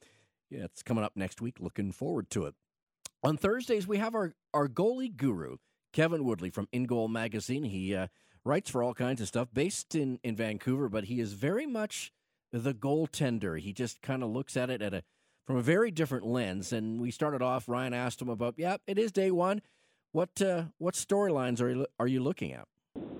yeah, 0.49 0.65
it's 0.65 0.83
coming 0.83 1.05
up 1.05 1.13
next 1.15 1.41
week. 1.41 1.57
Looking 1.61 1.93
forward 1.93 2.31
to 2.31 2.47
it. 2.47 2.55
On 3.23 3.37
Thursdays, 3.37 3.87
we 3.87 3.99
have 3.99 4.15
our, 4.15 4.35
our 4.55 4.67
goalie 4.67 5.15
guru, 5.15 5.57
Kevin 5.93 6.25
Woodley 6.25 6.51
from 6.51 6.69
InGoal 6.73 7.11
Magazine. 7.11 7.65
He 7.65 7.95
uh, 7.95 8.07
writes 8.45 8.71
for 8.71 8.83
all 8.83 8.95
kinds 8.95 9.21
of 9.21 9.29
stuff 9.29 9.49
based 9.53 9.95
in, 9.95 10.19
in 10.23 10.37
Vancouver, 10.37 10.89
but 10.89 11.05
he 11.05 11.21
is 11.21 11.35
very 11.35 11.67
much 11.67 12.13
the 12.51 12.73
goaltender. 12.73 13.61
He 13.61 13.73
just 13.73 14.01
kind 14.01 14.23
of 14.23 14.31
looks 14.31 14.57
at 14.57 14.71
it 14.71 14.81
at 14.81 14.95
a 14.95 15.03
from 15.51 15.59
a 15.59 15.63
very 15.63 15.91
different 15.91 16.25
lens. 16.25 16.73
And 16.73 17.01
we 17.01 17.11
started 17.11 17.43
off. 17.43 17.69
Ryan 17.69 17.93
asked 17.93 18.23
him 18.23 18.29
about, 18.29 18.55
yeah, 18.57 18.77
it 18.87 19.01
is 19.01 19.11
day 19.11 19.33
one. 19.33 19.63
What 20.13 20.41
uh, 20.41 20.67
what 20.79 20.95
storylines 20.95 21.61
are 21.61 21.71
you, 21.71 21.87
are 21.99 22.07
you 22.07 22.23
looking 22.23 22.53
at? 22.53 22.69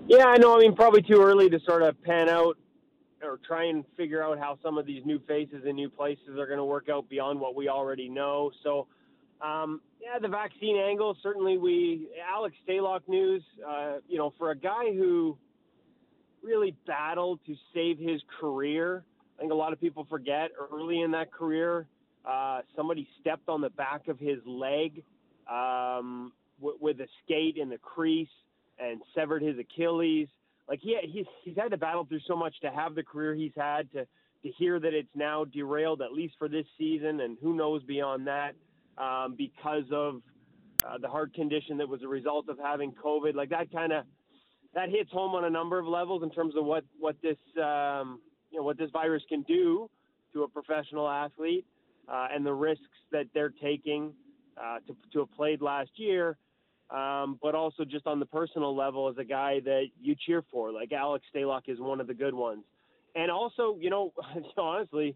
Yeah, 0.07 0.27
I 0.27 0.37
know. 0.37 0.55
I 0.55 0.59
mean, 0.59 0.73
probably 0.73 1.01
too 1.01 1.21
early 1.21 1.49
to 1.49 1.59
sort 1.59 1.83
of 1.83 2.01
pan 2.03 2.29
out 2.29 2.57
or 3.21 3.37
try 3.45 3.65
and 3.65 3.83
figure 3.97 4.23
out 4.23 4.39
how 4.39 4.57
some 4.63 4.77
of 4.77 4.85
these 4.85 5.05
new 5.05 5.19
faces 5.27 5.63
and 5.65 5.75
new 5.75 5.89
places 5.89 6.39
are 6.39 6.45
going 6.47 6.57
to 6.57 6.63
work 6.63 6.87
out 6.87 7.09
beyond 7.09 7.37
what 7.37 7.53
we 7.53 7.67
already 7.67 8.07
know. 8.07 8.49
So, 8.63 8.87
um, 9.41 9.81
yeah, 10.01 10.17
the 10.17 10.29
vaccine 10.29 10.77
angle 10.77 11.17
certainly. 11.21 11.57
We 11.57 12.07
Alex 12.33 12.55
Stalock 12.65 13.01
news. 13.09 13.43
Uh, 13.67 13.95
you 14.07 14.17
know, 14.17 14.33
for 14.37 14.51
a 14.51 14.55
guy 14.55 14.93
who 14.93 15.37
really 16.41 16.75
battled 16.87 17.41
to 17.45 17.55
save 17.73 17.99
his 17.99 18.21
career, 18.39 19.03
I 19.37 19.41
think 19.41 19.51
a 19.51 19.55
lot 19.55 19.73
of 19.73 19.81
people 19.81 20.07
forget 20.09 20.51
early 20.71 21.01
in 21.01 21.11
that 21.11 21.31
career, 21.33 21.87
uh, 22.25 22.61
somebody 22.75 23.07
stepped 23.19 23.49
on 23.49 23.61
the 23.61 23.69
back 23.69 24.07
of 24.07 24.19
his 24.19 24.39
leg 24.45 25.03
um, 25.49 26.31
w- 26.59 26.77
with 26.79 26.99
a 26.99 27.07
skate 27.23 27.57
in 27.57 27.69
the 27.69 27.77
crease 27.77 28.27
and 28.79 29.01
severed 29.15 29.41
his 29.41 29.55
Achilles 29.57 30.27
like 30.67 30.79
he 30.81 30.97
he's 31.03 31.25
he's 31.43 31.55
had 31.57 31.71
to 31.71 31.77
battle 31.77 32.05
through 32.05 32.21
so 32.27 32.35
much 32.35 32.53
to 32.61 32.71
have 32.71 32.95
the 32.95 33.03
career 33.03 33.33
he's 33.33 33.51
had 33.55 33.91
to 33.91 34.05
to 34.43 34.49
hear 34.57 34.79
that 34.79 34.93
it's 34.93 35.09
now 35.15 35.45
derailed 35.45 36.01
at 36.01 36.11
least 36.11 36.35
for 36.39 36.47
this 36.47 36.65
season 36.77 37.21
and 37.21 37.37
who 37.41 37.55
knows 37.55 37.83
beyond 37.83 38.25
that 38.27 38.53
um, 38.97 39.35
because 39.37 39.83
of 39.91 40.21
uh, 40.87 40.97
the 40.97 41.07
heart 41.07 41.33
condition 41.33 41.77
that 41.77 41.87
was 41.87 42.01
a 42.01 42.07
result 42.07 42.49
of 42.49 42.57
having 42.57 42.91
COVID. 42.91 43.35
Like 43.35 43.49
that 43.49 43.71
kind 43.71 43.91
of 43.91 44.05
that 44.73 44.89
hits 44.89 45.11
home 45.11 45.35
on 45.35 45.45
a 45.45 45.49
number 45.49 45.77
of 45.77 45.85
levels 45.85 46.23
in 46.23 46.31
terms 46.31 46.55
of 46.57 46.65
what 46.65 46.83
what 46.99 47.15
this 47.21 47.37
um, 47.57 48.19
you 48.49 48.57
know 48.57 48.63
what 48.63 48.77
this 48.77 48.89
virus 48.91 49.23
can 49.29 49.43
do 49.43 49.89
to 50.33 50.43
a 50.43 50.47
professional 50.47 51.07
athlete 51.07 51.65
uh, 52.11 52.27
and 52.31 52.45
the 52.45 52.53
risks 52.53 52.83
that 53.11 53.25
they're 53.33 53.53
taking 53.61 54.13
uh, 54.61 54.79
to 54.87 54.95
to 55.13 55.19
have 55.19 55.31
played 55.31 55.61
last 55.61 55.91
year 55.95 56.37
um, 56.91 57.39
but 57.41 57.55
also 57.55 57.85
just 57.85 58.05
on 58.05 58.19
the 58.19 58.25
personal 58.25 58.75
level 58.75 59.07
as 59.07 59.17
a 59.17 59.23
guy 59.23 59.61
that 59.63 59.85
you 60.01 60.15
cheer 60.25 60.43
for. 60.51 60.71
Like 60.71 60.91
Alex 60.91 61.25
Stalock 61.33 61.61
is 61.67 61.79
one 61.79 62.01
of 62.01 62.07
the 62.07 62.13
good 62.13 62.33
ones. 62.33 62.63
And 63.15 63.31
also, 63.31 63.77
you 63.79 63.89
know, 63.89 64.13
honestly, 64.57 65.15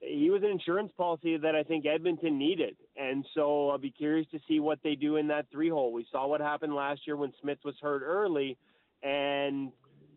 he 0.00 0.28
was 0.28 0.42
an 0.42 0.50
insurance 0.50 0.92
policy 0.96 1.38
that 1.38 1.54
I 1.54 1.62
think 1.62 1.86
Edmonton 1.86 2.38
needed. 2.38 2.76
And 2.98 3.24
so 3.34 3.70
I'll 3.70 3.78
be 3.78 3.90
curious 3.90 4.26
to 4.32 4.38
see 4.46 4.60
what 4.60 4.78
they 4.84 4.94
do 4.94 5.16
in 5.16 5.28
that 5.28 5.46
three 5.50 5.70
hole. 5.70 5.92
We 5.92 6.06
saw 6.12 6.26
what 6.26 6.42
happened 6.42 6.74
last 6.74 7.06
year 7.06 7.16
when 7.16 7.32
Smith 7.40 7.58
was 7.64 7.74
hurt 7.80 8.02
early. 8.04 8.58
And, 9.02 9.72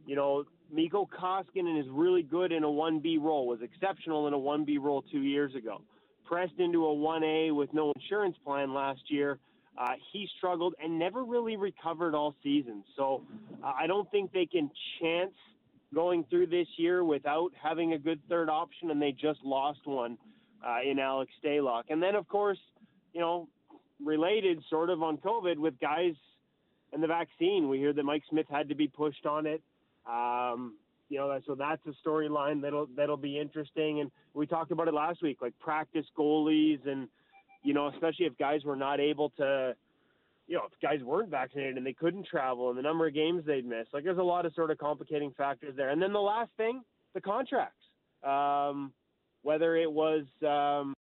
you 0.05 0.17
know, 0.17 0.43
Mikko 0.71 1.07
Koskinen 1.17 1.79
is 1.79 1.87
really 1.89 2.23
good 2.23 2.51
in 2.51 2.63
a 2.65 2.67
1B 2.67 3.21
role, 3.21 3.47
was 3.47 3.61
exceptional 3.61 4.27
in 4.27 4.33
a 4.33 4.37
1B 4.37 4.79
role 4.81 5.01
two 5.01 5.21
years 5.21 5.55
ago. 5.55 5.81
Pressed 6.29 6.59
into 6.59 6.85
a 6.85 6.95
1A 6.95 7.55
with 7.55 7.73
no 7.73 7.91
insurance 7.91 8.37
plan 8.45 8.73
last 8.73 9.01
year 9.07 9.39
uh, 9.79 9.93
he 10.11 10.27
struggled 10.37 10.75
and 10.83 10.99
never 10.99 11.23
really 11.23 11.55
recovered 11.55 12.13
all 12.13 12.35
season. 12.43 12.83
So 12.97 13.23
uh, 13.63 13.71
I 13.79 13.87
don't 13.87 14.11
think 14.11 14.33
they 14.33 14.45
can 14.45 14.69
chance 15.01 15.31
going 15.95 16.25
through 16.29 16.47
this 16.47 16.67
year 16.77 17.03
without 17.03 17.51
having 17.61 17.93
a 17.93 17.97
good 17.97 18.19
third 18.27 18.49
option, 18.49 18.91
and 18.91 19.01
they 19.01 19.13
just 19.13 19.39
lost 19.43 19.79
one 19.85 20.17
uh, 20.65 20.79
in 20.85 20.99
Alex 20.99 21.31
Stalock. 21.43 21.83
And 21.89 22.03
then, 22.03 22.15
of 22.15 22.27
course, 22.27 22.59
you 23.13 23.21
know, 23.21 23.47
related 24.03 24.61
sort 24.69 24.89
of 24.89 25.01
on 25.01 25.17
COVID 25.17 25.57
with 25.57 25.79
guys 25.79 26.13
and 26.91 27.01
the 27.01 27.07
vaccine. 27.07 27.69
We 27.69 27.77
hear 27.77 27.93
that 27.93 28.03
Mike 28.03 28.23
Smith 28.29 28.47
had 28.49 28.67
to 28.69 28.75
be 28.75 28.87
pushed 28.89 29.25
on 29.25 29.45
it. 29.45 29.61
Um, 30.05 30.75
you 31.09 31.17
know, 31.17 31.39
so 31.45 31.55
that's 31.55 31.81
a 31.87 32.07
storyline 32.07 32.61
that'll 32.61 32.87
that'll 32.95 33.17
be 33.17 33.39
interesting. 33.39 34.01
And 34.01 34.11
we 34.33 34.45
talked 34.45 34.71
about 34.71 34.87
it 34.87 34.93
last 34.93 35.21
week, 35.21 35.39
like 35.41 35.57
practice 35.59 36.05
goalies 36.17 36.87
and 36.87 37.07
you 37.63 37.73
know, 37.73 37.87
especially 37.87 38.25
if 38.25 38.37
guys 38.37 38.63
were 38.63 38.75
not 38.75 38.99
able 38.99 39.31
to, 39.31 39.75
you 40.47 40.55
know, 40.55 40.63
if 40.71 40.79
guys 40.81 41.03
weren't 41.03 41.29
vaccinated 41.29 41.75
and 41.75 41.85
they 41.85 41.93
couldn't 41.93 42.25
travel 42.25 42.69
and 42.69 42.77
the 42.77 42.81
number 42.81 43.05
of 43.07 43.13
games 43.13 43.43
they'd 43.45 43.65
miss. 43.65 43.87
Like 43.91 44.03
there's 44.03 44.17
a 44.17 44.23
lot 44.23 44.45
of 44.45 44.53
sort 44.53 44.71
of 44.71 44.77
complicating 44.77 45.33
factors 45.37 45.73
there. 45.75 45.89
And 45.89 46.01
then 46.01 46.13
the 46.13 46.19
last 46.21 46.51
thing, 46.55 46.81
the 47.13 47.21
contracts. 47.21 47.75
Um, 48.23 48.93
whether 49.41 49.77
it 49.77 49.91
was 49.91 50.25
um, 50.45 50.93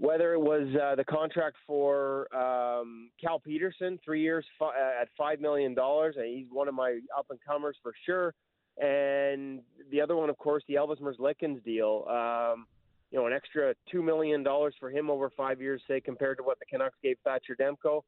whether 0.00 0.32
it 0.34 0.40
was 0.40 0.68
uh, 0.82 0.94
the 0.94 1.04
contract 1.04 1.56
for 1.66 2.34
um, 2.34 3.10
Cal 3.20 3.38
Petersen, 3.38 3.98
three 4.04 4.22
years 4.22 4.44
fi- 4.58 4.68
uh, 4.68 5.02
at 5.02 5.08
five 5.16 5.40
million 5.40 5.74
dollars, 5.74 6.16
and 6.18 6.26
he's 6.26 6.46
one 6.50 6.68
of 6.68 6.74
my 6.74 7.00
up 7.16 7.26
and 7.30 7.38
comers 7.46 7.76
for 7.82 7.92
sure. 8.04 8.34
And 8.78 9.60
the 9.90 10.00
other 10.00 10.16
one, 10.16 10.28
of 10.28 10.36
course, 10.38 10.62
the 10.68 10.74
Elvis 10.74 11.00
Merzlikins 11.00 11.64
deal. 11.64 12.04
Um, 12.08 12.66
you 13.10 13.18
know, 13.18 13.26
an 13.26 13.32
extra 13.32 13.74
two 13.90 14.02
million 14.02 14.42
dollars 14.42 14.74
for 14.78 14.90
him 14.90 15.10
over 15.10 15.30
five 15.30 15.60
years, 15.60 15.80
say, 15.88 16.00
compared 16.00 16.38
to 16.38 16.42
what 16.42 16.58
the 16.58 16.66
Canucks 16.66 16.96
gave 17.02 17.16
Thatcher 17.24 17.56
Demko 17.58 18.02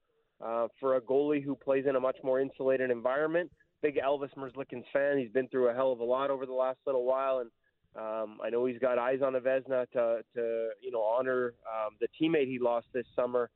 uh, 0.44 0.68
for 0.81 0.97
a 0.97 1.01
goalie 1.01 1.42
who 1.42 1.55
plays 1.55 1.87
in 1.88 1.97
a 1.97 2.01
much 2.01 2.16
more 2.23 2.40
insulated 2.40 2.90
environment. 2.90 3.51
Big 3.81 3.97
Elvis 3.97 4.35
Merzlikins 4.37 4.85
fan. 4.92 5.18
He's 5.18 5.31
been 5.31 5.49
through 5.49 5.68
a 5.68 5.75
hell 5.75 5.92
of 5.92 6.01
a 6.01 6.05
lot 6.05 6.31
over 6.31 6.47
the 6.47 6.53
last 6.53 6.79
little 6.85 7.05
while, 7.05 7.38
and 7.38 7.51
um, 7.99 8.39
I 8.43 8.51
know 8.51 8.65
he's 8.67 8.79
got 8.79 8.99
eyes 8.99 9.21
on 9.25 9.35
a 9.35 9.41
Vezina 9.41 9.91
to, 9.91 10.21
to 10.35 10.69
you 10.81 10.91
know, 10.93 11.03
honor 11.03 11.55
um, 11.67 11.97
the 12.01 12.07
teammate 12.21 12.47
he 12.47 12.59
lost 12.59 12.87
this 12.93 13.07
summer. 13.17 13.51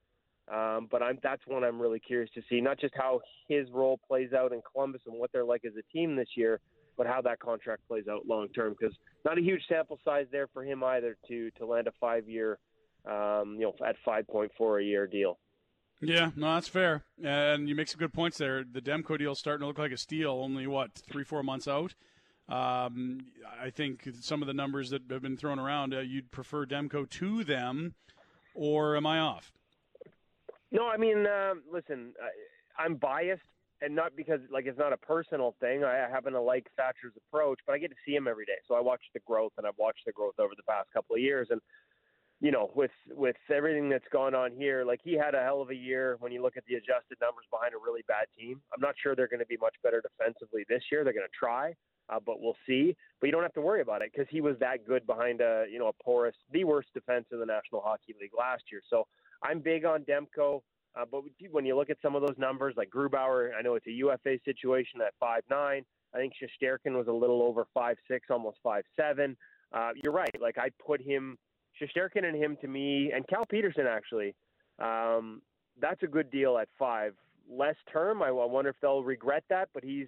Um, 0.52 0.88
but 0.90 1.02
I'm 1.02 1.18
that's 1.22 1.42
one 1.46 1.62
I'm 1.62 1.80
really 1.80 2.00
curious 2.00 2.30
to 2.34 2.42
see, 2.50 2.60
not 2.60 2.80
just 2.80 2.94
how 2.96 3.20
his 3.48 3.70
role 3.70 4.00
plays 4.08 4.32
out 4.32 4.52
in 4.52 4.60
Columbus 4.72 5.02
and 5.06 5.16
what 5.16 5.30
they're 5.32 5.44
like 5.44 5.64
as 5.64 5.74
a 5.78 5.92
team 5.92 6.16
this 6.16 6.30
year, 6.34 6.58
but 6.96 7.06
how 7.06 7.22
that 7.22 7.38
contract 7.38 7.86
plays 7.86 8.08
out 8.08 8.26
long 8.26 8.48
term 8.48 8.74
because 8.78 8.94
not 9.24 9.38
a 9.38 9.40
huge 9.40 9.62
sample 9.68 10.00
size 10.04 10.26
there 10.32 10.48
for 10.48 10.64
him 10.64 10.82
either 10.82 11.16
to 11.28 11.50
to 11.52 11.64
land 11.64 11.86
a 11.86 11.92
five 12.00 12.28
year, 12.28 12.58
um, 13.06 13.54
you 13.56 13.60
know, 13.60 13.74
at 13.86 13.94
5.4 14.04 14.80
a 14.80 14.84
year 14.84 15.06
deal. 15.06 15.38
Yeah, 16.00 16.32
no, 16.34 16.54
that's 16.54 16.66
fair. 16.66 17.04
And 17.22 17.68
you 17.68 17.76
make 17.76 17.86
some 17.86 18.00
good 18.00 18.12
points 18.12 18.38
there. 18.38 18.64
The 18.64 18.80
Demko 18.80 19.16
deal 19.16 19.36
starting 19.36 19.60
to 19.60 19.68
look 19.68 19.78
like 19.78 19.92
a 19.92 19.96
steal. 19.96 20.32
Only 20.32 20.66
what 20.66 20.90
three, 21.08 21.22
four 21.22 21.44
months 21.44 21.68
out. 21.68 21.94
Um, 22.52 23.20
I 23.62 23.70
think 23.70 24.06
some 24.20 24.42
of 24.42 24.46
the 24.46 24.52
numbers 24.52 24.90
that 24.90 25.02
have 25.10 25.22
been 25.22 25.38
thrown 25.38 25.58
around, 25.58 25.94
uh, 25.94 26.00
you'd 26.00 26.30
prefer 26.30 26.66
Demko 26.66 27.08
to 27.08 27.44
them, 27.44 27.94
or 28.54 28.94
am 28.94 29.06
I 29.06 29.20
off? 29.20 29.52
No, 30.70 30.86
I 30.86 30.98
mean, 30.98 31.26
uh, 31.26 31.54
listen, 31.72 32.12
I, 32.22 32.82
I'm 32.82 32.96
biased, 32.96 33.40
and 33.80 33.94
not 33.94 34.14
because 34.16 34.40
like 34.50 34.66
it's 34.66 34.78
not 34.78 34.92
a 34.92 34.98
personal 34.98 35.54
thing. 35.60 35.82
I 35.82 35.94
happen 36.10 36.34
to 36.34 36.42
like 36.42 36.66
Thatcher's 36.76 37.14
approach, 37.16 37.58
but 37.66 37.72
I 37.72 37.78
get 37.78 37.90
to 37.90 37.96
see 38.04 38.14
him 38.14 38.28
every 38.28 38.44
day, 38.44 38.60
so 38.68 38.74
I 38.74 38.80
watch 38.80 39.00
the 39.14 39.20
growth, 39.20 39.52
and 39.56 39.66
I've 39.66 39.78
watched 39.78 40.04
the 40.04 40.12
growth 40.12 40.38
over 40.38 40.52
the 40.54 40.62
past 40.64 40.88
couple 40.92 41.16
of 41.16 41.22
years, 41.22 41.48
and 41.50 41.60
you 42.40 42.50
know, 42.50 42.70
with 42.74 42.90
with 43.08 43.36
everything 43.50 43.88
that's 43.88 44.08
gone 44.12 44.34
on 44.34 44.50
here, 44.52 44.84
like 44.84 45.00
he 45.02 45.14
had 45.14 45.34
a 45.34 45.42
hell 45.42 45.62
of 45.62 45.70
a 45.70 45.74
year 45.74 46.16
when 46.20 46.32
you 46.32 46.42
look 46.42 46.58
at 46.58 46.64
the 46.66 46.74
adjusted 46.74 47.16
numbers 47.18 47.46
behind 47.50 47.72
a 47.72 47.78
really 47.78 48.02
bad 48.08 48.26
team. 48.38 48.60
I'm 48.74 48.80
not 48.80 48.94
sure 49.02 49.16
they're 49.16 49.28
going 49.28 49.40
to 49.40 49.46
be 49.46 49.56
much 49.58 49.76
better 49.82 50.02
defensively 50.02 50.66
this 50.68 50.82
year. 50.90 51.02
They're 51.02 51.14
going 51.14 51.24
to 51.24 51.38
try, 51.38 51.72
uh, 52.12 52.18
but 52.24 52.40
we'll 52.40 52.56
see. 52.66 52.96
But 53.20 53.26
you 53.26 53.32
don't 53.32 53.42
have 53.42 53.54
to 53.54 53.60
worry 53.60 53.80
about 53.80 54.02
it 54.02 54.10
because 54.12 54.26
he 54.30 54.40
was 54.40 54.56
that 54.60 54.86
good 54.86 55.06
behind 55.06 55.40
a 55.40 55.64
you 55.70 55.78
know 55.78 55.88
a 55.88 56.02
porous, 56.02 56.34
the 56.52 56.64
worst 56.64 56.88
defense 56.94 57.26
in 57.32 57.38
the 57.38 57.46
National 57.46 57.80
Hockey 57.80 58.14
League 58.20 58.32
last 58.36 58.64
year. 58.70 58.80
So 58.88 59.06
I'm 59.42 59.60
big 59.60 59.84
on 59.84 60.04
Demko. 60.04 60.62
Uh, 60.94 61.04
but 61.10 61.22
when 61.50 61.64
you 61.64 61.74
look 61.74 61.88
at 61.88 61.96
some 62.02 62.14
of 62.14 62.20
those 62.20 62.36
numbers, 62.36 62.74
like 62.76 62.90
Grubauer, 62.90 63.50
I 63.58 63.62
know 63.62 63.76
it's 63.76 63.86
a 63.86 63.92
UFA 63.92 64.38
situation 64.44 65.00
at 65.00 65.14
five 65.18 65.42
nine. 65.48 65.84
I 66.14 66.18
think 66.18 66.34
Shesterkin 66.34 66.94
was 66.94 67.06
a 67.08 67.12
little 67.12 67.42
over 67.42 67.66
five 67.72 67.96
six, 68.08 68.26
almost 68.30 68.58
five 68.62 68.84
seven. 68.96 69.36
Uh, 69.72 69.90
you're 70.02 70.12
right. 70.12 70.34
Like 70.40 70.58
I 70.58 70.68
put 70.84 71.00
him 71.00 71.38
Shesterkin 71.80 72.24
and 72.24 72.36
him 72.36 72.56
to 72.60 72.68
me, 72.68 73.12
and 73.14 73.26
Cal 73.26 73.46
Petersen 73.46 73.86
actually, 73.86 74.34
um, 74.78 75.40
that's 75.80 76.02
a 76.02 76.06
good 76.06 76.30
deal 76.30 76.58
at 76.58 76.68
five. 76.78 77.14
Less 77.50 77.76
term, 77.92 78.22
I 78.22 78.30
wonder 78.30 78.70
if 78.70 78.76
they'll 78.80 79.02
regret 79.02 79.44
that, 79.50 79.68
but 79.74 79.82
he's, 79.82 80.06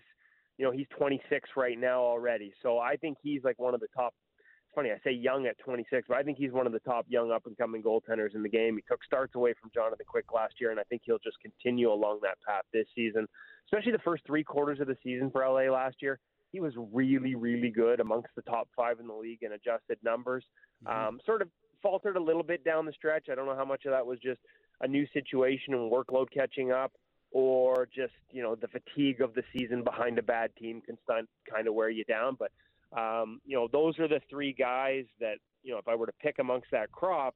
you 0.59 0.65
know, 0.65 0.71
he's 0.71 0.87
26 0.97 1.51
right 1.57 1.79
now 1.79 2.01
already. 2.01 2.53
So 2.63 2.79
I 2.79 2.97
think 2.97 3.19
he's 3.23 3.43
like 3.45 3.59
one 3.59 3.75
of 3.75 3.81
the 3.81 3.89
top. 3.97 4.15
It's 4.39 4.75
funny 4.75 4.91
I 4.91 4.99
say 5.05 5.13
young 5.13 5.47
at 5.47 5.59
26, 5.59 6.07
but 6.09 6.17
I 6.17 6.23
think 6.23 6.39
he's 6.39 6.53
one 6.53 6.67
of 6.67 6.73
the 6.73 6.81
top 6.81 7.07
young 7.09 7.31
up 7.31 7.47
and 7.47 7.57
coming 7.57 7.83
goaltenders 7.83 8.35
in 8.35 8.43
the 8.43 8.49
game. 8.49 8.77
He 8.77 8.83
took 8.89 9.05
starts 9.05 9.35
away 9.35 9.55
from 9.61 9.71
Jonathan 9.75 10.07
Quick 10.07 10.33
last 10.35 10.55
year, 10.61 10.71
and 10.71 10.81
I 10.81 10.85
think 10.85 11.03
he'll 11.05 11.19
just 11.19 11.39
continue 11.41 11.93
along 11.93 12.21
that 12.23 12.39
path 12.47 12.65
this 12.73 12.87
season, 12.95 13.27
especially 13.67 13.93
the 13.93 13.99
first 14.05 14.25
three 14.27 14.45
quarters 14.45 14.81
of 14.81 14.87
the 14.87 14.97
season 15.03 15.31
for 15.31 15.47
LA 15.47 15.73
last 15.73 15.97
year 16.01 16.19
he 16.55 16.61
was 16.61 16.73
really, 16.93 17.35
really 17.35 17.69
good 17.69 17.99
amongst 17.99 18.29
the 18.37 18.43
top 18.43 18.69
five 18.77 19.01
in 19.01 19.09
the 19.09 19.13
league 19.13 19.43
in 19.43 19.53
adjusted 19.55 19.99
numbers. 20.05 20.45
Mm-hmm. 20.87 21.09
Um, 21.09 21.21
sort 21.27 21.43
of 21.43 21.49
faltered 21.83 22.17
a 22.17 22.23
little 22.23 22.45
bit 22.45 22.65
down 22.65 22.87
the 22.87 22.93
stretch. 22.93 23.27
I 23.31 23.35
don't 23.35 23.47
know 23.47 23.57
how 23.57 23.65
much 23.65 23.87
of 23.87 23.91
that 23.91 24.07
was 24.07 24.21
just 24.21 24.39
a 24.81 24.87
new 24.87 25.05
situation 25.13 25.75
and 25.75 25.91
workload 25.91 26.27
catching 26.33 26.71
up, 26.71 26.93
or 27.35 27.87
just 27.95 28.15
you 28.31 28.43
know 28.43 28.55
the 28.55 28.69
fatigue 28.69 29.21
of 29.21 29.35
the 29.35 29.43
season 29.53 29.85
behind 29.85 30.19
a 30.19 30.23
bad 30.23 30.51
team 30.57 30.81
can 30.81 30.97
kind 31.07 31.69
of 31.69 31.75
wear 31.75 31.91
you 31.91 32.05
down. 32.05 32.39
But 32.39 32.53
um, 32.99 33.41
you 33.45 33.57
know 33.57 33.69
those 33.71 33.99
are 33.99 34.09
the 34.09 34.21
three 34.31 34.55
guys 34.55 35.05
that 35.21 35.37
you 35.63 35.73
know 35.73 35.79
if 35.79 35.89
I 35.89 35.95
were 35.95 36.07
to 36.07 36.13
pick 36.23 36.39
amongst 36.39 36.71
that 36.71 36.91
crop, 36.93 37.35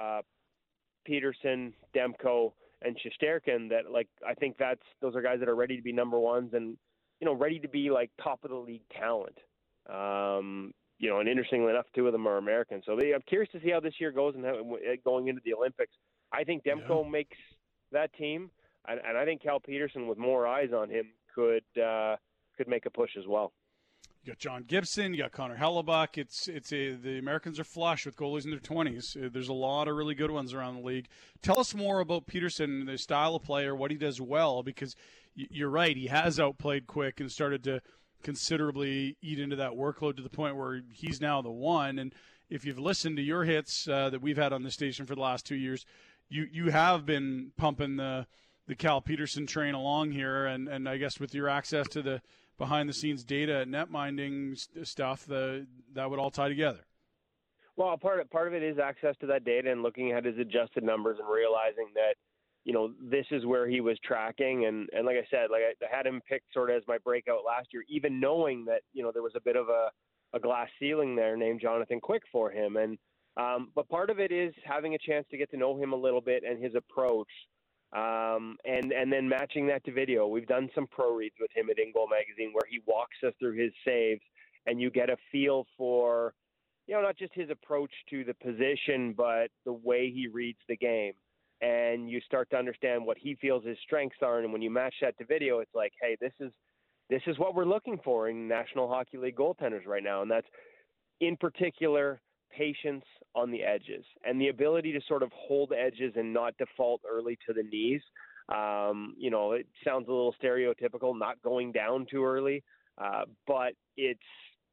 uh, 0.00 0.22
Petersen, 1.04 1.74
Demko, 1.94 2.52
and 2.80 2.96
Shesterkin, 2.96 3.68
that 3.70 3.90
like 3.92 4.08
I 4.26 4.34
think 4.34 4.56
that's 4.58 4.82
those 5.02 5.14
are 5.14 5.22
guys 5.22 5.40
that 5.40 5.48
are 5.48 5.56
ready 5.56 5.76
to 5.76 5.82
be 5.82 5.92
number 5.92 6.18
ones 6.18 6.54
and 6.54 6.78
you 7.20 7.26
know, 7.26 7.34
ready 7.34 7.58
to 7.58 7.68
be 7.68 7.90
like 7.90 8.10
top 8.22 8.44
of 8.44 8.50
the 8.50 8.56
league 8.56 8.82
talent. 8.98 9.36
Um, 9.88 10.72
you 10.98 11.08
know, 11.08 11.20
and 11.20 11.28
interestingly 11.28 11.70
enough, 11.70 11.86
two 11.94 12.06
of 12.06 12.12
them 12.12 12.26
are 12.26 12.38
American. 12.38 12.82
So 12.84 12.96
they, 12.96 13.14
I'm 13.14 13.22
curious 13.26 13.50
to 13.52 13.60
see 13.60 13.70
how 13.70 13.80
this 13.80 13.94
year 13.98 14.10
goes 14.10 14.34
and 14.34 14.44
how, 14.44 14.54
going 15.04 15.28
into 15.28 15.40
the 15.44 15.54
Olympics. 15.54 15.92
I 16.32 16.44
think 16.44 16.64
Demko 16.64 17.04
yeah. 17.04 17.10
makes 17.10 17.36
that 17.92 18.12
team, 18.14 18.50
and, 18.88 19.00
and 19.06 19.18
I 19.18 19.24
think 19.24 19.42
Cal 19.42 19.60
Petersen, 19.60 20.06
with 20.06 20.18
more 20.18 20.46
eyes 20.46 20.70
on 20.72 20.90
him, 20.90 21.06
could 21.34 21.64
uh, 21.82 22.16
could 22.56 22.68
make 22.68 22.86
a 22.86 22.90
push 22.90 23.10
as 23.18 23.26
well. 23.26 23.52
You 24.22 24.32
got 24.32 24.38
John 24.38 24.64
Gibson, 24.66 25.14
you 25.14 25.22
got 25.22 25.32
Connor 25.32 25.56
Hellebuyck. 25.56 26.18
It's 26.18 26.46
it's 26.46 26.72
a, 26.72 26.92
the 26.92 27.18
Americans 27.18 27.58
are 27.58 27.64
flush 27.64 28.04
with 28.04 28.16
goalies 28.16 28.44
in 28.44 28.50
their 28.50 28.60
twenties. 28.60 29.16
Uh, 29.16 29.30
there's 29.32 29.48
a 29.48 29.54
lot 29.54 29.88
of 29.88 29.96
really 29.96 30.14
good 30.14 30.30
ones 30.30 30.52
around 30.52 30.74
the 30.74 30.86
league. 30.86 31.08
Tell 31.42 31.58
us 31.58 31.74
more 31.74 32.00
about 32.00 32.26
Petersen, 32.26 32.84
the 32.84 32.98
style 32.98 33.34
of 33.34 33.42
player, 33.42 33.74
what 33.74 33.90
he 33.90 33.96
does 33.96 34.20
well, 34.20 34.62
because 34.62 34.94
you're 35.34 35.70
right, 35.70 35.96
he 35.96 36.08
has 36.08 36.38
outplayed 36.38 36.86
Quick 36.86 37.20
and 37.20 37.32
started 37.32 37.64
to 37.64 37.80
considerably 38.22 39.16
eat 39.22 39.40
into 39.40 39.56
that 39.56 39.72
workload 39.72 40.16
to 40.16 40.22
the 40.22 40.28
point 40.28 40.56
where 40.56 40.82
he's 40.92 41.20
now 41.20 41.40
the 41.40 41.50
one. 41.50 41.98
And 41.98 42.14
if 42.50 42.66
you've 42.66 42.78
listened 42.78 43.16
to 43.16 43.22
your 43.22 43.44
hits 43.44 43.88
uh, 43.88 44.10
that 44.10 44.20
we've 44.20 44.36
had 44.36 44.52
on 44.52 44.64
the 44.64 44.70
station 44.70 45.06
for 45.06 45.14
the 45.14 45.22
last 45.22 45.46
two 45.46 45.56
years, 45.56 45.86
you 46.28 46.46
you 46.52 46.70
have 46.70 47.06
been 47.06 47.52
pumping 47.56 47.96
the 47.96 48.26
the 48.66 48.74
Cal 48.74 49.00
Petersen 49.00 49.46
train 49.46 49.74
along 49.74 50.12
here, 50.12 50.46
and 50.46 50.68
and 50.68 50.88
I 50.88 50.96
guess 50.96 51.18
with 51.18 51.34
your 51.34 51.48
access 51.48 51.88
to 51.88 52.02
the 52.02 52.22
behind 52.60 52.90
the 52.90 52.92
scenes 52.92 53.24
data, 53.24 53.64
net 53.64 53.90
minding 53.90 54.54
stuff, 54.82 55.24
the, 55.24 55.66
that 55.94 56.10
would 56.10 56.18
all 56.18 56.30
tie 56.30 56.48
together. 56.48 56.80
Well, 57.74 57.96
part 57.96 58.20
of, 58.20 58.30
part 58.30 58.48
of 58.48 58.52
it 58.52 58.62
is 58.62 58.78
access 58.78 59.16
to 59.22 59.26
that 59.28 59.46
data 59.46 59.72
and 59.72 59.82
looking 59.82 60.12
at 60.12 60.26
his 60.26 60.36
adjusted 60.38 60.84
numbers 60.84 61.16
and 61.18 61.26
realizing 61.26 61.86
that, 61.94 62.16
you 62.64 62.74
know, 62.74 62.92
this 63.00 63.24
is 63.30 63.46
where 63.46 63.66
he 63.66 63.80
was 63.80 63.98
tracking. 64.04 64.66
And, 64.66 64.90
and 64.92 65.06
like 65.06 65.16
I 65.16 65.26
said, 65.30 65.46
like 65.50 65.62
I, 65.62 65.84
I 65.86 65.96
had 65.96 66.06
him 66.06 66.20
picked 66.28 66.52
sort 66.52 66.68
of 66.68 66.76
as 66.76 66.82
my 66.86 66.98
breakout 66.98 67.46
last 67.46 67.68
year, 67.72 67.82
even 67.88 68.20
knowing 68.20 68.66
that, 68.66 68.82
you 68.92 69.02
know, 69.02 69.10
there 69.10 69.22
was 69.22 69.32
a 69.34 69.40
bit 69.40 69.56
of 69.56 69.70
a, 69.70 69.88
a 70.34 70.38
glass 70.38 70.68
ceiling 70.78 71.16
there 71.16 71.38
named 71.38 71.62
Jonathan 71.62 71.98
Quick 71.98 72.24
for 72.30 72.50
him. 72.50 72.76
And, 72.76 72.98
um, 73.38 73.70
but 73.74 73.88
part 73.88 74.10
of 74.10 74.20
it 74.20 74.32
is 74.32 74.52
having 74.66 74.94
a 74.94 74.98
chance 74.98 75.26
to 75.30 75.38
get 75.38 75.50
to 75.52 75.56
know 75.56 75.82
him 75.82 75.94
a 75.94 75.96
little 75.96 76.20
bit 76.20 76.42
and 76.46 76.62
his 76.62 76.74
approach 76.74 77.30
um, 77.92 78.56
and 78.64 78.92
and 78.92 79.12
then 79.12 79.28
matching 79.28 79.66
that 79.66 79.84
to 79.84 79.92
video. 79.92 80.26
We've 80.26 80.46
done 80.46 80.68
some 80.74 80.86
pro 80.86 81.14
reads 81.14 81.34
with 81.40 81.50
him 81.54 81.70
at 81.70 81.76
InGoal 81.76 82.08
Magazine 82.08 82.52
where 82.52 82.68
he 82.68 82.80
walks 82.86 83.16
us 83.26 83.32
through 83.38 83.56
his 83.62 83.72
saves, 83.84 84.22
and 84.66 84.80
you 84.80 84.90
get 84.90 85.10
a 85.10 85.16
feel 85.32 85.66
for, 85.76 86.34
you 86.86 86.94
know, 86.94 87.02
not 87.02 87.18
just 87.18 87.34
his 87.34 87.50
approach 87.50 87.90
to 88.10 88.24
the 88.24 88.34
position, 88.34 89.12
but 89.16 89.48
the 89.64 89.72
way 89.72 90.10
he 90.10 90.28
reads 90.28 90.58
the 90.68 90.76
game. 90.76 91.14
And 91.62 92.08
you 92.08 92.20
start 92.20 92.48
to 92.50 92.56
understand 92.56 93.04
what 93.04 93.18
he 93.18 93.34
feels 93.34 93.64
his 93.64 93.76
strengths 93.84 94.16
are, 94.22 94.38
and 94.38 94.52
when 94.52 94.62
you 94.62 94.70
match 94.70 94.94
that 95.02 95.18
to 95.18 95.24
video, 95.24 95.58
it's 95.58 95.74
like, 95.74 95.92
hey, 96.00 96.16
this 96.20 96.32
is 96.40 96.52
this 97.10 97.22
is 97.26 97.38
what 97.40 97.56
we're 97.56 97.64
looking 97.64 97.98
for 98.04 98.28
in 98.28 98.46
National 98.46 98.88
Hockey 98.88 99.18
League 99.18 99.36
goaltenders 99.36 99.84
right 99.84 100.02
now, 100.02 100.22
and 100.22 100.30
that's 100.30 100.46
in 101.20 101.36
particular 101.36 102.20
patience 102.50 103.04
on 103.34 103.50
the 103.50 103.62
edges 103.62 104.04
and 104.24 104.40
the 104.40 104.48
ability 104.48 104.92
to 104.92 105.00
sort 105.06 105.22
of 105.22 105.30
hold 105.34 105.72
edges 105.72 106.12
and 106.16 106.32
not 106.32 106.56
default 106.58 107.00
early 107.10 107.38
to 107.46 107.52
the 107.52 107.62
knees. 107.62 108.02
Um, 108.48 109.14
you 109.16 109.30
know, 109.30 109.52
it 109.52 109.66
sounds 109.84 110.08
a 110.08 110.10
little 110.10 110.34
stereotypical, 110.42 111.16
not 111.16 111.40
going 111.42 111.70
down 111.72 112.06
too 112.10 112.24
early, 112.24 112.64
uh, 112.98 113.22
but 113.46 113.74
it's 113.96 114.20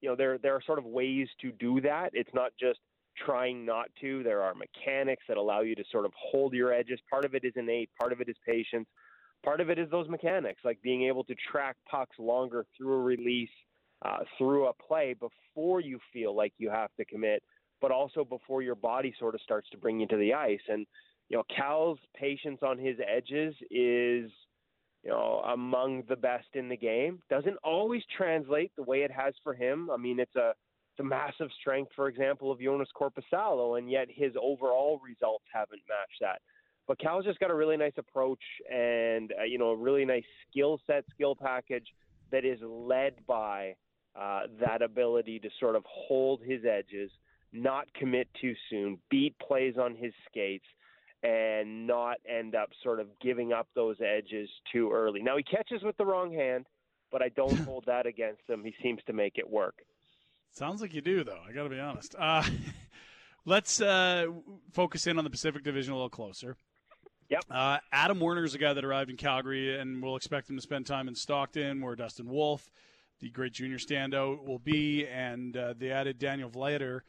you 0.02 0.10
know 0.10 0.16
there 0.16 0.38
there 0.38 0.56
are 0.56 0.62
sort 0.66 0.80
of 0.80 0.86
ways 0.86 1.28
to 1.42 1.52
do 1.52 1.82
that. 1.82 2.10
It's 2.14 2.34
not 2.34 2.52
just 2.60 2.80
trying 3.26 3.66
not 3.66 3.90
to. 4.02 4.24
There 4.24 4.42
are 4.42 4.54
mechanics 4.56 5.24
that 5.28 5.38
allow 5.38 5.62
you 5.62 5.76
to 5.76 5.84
sort 5.92 6.06
of 6.06 6.12
hold 6.20 6.54
your 6.54 6.74
edges. 6.74 7.00
Part 7.10 7.26
of 7.26 7.36
it 7.36 7.44
is 7.44 7.54
innate. 7.56 7.90
Part 8.00 8.12
of 8.12 8.22
it 8.22 8.30
is 8.30 8.36
patience. 8.46 8.88
Part 9.44 9.62
of 9.62 9.70
it 9.70 9.78
is 9.78 9.90
those 9.92 10.10
mechanics, 10.10 10.62
like 10.66 10.82
being 10.82 11.04
able 11.04 11.24
to 11.26 11.36
track 11.52 11.76
pucks 11.90 12.18
longer 12.18 12.66
through 12.76 12.94
a 12.94 13.02
release, 13.02 13.50
uh, 14.04 14.20
through 14.38 14.68
a 14.68 14.74
play 14.74 15.14
before 15.14 15.80
you 15.80 16.00
feel 16.12 16.36
like 16.36 16.54
you 16.58 16.70
have 16.70 16.90
to 16.98 17.06
commit 17.06 17.44
but 17.82 17.92
also 17.92 18.24
before 18.24 18.62
your 18.62 18.76
body 18.76 19.14
sort 19.20 19.36
of 19.36 19.42
starts 19.42 19.70
to 19.72 19.78
bring 19.78 20.00
you 20.00 20.08
to 20.08 20.18
the 20.18 20.34
ice. 20.34 20.62
And 20.68 20.86
you 21.30 21.38
know, 21.38 21.44
Cal's 21.56 22.00
patience 22.16 22.60
on 22.62 22.78
his 22.78 22.98
edges 23.06 23.54
is 23.70 24.32
you 25.04 25.12
know 25.12 25.44
among 25.48 26.04
the 26.10 26.16
best 26.16 26.48
in 26.54 26.70
the 26.70 26.78
game. 26.78 27.20
Doesn't 27.30 27.58
always 27.64 28.04
translate 28.16 28.72
the 28.76 28.84
way 28.84 29.00
it 29.00 29.12
has 29.12 29.34
for 29.44 29.54
him. 29.54 29.90
I 29.92 29.98
mean, 29.98 30.20
it's 30.20 30.36
a 30.36 30.54
a 31.00 31.04
massive 31.04 31.50
strength, 31.60 31.92
for 31.96 32.08
example, 32.08 32.52
of 32.52 32.60
Joonas 32.60 32.88
Korpisalo, 33.00 33.78
and 33.78 33.90
yet 33.90 34.08
his 34.10 34.34
overall 34.42 35.00
results 35.04 35.46
haven't 35.54 35.82
matched 35.88 36.20
that. 36.22 36.42
But 36.88 37.00
Cal's 37.00 37.26
just 37.26 37.40
got 37.40 37.52
a 37.52 37.56
really 37.56 37.78
nice 37.78 37.94
approach 37.98 38.42
and 38.72 39.34
uh, 39.40 39.44
you 39.44 39.58
know 39.58 39.70
a 39.70 39.76
really 39.76 40.06
nice 40.06 40.24
skill 40.50 40.80
set, 40.88 41.04
skill 41.14 41.36
package 41.36 41.88
that 42.32 42.46
is 42.46 42.60
led 42.62 43.14
by 43.28 43.76
uh, 44.20 44.42
that 44.60 44.82
ability 44.82 45.40
to 45.40 45.50
sort 45.60 45.76
of 45.76 45.84
hold 45.86 46.42
his 46.42 46.62
edges 46.66 47.12
not 47.58 47.92
commit 47.94 48.28
too 48.40 48.54
soon, 48.70 49.00
beat 49.10 49.38
plays 49.40 49.76
on 49.78 49.96
his 49.96 50.14
skates, 50.30 50.66
and 51.24 51.88
not 51.88 52.18
end 52.28 52.56
up 52.56 52.70
sort 52.84 53.00
of 53.00 53.08
giving 53.22 53.52
up 53.52 53.68
those 53.76 53.98
edges 54.02 54.50
too 54.72 54.92
early. 54.92 55.22
Now 55.22 55.38
he 55.38 55.44
catches 55.44 55.84
with 55.84 55.98
the 55.98 56.06
wrong 56.06 56.32
hand, 56.32 56.66
but 57.12 57.22
I 57.22 57.30
don't 57.30 57.58
hold 57.66 57.86
that 57.88 58.06
against 58.06 58.42
him. 58.48 58.64
He 58.64 58.74
seems 58.82 59.02
to 59.08 59.14
make 59.14 59.38
it 59.38 59.50
work. 59.50 59.76
Sounds 60.52 60.82
like 60.82 60.94
you 60.94 61.02
do, 61.02 61.24
though. 61.24 61.40
I 61.48 61.52
got 61.52 61.64
to 61.64 61.70
be 61.70 61.80
honest. 61.80 62.16
Uh, 62.18 62.44
let's 63.46 63.82
uh, 63.82 64.28
focus 64.74 65.08
in 65.08 65.18
on 65.18 65.24
the 65.24 65.30
Pacific 65.30 65.64
Division 65.64 65.94
a 65.94 65.96
little 65.96 66.10
closer. 66.10 66.56
Yep. 67.30 67.44
Uh, 67.52 67.78
Adam 67.92 68.20
Werner 68.20 68.46
is 68.46 68.56
a 68.56 68.58
guy 68.58 68.74
that 68.74 68.86
arrived 68.86 69.10
in 69.10 69.18
Calgary, 69.18 69.78
and 69.78 70.02
we'll 70.02 70.16
expect 70.16 70.50
him 70.50 70.56
to 70.56 70.62
spend 70.62 70.86
time 70.86 71.10
in 71.10 71.16
Stockton, 71.16 71.82
where 71.82 71.96
Dustin 71.96 72.30
Wolf 72.30 72.70
the 73.20 73.30
great 73.30 73.54
junior 73.54 73.78
standout, 73.78 74.46
will 74.46 74.60
be, 74.60 75.08
and 75.08 75.56
uh, 75.58 75.74
they 75.78 75.92
added 75.92 76.20
Daniel 76.20 76.50
Vladar 76.50 77.02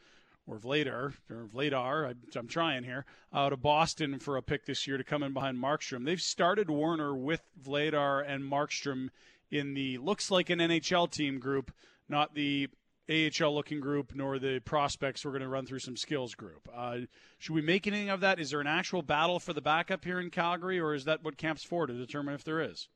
or 0.48 0.58
Vladar, 0.58 1.12
or 1.30 1.46
Vladar, 1.54 2.06
I, 2.06 2.38
am 2.38 2.48
trying 2.48 2.84
here, 2.84 3.04
out 3.32 3.52
of 3.52 3.60
Boston 3.60 4.18
for 4.18 4.36
a 4.36 4.42
pick 4.42 4.64
this 4.64 4.86
year 4.86 4.96
to 4.96 5.04
come 5.04 5.22
in 5.22 5.32
behind 5.32 5.58
Markstrom. 5.58 6.04
They've 6.04 6.20
started 6.20 6.70
Werner 6.70 7.14
with 7.14 7.42
Vladar 7.62 8.24
and 8.26 8.42
Markstrom 8.42 9.10
in 9.50 9.74
the 9.74 9.98
looks 9.98 10.30
like 10.30 10.50
an 10.50 10.58
NHL 10.58 11.10
team 11.10 11.38
group, 11.38 11.72
not 12.08 12.34
the 12.34 12.68
AHL 13.10 13.54
looking 13.54 13.80
group, 13.80 14.14
nor 14.14 14.38
the 14.38 14.60
prospects 14.60 15.24
we're 15.24 15.30
going 15.30 15.42
to 15.42 15.48
run 15.48 15.66
through 15.66 15.78
some 15.78 15.96
skills 15.96 16.34
group. 16.34 16.68
Uh, 16.74 16.98
should 17.38 17.54
we 17.54 17.62
make 17.62 17.86
anything 17.86 18.10
of 18.10 18.20
that? 18.20 18.38
Is 18.38 18.50
there 18.50 18.60
an 18.60 18.66
actual 18.66 19.02
battle 19.02 19.38
for 19.38 19.52
the 19.52 19.62
backup 19.62 20.04
here 20.04 20.20
in 20.20 20.30
Calgary, 20.30 20.78
or 20.80 20.94
is 20.94 21.04
that 21.04 21.22
what 21.22 21.36
camp's 21.36 21.64
for 21.64 21.86
to 21.86 21.92
determine 21.92 22.34
if 22.34 22.44
there 22.44 22.60
is? 22.60 22.88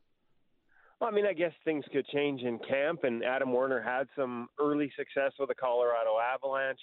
Well, 1.00 1.10
I 1.10 1.14
mean, 1.14 1.26
I 1.26 1.32
guess 1.32 1.52
things 1.64 1.84
could 1.92 2.06
change 2.08 2.42
in 2.42 2.58
camp, 2.58 3.04
and 3.04 3.24
Adam 3.24 3.52
Werner 3.52 3.80
had 3.80 4.06
some 4.14 4.48
early 4.60 4.92
success 4.96 5.32
with 5.38 5.48
the 5.48 5.54
Colorado 5.54 6.18
Avalanche. 6.20 6.78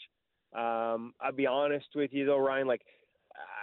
Um, 0.54 1.14
I'll 1.22 1.32
be 1.36 1.48
honest 1.48 1.88
with 1.96 2.12
you, 2.14 2.26
though, 2.26 2.40
Ryan. 2.40 2.68
Like, 2.68 2.82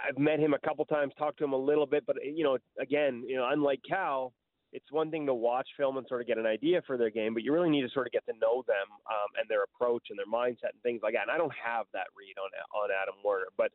I've 0.07 0.17
met 0.17 0.39
him 0.39 0.53
a 0.53 0.59
couple 0.59 0.85
times, 0.85 1.13
talked 1.17 1.37
to 1.39 1.43
him 1.43 1.53
a 1.53 1.57
little 1.57 1.85
bit, 1.85 2.05
but 2.05 2.17
you 2.23 2.43
know, 2.43 2.57
again, 2.79 3.23
you 3.27 3.35
know, 3.35 3.47
unlike 3.51 3.81
Cal, 3.87 4.33
it's 4.73 4.91
one 4.91 5.11
thing 5.11 5.25
to 5.25 5.33
watch 5.33 5.67
film 5.77 5.97
and 5.97 6.07
sort 6.07 6.21
of 6.21 6.27
get 6.27 6.37
an 6.37 6.45
idea 6.45 6.81
for 6.85 6.97
their 6.97 7.09
game, 7.09 7.33
but 7.33 7.43
you 7.43 7.53
really 7.53 7.69
need 7.69 7.81
to 7.81 7.89
sort 7.89 8.05
of 8.05 8.11
get 8.11 8.25
to 8.25 8.33
know 8.39 8.63
them 8.67 8.87
um, 9.07 9.29
and 9.39 9.49
their 9.49 9.63
approach 9.63 10.07
and 10.09 10.19
their 10.19 10.25
mindset 10.25 10.73
and 10.73 10.81
things 10.83 11.01
like 11.03 11.13
that. 11.13 11.23
And 11.23 11.31
I 11.31 11.37
don't 11.37 11.53
have 11.53 11.85
that 11.93 12.07
read 12.17 12.35
on 12.37 12.49
on 12.75 12.89
Adam 12.91 13.15
Werner, 13.23 13.47
but 13.57 13.71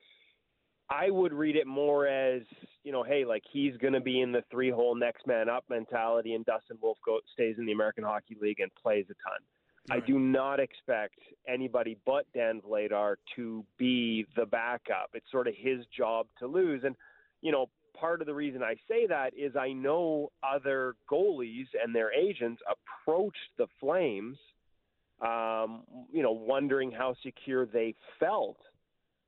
I 0.90 1.10
would 1.10 1.32
read 1.32 1.56
it 1.56 1.66
more 1.66 2.06
as 2.06 2.42
you 2.84 2.92
know, 2.92 3.02
hey, 3.02 3.24
like 3.24 3.42
he's 3.50 3.76
going 3.78 3.94
to 3.94 4.00
be 4.00 4.20
in 4.20 4.32
the 4.32 4.44
three 4.50 4.70
hole 4.70 4.94
next 4.94 5.26
man 5.26 5.48
up 5.48 5.64
mentality, 5.70 6.34
and 6.34 6.44
Dustin 6.44 6.78
Wolf 6.82 6.98
go, 7.04 7.20
stays 7.32 7.56
in 7.58 7.66
the 7.66 7.72
American 7.72 8.04
Hockey 8.04 8.36
League 8.40 8.60
and 8.60 8.70
plays 8.74 9.06
a 9.06 9.14
ton. 9.28 9.40
Right. 9.90 10.02
I 10.02 10.06
do 10.06 10.18
not 10.18 10.60
expect 10.60 11.18
anybody 11.48 11.98
but 12.06 12.26
Dan 12.34 12.60
Vladar 12.60 13.16
to 13.36 13.64
be 13.78 14.26
the 14.36 14.46
backup. 14.46 15.10
It's 15.14 15.30
sort 15.30 15.48
of 15.48 15.54
his 15.56 15.84
job 15.96 16.26
to 16.38 16.46
lose, 16.46 16.82
and 16.84 16.94
you 17.40 17.50
know, 17.50 17.68
part 17.98 18.20
of 18.20 18.26
the 18.26 18.34
reason 18.34 18.62
I 18.62 18.74
say 18.88 19.06
that 19.08 19.32
is 19.36 19.56
I 19.56 19.72
know 19.72 20.30
other 20.42 20.94
goalies 21.10 21.66
and 21.82 21.94
their 21.94 22.12
agents 22.12 22.62
approached 22.70 23.36
the 23.58 23.66
Flames, 23.80 24.36
um, 25.20 25.82
you 26.12 26.22
know, 26.22 26.32
wondering 26.32 26.92
how 26.92 27.16
secure 27.22 27.66
they 27.66 27.94
felt 28.20 28.58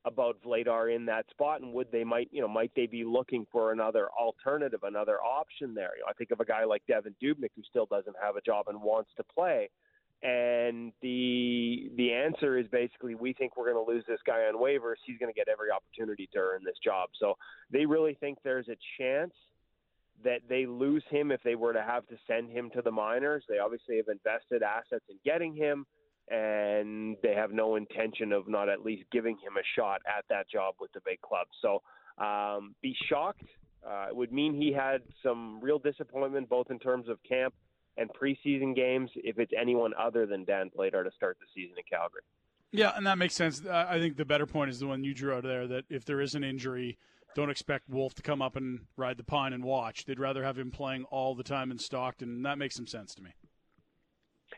about 0.04 0.36
Vladar 0.44 0.94
in 0.94 1.06
that 1.06 1.28
spot 1.30 1.62
and 1.62 1.72
would 1.72 1.90
they 1.90 2.04
might 2.04 2.28
you 2.30 2.42
know 2.42 2.48
might 2.48 2.70
they 2.76 2.86
be 2.86 3.04
looking 3.04 3.46
for 3.50 3.72
another 3.72 4.08
alternative, 4.20 4.80
another 4.84 5.18
option 5.20 5.74
there. 5.74 5.90
You 5.96 6.02
know, 6.02 6.10
I 6.10 6.12
think 6.12 6.30
of 6.30 6.40
a 6.40 6.44
guy 6.44 6.64
like 6.64 6.82
Devin 6.86 7.16
Dubnyk 7.22 7.50
who 7.56 7.62
still 7.68 7.86
doesn't 7.86 8.16
have 8.22 8.36
a 8.36 8.40
job 8.40 8.66
and 8.68 8.80
wants 8.80 9.10
to 9.16 9.24
play. 9.24 9.70
And 10.24 10.92
the 11.02 11.90
the 11.98 12.14
answer 12.14 12.56
is 12.56 12.66
basically 12.68 13.14
we 13.14 13.34
think 13.34 13.58
we're 13.58 13.70
going 13.70 13.84
to 13.84 13.92
lose 13.92 14.04
this 14.08 14.20
guy 14.26 14.40
on 14.48 14.54
waivers. 14.54 14.94
He's 15.04 15.18
going 15.18 15.30
to 15.30 15.38
get 15.38 15.48
every 15.48 15.68
opportunity 15.70 16.30
to 16.32 16.38
earn 16.38 16.62
this 16.64 16.78
job. 16.82 17.10
So 17.20 17.34
they 17.70 17.84
really 17.84 18.14
think 18.14 18.38
there's 18.42 18.68
a 18.68 18.76
chance 18.98 19.34
that 20.22 20.40
they 20.48 20.64
lose 20.64 21.04
him 21.10 21.30
if 21.30 21.42
they 21.42 21.56
were 21.56 21.74
to 21.74 21.82
have 21.82 22.06
to 22.06 22.16
send 22.26 22.48
him 22.50 22.70
to 22.70 22.80
the 22.80 22.90
minors. 22.90 23.44
They 23.50 23.58
obviously 23.58 23.98
have 23.98 24.08
invested 24.08 24.62
assets 24.62 25.04
in 25.10 25.16
getting 25.26 25.54
him, 25.54 25.84
and 26.30 27.18
they 27.22 27.34
have 27.34 27.52
no 27.52 27.76
intention 27.76 28.32
of 28.32 28.48
not 28.48 28.70
at 28.70 28.82
least 28.82 29.04
giving 29.12 29.34
him 29.34 29.58
a 29.58 29.64
shot 29.78 30.00
at 30.08 30.24
that 30.30 30.48
job 30.48 30.76
with 30.80 30.90
the 30.94 31.00
big 31.04 31.20
club. 31.20 31.48
So 31.60 31.82
um, 32.24 32.74
be 32.80 32.96
shocked. 33.10 33.44
Uh, 33.86 34.06
it 34.08 34.16
would 34.16 34.32
mean 34.32 34.54
he 34.54 34.72
had 34.72 35.02
some 35.22 35.60
real 35.60 35.78
disappointment 35.78 36.48
both 36.48 36.70
in 36.70 36.78
terms 36.78 37.10
of 37.10 37.18
camp 37.28 37.52
and 37.96 38.10
preseason 38.10 38.74
games 38.74 39.10
if 39.16 39.38
it's 39.38 39.52
anyone 39.58 39.92
other 39.98 40.26
than 40.26 40.44
Dan 40.44 40.70
Vladar 40.76 41.04
to 41.04 41.10
start 41.16 41.38
the 41.40 41.46
season 41.54 41.76
in 41.76 41.84
Calgary. 41.88 42.22
Yeah, 42.72 42.92
and 42.96 43.06
that 43.06 43.18
makes 43.18 43.34
sense. 43.34 43.64
I 43.66 44.00
think 44.00 44.16
the 44.16 44.24
better 44.24 44.46
point 44.46 44.70
is 44.70 44.80
the 44.80 44.88
one 44.88 45.04
you 45.04 45.14
drew 45.14 45.32
out 45.32 45.44
there 45.44 45.66
that 45.68 45.84
if 45.88 46.04
there 46.04 46.20
is 46.20 46.34
an 46.34 46.42
injury, 46.42 46.98
don't 47.36 47.50
expect 47.50 47.88
Wolf 47.88 48.14
to 48.14 48.22
come 48.22 48.42
up 48.42 48.56
and 48.56 48.80
ride 48.96 49.16
the 49.16 49.24
pine 49.24 49.52
and 49.52 49.62
watch. 49.62 50.06
They'd 50.06 50.18
rather 50.18 50.42
have 50.42 50.58
him 50.58 50.72
playing 50.72 51.04
all 51.04 51.36
the 51.36 51.44
time 51.44 51.70
in 51.70 51.78
Stockton, 51.78 52.28
and 52.28 52.46
that 52.46 52.58
makes 52.58 52.74
some 52.74 52.88
sense 52.88 53.14
to 53.14 53.22
me. 53.22 53.30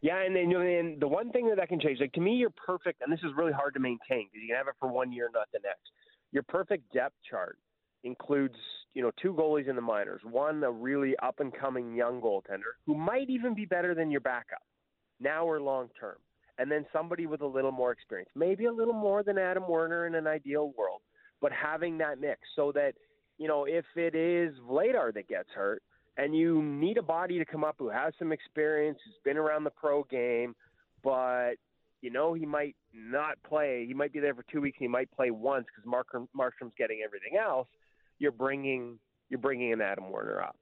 Yeah, 0.03 0.23
and 0.23 0.35
then 0.35 0.51
and 0.53 1.01
the 1.01 1.09
one 1.09 1.31
thing 1.31 1.49
that 1.49 1.57
that 1.57 1.69
can 1.69 1.81
change, 1.81 2.01
like 2.01 2.13
to 2.13 2.21
me, 2.21 2.37
you're 2.37 2.51
perfect, 2.51 3.03
and 3.03 3.13
this 3.13 3.21
is 3.21 3.33
really 3.37 3.53
hard 3.53 3.75
to 3.75 3.81
maintain 3.81 4.29
because 4.33 4.43
you 4.43 4.49
can 4.49 4.57
have 4.57 4.69
it 4.69 4.75
for 4.81 4.89
one 4.89 5.13
year, 5.13 5.31
not 5.33 5.49
the 5.53 5.61
next. 5.63 5.91
Your 6.33 6.43
perfect 6.43 6.93
depth 6.93 7.17
chart 7.29 7.59
includes 8.07 8.57
you 8.95 9.03
know 9.03 9.11
two 9.21 9.35
goalies 9.35 9.69
in 9.69 9.77
the 9.77 9.83
minors, 9.83 10.23
one 10.25 10.63
a 10.63 10.71
really 10.71 11.15
up 11.23 11.41
and 11.41 11.53
coming 11.53 11.95
young 11.95 12.21
goaltender 12.21 12.73
who 12.87 12.95
might 12.95 13.29
even 13.29 13.55
be 13.55 13.67
better 13.67 13.95
than 13.95 14.11
your 14.11 14.21
backup 14.21 14.63
now 15.21 15.45
or 15.45 15.61
long 15.61 15.89
term, 15.99 16.17
and 16.59 16.71
then 16.71 16.87
somebody 16.93 17.27
with 17.27 17.43
a 17.43 17.47
little 17.47 17.73
more 17.73 17.93
experience, 17.93 18.31
maybe 18.35 18.67
a 18.67 18.73
little 18.73 18.95
more 18.95 19.23
than 19.23 19.37
Adam 19.37 19.69
Werner 19.69 20.07
in 20.07 20.15
an 20.15 20.27
ideal 20.27 20.73
world, 20.79 21.03
but 21.41 21.53
having 21.53 21.99
that 21.99 22.21
mix 22.21 22.41
so 22.55 22.73
that 22.73 22.93
you 23.39 23.49
know 23.49 23.65
if 23.65 23.85
it 23.97 24.15
is 24.15 24.55
Vladar 24.69 25.13
that 25.13 25.29
gets 25.29 25.51
hurt 25.55 25.83
and 26.17 26.35
you 26.35 26.63
need 26.63 26.97
a 26.97 27.03
body 27.03 27.39
to 27.39 27.45
come 27.45 27.65
up 27.65 27.77
who 27.79 27.91
has 27.91 28.15
some 28.19 28.33
experience, 28.33 28.99
who's 29.05 29.17
been 29.25 29.37
around 29.37 29.65
the 29.65 29.71
pro 29.71 30.05
game, 30.05 30.55
but 31.03 31.55
you 32.01 32.11
know 32.11 32.33
he 32.33 32.47
might 32.47 32.77
not 32.95 33.37
play. 33.47 33.85
He 33.87 33.93
might 33.93 34.13
be 34.13 34.21
there 34.21 34.35
for 34.35 34.45
two 34.51 34.61
weeks. 34.61 34.79
He 34.81 34.89
might 34.89 35.11
play 35.11 35.31
once 35.31 35.67
because 35.67 35.87
Mark 35.87 36.07
Markstrom's 36.35 36.73
getting 36.79 37.01
everything 37.05 37.39
else 37.39 37.69
you're 38.19 38.33
bringing 38.33 38.99
you're 39.29 39.41
bringing 39.41 39.73
an 39.73 39.81
Adam 39.81 40.11
Werner 40.11 40.41
up. 40.41 40.57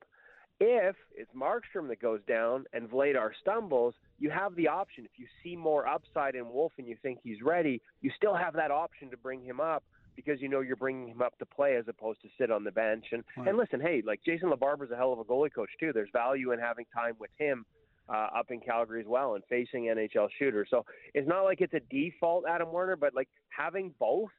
If 0.61 0.97
it's 1.15 1.31
Markstrom 1.35 1.89
that 1.89 2.01
goes 2.01 2.21
down 2.29 2.65
and 2.73 2.89
Vladar 2.89 3.31
stumbles, 3.41 3.95
you 4.19 4.31
have 4.31 4.55
the 4.55 4.69
option. 4.69 5.05
If 5.05 5.11
you 5.17 5.27
see 5.43 5.57
more 5.57 5.87
upside 5.87 6.37
in 6.37 6.49
Wolf 6.49 6.73
and 6.79 6.87
you 6.87 6.97
think 7.03 7.19
he's 7.23 7.43
ready, 7.43 7.83
you 8.01 8.11
still 8.17 8.35
have 8.35 8.55
that 8.55 8.71
option 8.71 9.11
to 9.11 9.17
bring 9.17 9.43
him 9.43 9.61
up 9.61 9.83
because 10.17 10.41
you 10.41 10.49
know 10.49 10.61
you're 10.61 10.77
bringing 10.77 11.09
him 11.09 11.23
up 11.23 11.37
to 11.39 11.47
play 11.47 11.77
as 11.77 11.85
opposed 11.89 12.23
to 12.23 12.29
sit 12.39 12.51
on 12.51 12.63
the 12.63 12.71
bench. 12.71 13.07
And 13.13 13.25
right. 13.37 13.49
and 13.49 13.59
listen, 13.59 13.81
hey, 13.81 14.03
like 14.07 14.21
Jason 14.25 14.51
LaBarbera's 14.51 14.93
a 14.93 14.97
hell 14.97 15.13
of 15.13 15.19
a 15.19 15.25
goalie 15.25 15.53
coach 15.53 15.71
too. 15.81 15.93
There's 15.93 16.11
value 16.13 16.53
in 16.53 16.61
having 16.61 16.87
time 16.95 17.15
with 17.19 17.31
him 17.37 17.67
uh, 18.09 18.29
up 18.37 18.51
in 18.51 18.61
Calgary 18.61 19.01
as 19.01 19.07
well 19.07 19.35
and 19.35 19.43
facing 19.49 19.85
NHL 19.85 20.29
shooters. 20.39 20.69
So 20.71 20.85
it's 21.15 21.29
not 21.29 21.43
like 21.43 21.61
it's 21.61 21.75
a 21.75 21.81
default 21.91 22.45
Adam 22.49 22.73
Werner, 22.73 22.97
but 22.97 23.15
like 23.15 23.29
having 23.49 23.93
both 23.99 24.31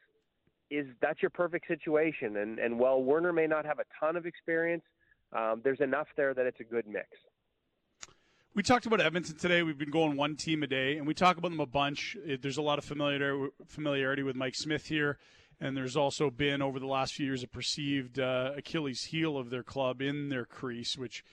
is 0.70 0.88
that's 1.02 1.22
your 1.22 1.30
perfect 1.30 1.68
situation. 1.68 2.38
And 2.38 2.60
and 2.60 2.80
while 2.80 3.02
Werner 3.02 3.34
may 3.34 3.48
not 3.48 3.66
have 3.66 3.80
a 3.80 3.86
ton 4.00 4.16
of 4.16 4.26
experience, 4.26 4.84
um, 5.34 5.62
there's 5.64 5.82
enough 5.82 6.08
there 6.16 6.34
that 6.34 6.46
it's 6.46 6.60
a 6.60 6.64
good 6.64 6.88
mix. 6.88 7.08
We 8.54 8.64
talked 8.64 8.86
about 8.86 9.02
Edmonton 9.02 9.36
today. 9.36 9.64
We've 9.64 9.78
been 9.78 9.92
going 9.92 10.16
one 10.16 10.38
team 10.38 10.64
a 10.64 10.68
day, 10.68 10.98
and 10.98 11.06
we 11.06 11.14
talk 11.14 11.38
about 11.38 11.52
them 11.52 11.60
a 11.60 11.66
bunch. 11.66 12.16
There's 12.42 12.58
a 12.58 12.62
lot 12.62 12.80
of 12.80 12.86
familiarity 12.86 13.52
familiarity 13.68 14.24
with 14.24 14.38
Mike 14.38 14.56
Smith 14.56 14.86
here, 14.88 15.18
and 15.60 15.76
there's 15.76 15.98
also 15.98 16.30
been 16.30 16.62
over 16.62 16.80
the 16.80 16.88
last 16.88 17.14
few 17.14 17.26
years 17.26 17.44
a 17.44 17.48
perceived 17.48 18.18
uh, 18.18 18.54
Achilles 18.56 19.04
heel 19.04 19.38
of 19.38 19.50
their 19.50 19.64
club 19.64 20.02
in 20.02 20.30
their 20.30 20.46
crease, 20.46 20.98
which 20.98 21.24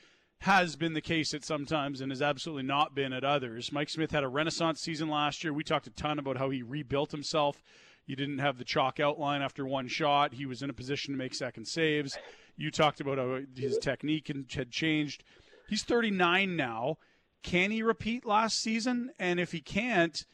has 0.41 0.75
been 0.75 0.95
the 0.95 1.01
case 1.01 1.33
at 1.33 1.45
some 1.45 1.65
times 1.65 2.01
and 2.01 2.11
has 2.11 2.21
absolutely 2.21 2.65
not 2.65 2.97
been 2.97 3.13
at 3.13 3.23
others. 3.23 3.71
Mike 3.71 3.89
Smith 3.89 4.11
had 4.11 4.25
a 4.25 4.29
renaissance 4.29 4.81
season 4.81 5.09
last 5.09 5.45
year. 5.45 5.53
We 5.53 5.63
talked 5.63 5.87
a 5.87 5.91
ton 5.91 6.19
about 6.19 6.37
how 6.37 6.51
he 6.51 6.63
rebuilt 6.65 7.13
himself 7.13 7.63
you 8.07 8.17
didn't 8.17 8.39
have 8.39 8.59
the 8.59 8.65
chalk 8.65 9.01
outline 9.01 9.43
after 9.43 9.67
one 9.67 9.89
shot. 9.89 10.35
He 10.35 10.47
was 10.47 10.63
in 10.63 10.71
a 10.71 10.75
position 10.75 11.15
to 11.15 11.19
make 11.19 11.35
second 11.35 11.67
saves. 11.67 12.19
You 12.57 12.71
talked 12.71 13.01
about 13.01 13.19
how 13.19 13.41
his 13.57 13.79
technique 13.79 14.31
had 14.55 14.71
changed. 14.71 15.25
He's 15.69 15.85
39 15.85 16.57
now. 16.57 16.99
Can 17.43 17.71
he 17.71 17.83
repeat 17.83 18.25
last 18.27 18.61
season? 18.61 19.11
And 19.19 19.41
if 19.41 19.53
he 19.53 19.61
can't, 19.61 20.25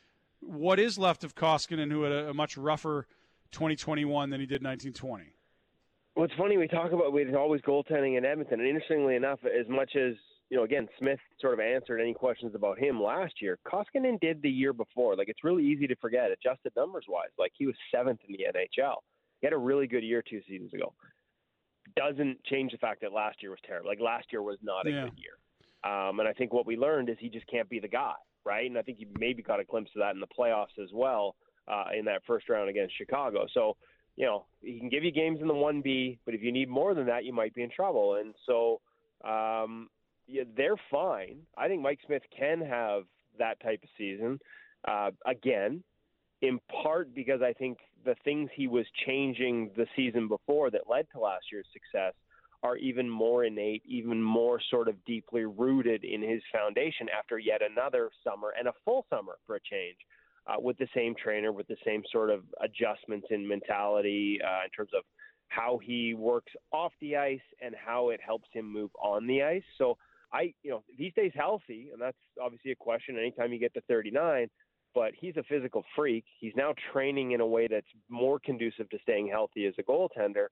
what 0.40 0.78
is 0.78 0.98
left 0.98 1.24
of 1.24 1.34
Koskinen, 1.34 1.90
who 1.90 2.02
had 2.02 2.12
a, 2.12 2.34
much 2.34 2.56
rougher 2.56 3.06
2021 3.52 4.30
than 4.30 4.40
he 4.40 4.46
did 4.46 4.62
1920? 4.62 5.32
Well, 6.14 6.24
it's 6.24 6.34
funny 6.34 6.56
we 6.56 6.66
talk 6.66 6.92
about 6.92 7.12
with 7.12 7.34
always 7.34 7.60
goaltending 7.62 8.18
in 8.18 8.24
Edmonton, 8.24 8.60
and 8.60 8.68
interestingly 8.68 9.14
enough, 9.14 9.38
as 9.44 9.68
much 9.68 9.94
as 9.94 10.14
you 10.50 10.56
know, 10.56 10.64
again, 10.64 10.88
Smith 10.98 11.18
sort 11.40 11.54
of 11.54 11.60
answered 11.60 12.00
any 12.00 12.14
questions 12.14 12.54
about 12.54 12.78
him 12.78 13.02
last 13.02 13.34
year. 13.40 13.58
Koskinen 13.66 14.18
did 14.20 14.40
the 14.40 14.50
year 14.50 14.72
before. 14.72 15.14
Like, 15.14 15.28
it's 15.28 15.44
really 15.44 15.64
easy 15.64 15.86
to 15.86 15.96
forget, 15.96 16.30
adjusted 16.30 16.72
numbers 16.76 17.04
wise. 17.08 17.28
Like, 17.38 17.52
he 17.56 17.66
was 17.66 17.74
seventh 17.94 18.20
in 18.26 18.34
the 18.34 18.46
NHL. 18.58 18.96
He 19.40 19.46
had 19.46 19.52
a 19.52 19.58
really 19.58 19.86
good 19.86 20.02
year 20.02 20.22
two 20.28 20.40
seasons 20.48 20.72
ago. 20.72 20.94
Doesn't 21.96 22.42
change 22.44 22.72
the 22.72 22.78
fact 22.78 23.02
that 23.02 23.12
last 23.12 23.42
year 23.42 23.50
was 23.50 23.60
terrible. 23.66 23.88
Like, 23.88 24.00
last 24.00 24.26
year 24.32 24.42
was 24.42 24.58
not 24.62 24.86
a 24.86 24.90
yeah. 24.90 25.04
good 25.04 25.18
year. 25.18 25.38
Um, 25.84 26.18
and 26.18 26.28
I 26.28 26.32
think 26.32 26.52
what 26.52 26.66
we 26.66 26.76
learned 26.76 27.10
is 27.10 27.16
he 27.20 27.28
just 27.28 27.46
can't 27.46 27.68
be 27.68 27.78
the 27.78 27.88
guy, 27.88 28.14
right? 28.44 28.68
And 28.68 28.78
I 28.78 28.82
think 28.82 28.98
you 29.00 29.06
maybe 29.18 29.42
got 29.42 29.60
a 29.60 29.64
glimpse 29.64 29.90
of 29.94 30.00
that 30.00 30.14
in 30.14 30.20
the 30.20 30.26
playoffs 30.26 30.82
as 30.82 30.90
well 30.92 31.36
uh, 31.68 31.84
in 31.96 32.04
that 32.06 32.22
first 32.26 32.48
round 32.48 32.70
against 32.70 32.96
Chicago. 32.96 33.46
So, 33.52 33.76
you 34.16 34.26
know, 34.26 34.46
he 34.62 34.78
can 34.80 34.88
give 34.88 35.04
you 35.04 35.12
games 35.12 35.40
in 35.40 35.46
the 35.46 35.54
1B, 35.54 36.18
but 36.24 36.34
if 36.34 36.42
you 36.42 36.52
need 36.52 36.68
more 36.68 36.94
than 36.94 37.06
that, 37.06 37.24
you 37.24 37.32
might 37.32 37.54
be 37.54 37.62
in 37.62 37.70
trouble. 37.70 38.16
And 38.16 38.34
so, 38.46 38.80
um, 39.24 39.88
yeah, 40.28 40.44
they're 40.56 40.76
fine. 40.90 41.40
I 41.56 41.68
think 41.68 41.82
Mike 41.82 42.00
Smith 42.06 42.22
can 42.36 42.60
have 42.60 43.04
that 43.38 43.60
type 43.60 43.80
of 43.82 43.88
season 43.96 44.38
uh, 44.86 45.10
again, 45.26 45.82
in 46.42 46.60
part 46.82 47.14
because 47.14 47.42
I 47.42 47.52
think 47.52 47.78
the 48.04 48.14
things 48.24 48.50
he 48.54 48.68
was 48.68 48.86
changing 49.06 49.70
the 49.76 49.86
season 49.96 50.28
before 50.28 50.70
that 50.70 50.82
led 50.88 51.06
to 51.12 51.20
last 51.20 51.46
year's 51.50 51.66
success 51.72 52.14
are 52.62 52.76
even 52.76 53.08
more 53.08 53.44
innate, 53.44 53.82
even 53.86 54.22
more 54.22 54.60
sort 54.70 54.88
of 54.88 55.02
deeply 55.04 55.44
rooted 55.44 56.04
in 56.04 56.22
his 56.22 56.42
foundation 56.52 57.08
after 57.16 57.38
yet 57.38 57.60
another 57.62 58.10
summer 58.24 58.52
and 58.58 58.68
a 58.68 58.72
full 58.84 59.06
summer 59.10 59.38
for 59.46 59.56
a 59.56 59.60
change 59.60 59.96
uh, 60.46 60.60
with 60.60 60.76
the 60.78 60.88
same 60.94 61.14
trainer, 61.14 61.52
with 61.52 61.68
the 61.68 61.76
same 61.84 62.02
sort 62.10 62.30
of 62.30 62.42
adjustments 62.60 63.28
in 63.30 63.46
mentality 63.46 64.38
uh, 64.44 64.64
in 64.64 64.70
terms 64.70 64.90
of 64.96 65.04
how 65.48 65.78
he 65.82 66.14
works 66.14 66.52
off 66.72 66.92
the 67.00 67.16
ice 67.16 67.40
and 67.62 67.74
how 67.74 68.10
it 68.10 68.20
helps 68.24 68.48
him 68.52 68.70
move 68.70 68.90
on 69.00 69.26
the 69.26 69.42
ice. 69.42 69.62
So 69.78 69.96
I, 70.32 70.52
you 70.62 70.70
know, 70.70 70.84
if 70.88 70.98
he 70.98 71.10
stays 71.10 71.32
healthy, 71.34 71.88
and 71.92 72.00
that's 72.00 72.18
obviously 72.40 72.72
a 72.72 72.76
question 72.76 73.16
anytime 73.18 73.52
you 73.52 73.58
get 73.58 73.74
to 73.74 73.80
39, 73.88 74.48
but 74.94 75.12
he's 75.18 75.36
a 75.36 75.42
physical 75.44 75.84
freak. 75.94 76.24
He's 76.40 76.52
now 76.56 76.74
training 76.92 77.32
in 77.32 77.40
a 77.40 77.46
way 77.46 77.68
that's 77.68 77.86
more 78.08 78.38
conducive 78.38 78.88
to 78.90 78.98
staying 79.02 79.28
healthy 79.28 79.66
as 79.66 79.74
a 79.78 79.82
goaltender. 79.82 80.46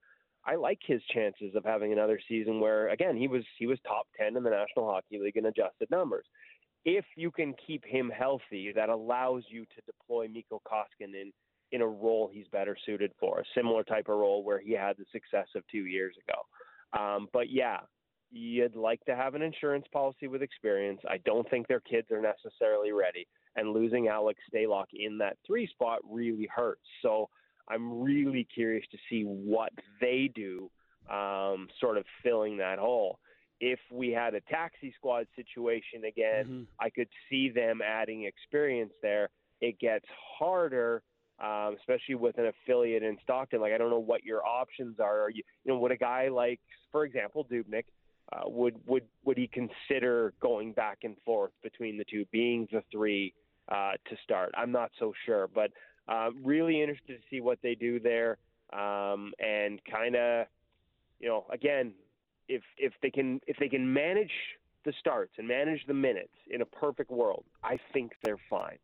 I 0.44 0.54
like 0.54 0.78
his 0.86 1.02
chances 1.12 1.54
of 1.54 1.64
having 1.64 1.92
another 1.92 2.20
season 2.28 2.60
where, 2.60 2.88
again, 2.90 3.16
he 3.16 3.26
was 3.26 3.42
he 3.58 3.66
was 3.66 3.78
top 3.86 4.06
10 4.18 4.36
in 4.36 4.42
the 4.44 4.50
National 4.50 4.88
Hockey 4.88 5.18
League 5.18 5.36
in 5.36 5.46
adjusted 5.46 5.90
numbers. 5.90 6.24
If 6.84 7.04
you 7.16 7.32
can 7.32 7.54
keep 7.66 7.84
him 7.84 8.12
healthy, 8.16 8.72
that 8.76 8.88
allows 8.88 9.42
you 9.48 9.64
to 9.64 9.82
deploy 9.86 10.28
Mikko 10.28 10.62
Koskinen 10.64 11.32
in 11.72 11.80
a 11.80 11.86
role 11.86 12.30
he's 12.32 12.46
better 12.52 12.76
suited 12.86 13.10
for, 13.18 13.40
a 13.40 13.44
similar 13.56 13.82
type 13.82 14.08
of 14.08 14.16
role 14.16 14.44
where 14.44 14.60
he 14.60 14.72
had 14.72 14.96
the 14.96 15.04
success 15.10 15.48
of 15.56 15.64
two 15.66 15.86
years 15.86 16.14
ago. 16.28 17.02
Um, 17.02 17.26
but 17.32 17.50
yeah, 17.50 17.78
you'd 18.30 18.76
like 18.76 19.04
to 19.04 19.16
have 19.16 19.34
an 19.34 19.42
insurance 19.42 19.86
policy 19.92 20.28
with 20.28 20.42
experience. 20.42 21.00
I 21.08 21.18
don't 21.18 21.48
think 21.48 21.68
their 21.68 21.80
kids 21.80 22.10
are 22.10 22.20
necessarily 22.20 22.92
ready, 22.92 23.26
and 23.56 23.72
losing 23.72 24.08
Alex 24.08 24.40
Stalock 24.52 24.86
in 24.92 25.18
that 25.18 25.36
three 25.46 25.66
spot 25.66 26.00
really 26.08 26.48
hurts. 26.54 26.86
So 27.02 27.28
I'm 27.68 28.02
really 28.02 28.46
curious 28.52 28.84
to 28.92 28.98
see 29.08 29.22
what 29.22 29.72
they 30.00 30.30
do, 30.34 30.70
um, 31.10 31.68
sort 31.80 31.98
of 31.98 32.04
filling 32.22 32.56
that 32.58 32.78
hole. 32.78 33.18
If 33.58 33.80
we 33.90 34.10
had 34.10 34.34
a 34.34 34.40
taxi 34.42 34.92
squad 34.96 35.26
situation 35.34 36.04
again, 36.06 36.44
mm-hmm. 36.44 36.62
I 36.78 36.90
could 36.90 37.08
see 37.30 37.48
them 37.48 37.80
adding 37.82 38.24
experience 38.24 38.92
there. 39.02 39.30
It 39.62 39.78
gets 39.78 40.04
harder 40.38 41.02
um, 41.38 41.76
especially 41.78 42.14
with 42.14 42.38
an 42.38 42.46
affiliate 42.46 43.02
in 43.02 43.18
Stockton. 43.22 43.60
Like 43.60 43.72
I 43.72 43.78
don't 43.78 43.90
know 43.90 43.98
what 43.98 44.24
your 44.24 44.44
options 44.46 44.98
are. 45.00 45.20
Are 45.22 45.30
you, 45.30 45.42
you 45.64 45.72
know, 45.72 45.78
would 45.78 45.92
a 45.92 45.96
guy 45.96 46.28
like, 46.28 46.60
for 46.90 47.04
example, 47.04 47.46
Dubnyk, 47.50 47.84
uh, 48.32 48.42
would 48.46 48.76
would 48.86 49.04
would 49.24 49.38
he 49.38 49.48
consider 49.48 50.32
going 50.40 50.72
back 50.72 50.98
and 51.02 51.16
forth 51.24 51.52
between 51.62 51.96
the 51.96 52.04
two, 52.04 52.24
being 52.32 52.66
the 52.72 52.82
three 52.90 53.32
uh, 53.68 53.92
to 54.08 54.16
start? 54.24 54.52
I'm 54.56 54.72
not 54.72 54.90
so 54.98 55.12
sure, 55.24 55.48
but 55.48 55.70
uh, 56.08 56.30
really 56.42 56.80
interested 56.80 57.18
to 57.18 57.22
see 57.30 57.40
what 57.40 57.58
they 57.62 57.74
do 57.74 58.00
there, 58.00 58.38
um, 58.72 59.32
and 59.38 59.80
kind 59.84 60.16
of, 60.16 60.46
you 61.20 61.28
know, 61.28 61.46
again, 61.50 61.92
if 62.48 62.62
if 62.78 62.92
they 63.02 63.10
can 63.10 63.40
if 63.46 63.56
they 63.58 63.68
can 63.68 63.92
manage 63.92 64.32
the 64.84 64.92
starts 65.00 65.32
and 65.38 65.46
manage 65.46 65.84
the 65.86 65.94
minutes 65.94 66.34
in 66.50 66.62
a 66.62 66.66
perfect 66.66 67.10
world, 67.10 67.44
I 67.62 67.78
think 67.92 68.12
they're 68.24 68.38
fine 68.50 68.78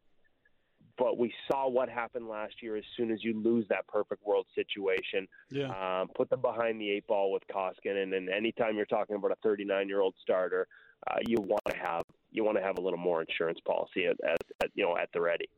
but 1.02 1.18
we 1.18 1.34
saw 1.50 1.68
what 1.68 1.88
happened 1.88 2.28
last 2.28 2.54
year 2.62 2.76
as 2.76 2.84
soon 2.96 3.10
as 3.10 3.24
you 3.24 3.36
lose 3.36 3.66
that 3.68 3.84
perfect 3.88 4.24
world 4.24 4.46
situation. 4.54 5.26
Yeah. 5.50 5.66
Um, 5.70 6.08
put 6.14 6.30
them 6.30 6.40
behind 6.40 6.80
the 6.80 6.88
eight 6.92 7.08
ball 7.08 7.32
with 7.32 7.42
Koskinen, 7.48 8.16
and, 8.16 8.28
anytime 8.28 8.76
you're 8.76 8.86
talking 8.86 9.16
about 9.16 9.32
a 9.32 9.36
39 9.42 9.88
year 9.88 10.00
old 10.00 10.14
starter, 10.22 10.68
uh, 11.10 11.16
you 11.26 11.38
want 11.40 11.64
to 11.66 11.76
have 11.76 12.04
you 12.30 12.44
want 12.44 12.56
to 12.56 12.62
have 12.62 12.78
a 12.78 12.80
little 12.80 13.00
more 13.00 13.20
insurance 13.20 13.58
policy 13.66 14.06
at, 14.06 14.16
at, 14.24 14.38
at, 14.62 14.70
you 14.74 14.84
know 14.84 14.96
at 14.96 15.08
the 15.12 15.20
ready. 15.20 15.48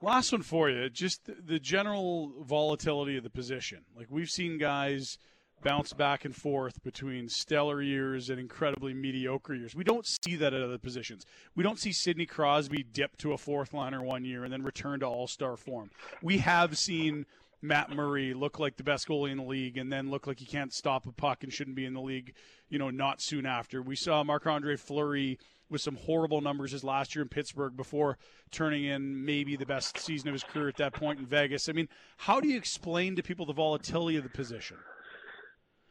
Last 0.00 0.32
one 0.32 0.40
for 0.40 0.70
you, 0.70 0.88
just 0.88 1.20
the 1.46 1.58
general 1.58 2.32
volatility 2.40 3.18
of 3.18 3.22
the 3.22 3.30
position. 3.30 3.84
Like 3.94 4.06
we've 4.08 4.30
seen 4.30 4.56
guys 4.56 5.18
bounce 5.64 5.92
back 5.92 6.24
and 6.24 6.36
forth 6.36 6.82
between 6.84 7.28
stellar 7.28 7.82
years 7.82 8.30
and 8.30 8.38
incredibly 8.38 8.94
mediocre 8.94 9.54
years. 9.54 9.74
We 9.74 9.82
don't 9.82 10.06
see 10.06 10.36
that 10.36 10.54
at 10.54 10.62
other 10.62 10.78
positions. 10.78 11.24
We 11.56 11.64
don't 11.64 11.78
see 11.78 11.90
Sidney 11.90 12.26
Crosby 12.26 12.84
dip 12.84 13.16
to 13.18 13.32
a 13.32 13.38
fourth 13.38 13.72
liner 13.72 14.02
one 14.02 14.24
year 14.24 14.44
and 14.44 14.52
then 14.52 14.62
return 14.62 15.00
to 15.00 15.06
all 15.06 15.26
star 15.26 15.56
form. 15.56 15.90
We 16.22 16.38
have 16.38 16.78
seen 16.78 17.26
Matt 17.62 17.90
Murray 17.90 18.34
look 18.34 18.58
like 18.58 18.76
the 18.76 18.84
best 18.84 19.08
goalie 19.08 19.30
in 19.30 19.38
the 19.38 19.44
league 19.44 19.78
and 19.78 19.90
then 19.90 20.10
look 20.10 20.26
like 20.26 20.38
he 20.38 20.44
can't 20.44 20.72
stop 20.72 21.06
a 21.06 21.12
puck 21.12 21.42
and 21.42 21.52
shouldn't 21.52 21.76
be 21.76 21.86
in 21.86 21.94
the 21.94 22.00
league, 22.00 22.34
you 22.68 22.78
know, 22.78 22.90
not 22.90 23.22
soon 23.22 23.46
after. 23.46 23.80
We 23.80 23.96
saw 23.96 24.22
Marc 24.22 24.46
Andre 24.46 24.76
Fleury 24.76 25.38
with 25.70 25.80
some 25.80 25.96
horrible 25.96 26.42
numbers 26.42 26.72
his 26.72 26.84
last 26.84 27.14
year 27.14 27.22
in 27.22 27.28
Pittsburgh 27.30 27.74
before 27.74 28.18
turning 28.50 28.84
in 28.84 29.24
maybe 29.24 29.56
the 29.56 29.64
best 29.64 29.98
season 29.98 30.28
of 30.28 30.34
his 30.34 30.44
career 30.44 30.68
at 30.68 30.76
that 30.76 30.92
point 30.92 31.18
in 31.18 31.26
Vegas. 31.26 31.70
I 31.70 31.72
mean, 31.72 31.88
how 32.18 32.38
do 32.38 32.48
you 32.48 32.58
explain 32.58 33.16
to 33.16 33.22
people 33.22 33.46
the 33.46 33.54
volatility 33.54 34.18
of 34.18 34.24
the 34.24 34.28
position? 34.28 34.76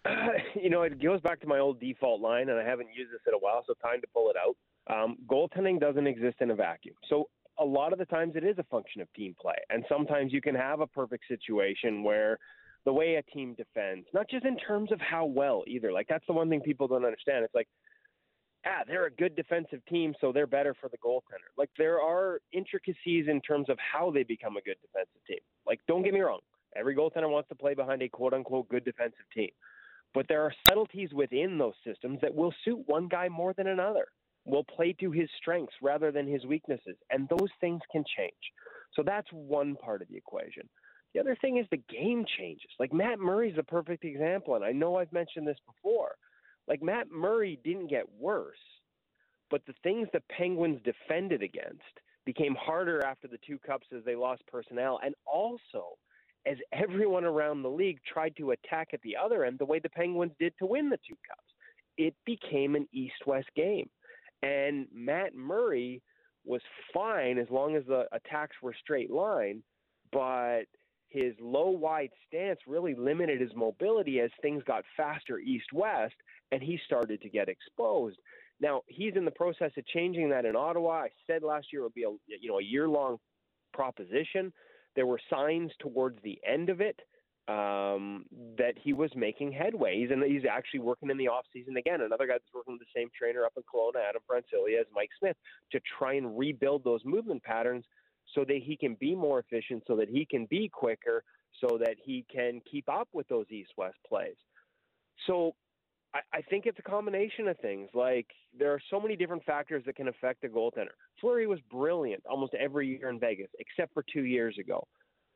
you 0.56 0.70
know, 0.70 0.84
it 0.84 1.02
goes 1.02 1.22
back 1.22 1.40
to 1.42 1.48
my 1.48 1.60
old 1.60 1.80
default 1.80 2.22
line, 2.22 2.50
and 2.50 2.60
I 2.60 2.64
haven't 2.64 2.90
used 2.96 3.12
this 3.12 3.22
in 3.28 3.34
a 3.34 3.38
while, 3.38 3.64
so 3.66 3.74
time 3.82 4.02
to 4.02 4.08
pull 4.14 4.30
it 4.30 4.36
out. 4.36 4.56
Um, 4.94 5.18
goaltending 5.28 5.80
doesn't 5.80 6.08
exist 6.08 6.38
in 6.42 6.52
a 6.52 6.56
vacuum. 6.56 6.96
So 7.10 7.30
a 7.60 7.66
lot 7.66 7.94
of 7.94 8.00
the 8.00 8.06
times 8.06 8.34
it 8.36 8.44
is 8.44 8.58
a 8.58 8.64
function 8.64 9.02
of 9.02 9.12
team 9.14 9.36
play. 9.40 9.56
And 9.70 9.86
sometimes 9.88 10.34
you 10.34 10.42
can 10.42 10.56
have 10.56 10.82
a 10.82 10.88
perfect 10.88 11.26
situation 11.28 12.04
where 12.04 12.38
the 12.86 12.92
way 12.92 13.16
a 13.16 13.24
team 13.24 13.56
defends, 13.56 14.08
not 14.14 14.30
just 14.30 14.46
in 14.46 14.58
terms 14.58 14.92
of 14.92 15.00
how 15.00 15.26
well 15.26 15.64
either, 15.68 15.92
like 15.92 16.08
that's 16.10 16.26
the 16.28 16.34
one 16.34 16.50
thing 16.50 16.62
people 16.62 16.88
don't 16.88 17.06
understand. 17.06 17.46
It's 17.46 17.56
like, 17.56 17.70
ah, 18.66 18.84
they're 18.88 19.06
a 19.06 19.12
good 19.12 19.36
defensive 19.36 19.80
team, 19.88 20.14
so 20.20 20.32
they're 20.32 20.48
better 20.48 20.76
for 20.80 20.90
the 20.90 20.98
goaltender. 20.98 21.52
Like 21.58 21.70
there 21.78 22.02
are 22.02 22.40
intricacies 22.52 23.28
in 23.30 23.40
terms 23.42 23.70
of 23.70 23.78
how 23.80 24.12
they 24.12 24.24
become 24.24 24.58
a 24.58 24.62
good 24.62 24.78
defensive 24.82 25.22
team. 25.28 25.40
Like, 25.66 25.80
don't 25.88 26.04
get 26.04 26.14
me 26.14 26.22
wrong. 26.22 26.40
Every 26.76 26.96
goaltender 26.96 27.30
wants 27.30 27.50
to 27.50 27.56
play 27.56 27.74
behind 27.74 28.02
a 28.02 28.10
quote 28.10 28.34
unquote 28.34 28.68
good 28.68 28.84
defensive 28.84 29.26
team. 29.34 29.50
But 30.14 30.28
there 30.28 30.42
are 30.42 30.54
subtleties 30.68 31.14
within 31.14 31.58
those 31.58 31.74
systems 31.86 32.20
that 32.22 32.34
will 32.34 32.54
suit 32.64 32.84
one 32.86 33.08
guy 33.08 33.30
more 33.30 33.54
than 33.54 33.68
another, 33.68 34.06
will 34.46 34.64
play 34.64 34.94
to 35.00 35.12
his 35.12 35.30
strengths 35.38 35.74
rather 35.82 36.12
than 36.12 36.28
his 36.28 36.46
weaknesses. 36.46 36.98
And 37.10 37.28
those 37.30 37.50
things 37.60 37.82
can 37.92 38.04
change. 38.18 38.34
So 38.94 39.02
that's 39.04 39.28
one 39.32 39.76
part 39.76 40.02
of 40.02 40.08
the 40.10 40.18
equation. 40.18 40.70
The 41.14 41.20
other 41.20 41.38
thing 41.42 41.58
is 41.58 41.66
the 41.70 41.82
game 41.90 42.26
changes. 42.38 42.70
Like 42.80 42.94
Matt 42.94 43.20
Murray's 43.20 43.58
a 43.58 43.64
perfect 43.64 44.04
example. 44.04 44.56
And 44.56 44.64
I 44.64 44.72
know 44.72 44.98
I've 44.98 45.14
mentioned 45.14 45.48
this 45.48 45.60
before. 45.66 46.16
Like 46.68 46.82
Matt 46.82 47.12
Murray 47.12 47.60
didn't 47.64 47.90
get 47.90 48.06
worse, 48.20 48.56
but 49.50 49.66
the 49.66 49.74
things 49.84 50.08
the 50.14 50.24
Penguins 50.36 50.80
defended 50.84 51.44
against 51.44 51.82
became 52.26 52.56
harder 52.56 53.06
after 53.06 53.28
the 53.28 53.40
two 53.46 53.60
cups 53.60 53.88
as 53.96 54.04
they 54.06 54.16
lost 54.16 54.44
personnel. 54.48 55.00
And 55.04 55.14
also, 55.26 55.98
as 56.46 56.58
everyone 56.72 57.24
around 57.24 57.62
the 57.62 57.70
league 57.70 58.00
tried 58.12 58.36
to 58.38 58.52
attack 58.52 58.90
at 58.94 59.02
the 59.02 59.16
other 59.16 59.46
end 59.46 59.60
the 59.60 59.66
way 59.66 59.80
the 59.80 59.90
Penguins 59.90 60.34
did 60.40 60.54
to 60.60 60.66
win 60.66 60.90
the 60.90 61.00
two 61.08 61.18
cups. 61.28 61.42
It 61.98 62.16
became 62.26 62.76
an 62.76 62.88
east 62.92 63.26
west 63.26 63.50
game. 63.56 63.90
And 64.42 64.88
Matt 64.94 65.36
Murray 65.36 66.02
was 66.44 66.62
fine 66.94 67.38
as 67.38 67.50
long 67.50 67.76
as 67.76 67.84
the 67.86 68.06
attacks 68.12 68.58
were 68.62 68.76
straight 68.82 69.12
line, 69.12 69.64
but 70.12 70.64
his 71.08 71.34
low 71.40 71.70
wide 71.70 72.10
stance 72.28 72.60
really 72.68 72.96
limited 72.96 73.40
his 73.40 73.52
mobility 73.56 74.20
as 74.20 74.32
things 74.42 74.64
got 74.66 74.84
faster 74.98 75.40
east 75.40 75.72
west 75.72 76.16
and 76.52 76.62
he 76.62 76.80
started 76.86 77.22
to 77.22 77.30
get 77.30 77.50
exposed. 77.50 78.18
Now, 78.60 78.82
he's 78.88 79.16
in 79.16 79.26
the 79.26 79.32
process 79.32 79.72
of 79.78 79.86
changing 79.88 80.30
that 80.30 80.46
in 80.46 80.56
Ottawa. 80.56 81.04
I 81.04 81.10
said 81.28 81.44
last 81.44 81.68
year 81.72 81.82
it 81.82 81.86
would 81.86 81.94
be 81.94 82.04
a 82.04 82.12
you 82.28 82.50
know 82.50 82.60
a 82.60 82.64
year 82.64 82.88
long 82.88 83.18
proposition. 83.74 84.52
There 84.96 85.06
were 85.06 85.20
signs 85.30 85.72
towards 85.80 86.20
the 86.24 86.40
end 86.48 86.70
of 86.70 86.82
it 86.82 87.00
um, 87.48 88.26
that 88.58 88.76
he 88.82 88.94
was 88.94 89.12
making 89.16 89.52
headways, 89.52 90.12
and 90.14 90.24
he's 90.24 90.46
actually 90.50 90.80
working 90.80 91.10
in 91.10 91.18
the 91.18 91.28
off 91.28 91.46
season 91.52 91.78
again. 91.78 92.02
Another 92.02 92.28
guy 92.28 92.34
that's 92.34 92.54
working 92.54 92.74
with 92.74 92.82
the 92.82 93.00
same 93.00 93.10
trainer 93.18 93.44
up 93.46 93.54
in 93.58 93.64
Kelowna, 93.64 94.08
Adam 94.08 94.22
Francilia, 94.30 94.80
as 94.80 94.86
Mike 94.94 95.10
Smith, 95.20 95.36
to 95.72 95.80
try 95.98 96.14
and 96.14 96.38
rebuild 96.38 96.84
those 96.84 97.02
movement 97.04 97.44
patterns 97.44 97.86
so 98.34 98.46
that 98.46 98.62
he 98.64 98.78
can 98.78 98.96
be 98.96 99.14
more 99.14 99.40
efficient, 99.40 99.84
so 99.86 99.96
that 99.98 100.10
he 100.10 100.26
can 100.26 100.46
be 100.46 100.70
quicker, 100.70 101.24
so 101.60 101.78
that 101.78 101.96
he 102.02 102.26
can 102.34 102.62
keep 102.70 102.88
up 102.88 103.10
with 103.14 103.28
those 103.28 103.46
east-west 103.50 103.98
plays. 104.08 104.36
So 105.28 105.56
I, 106.14 106.20
I 106.34 106.42
think 106.42 106.66
it's 106.66 106.80
a 106.80 106.84
combination 106.84 107.48
of 107.48 107.58
things. 107.60 107.90
Like 107.94 108.28
there 108.58 108.72
are 108.72 108.82
so 108.90 109.00
many 109.00 109.16
different 109.16 109.44
factors 109.44 109.84
that 109.86 109.96
can 109.96 110.08
affect 110.08 110.44
a 110.44 110.48
goaltender. 110.48 110.96
Fleury 111.20 111.48
was 111.48 111.60
brilliant 111.72 112.24
almost 112.30 112.54
every 112.54 112.88
year 112.88 113.10
in 113.10 113.20
Vegas, 113.20 113.50
except 113.60 113.94
for 113.94 114.04
two 114.12 114.24
years 114.24 114.58
ago. 114.60 114.88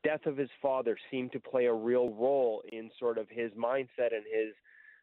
Death 0.03 0.25
of 0.25 0.37
his 0.37 0.49
father 0.61 0.97
seemed 1.11 1.31
to 1.33 1.39
play 1.39 1.65
a 1.65 1.73
real 1.73 2.09
role 2.09 2.61
in 2.71 2.89
sort 2.99 3.17
of 3.17 3.27
his 3.29 3.51
mindset 3.53 4.13
and 4.13 4.23
his, 4.31 4.53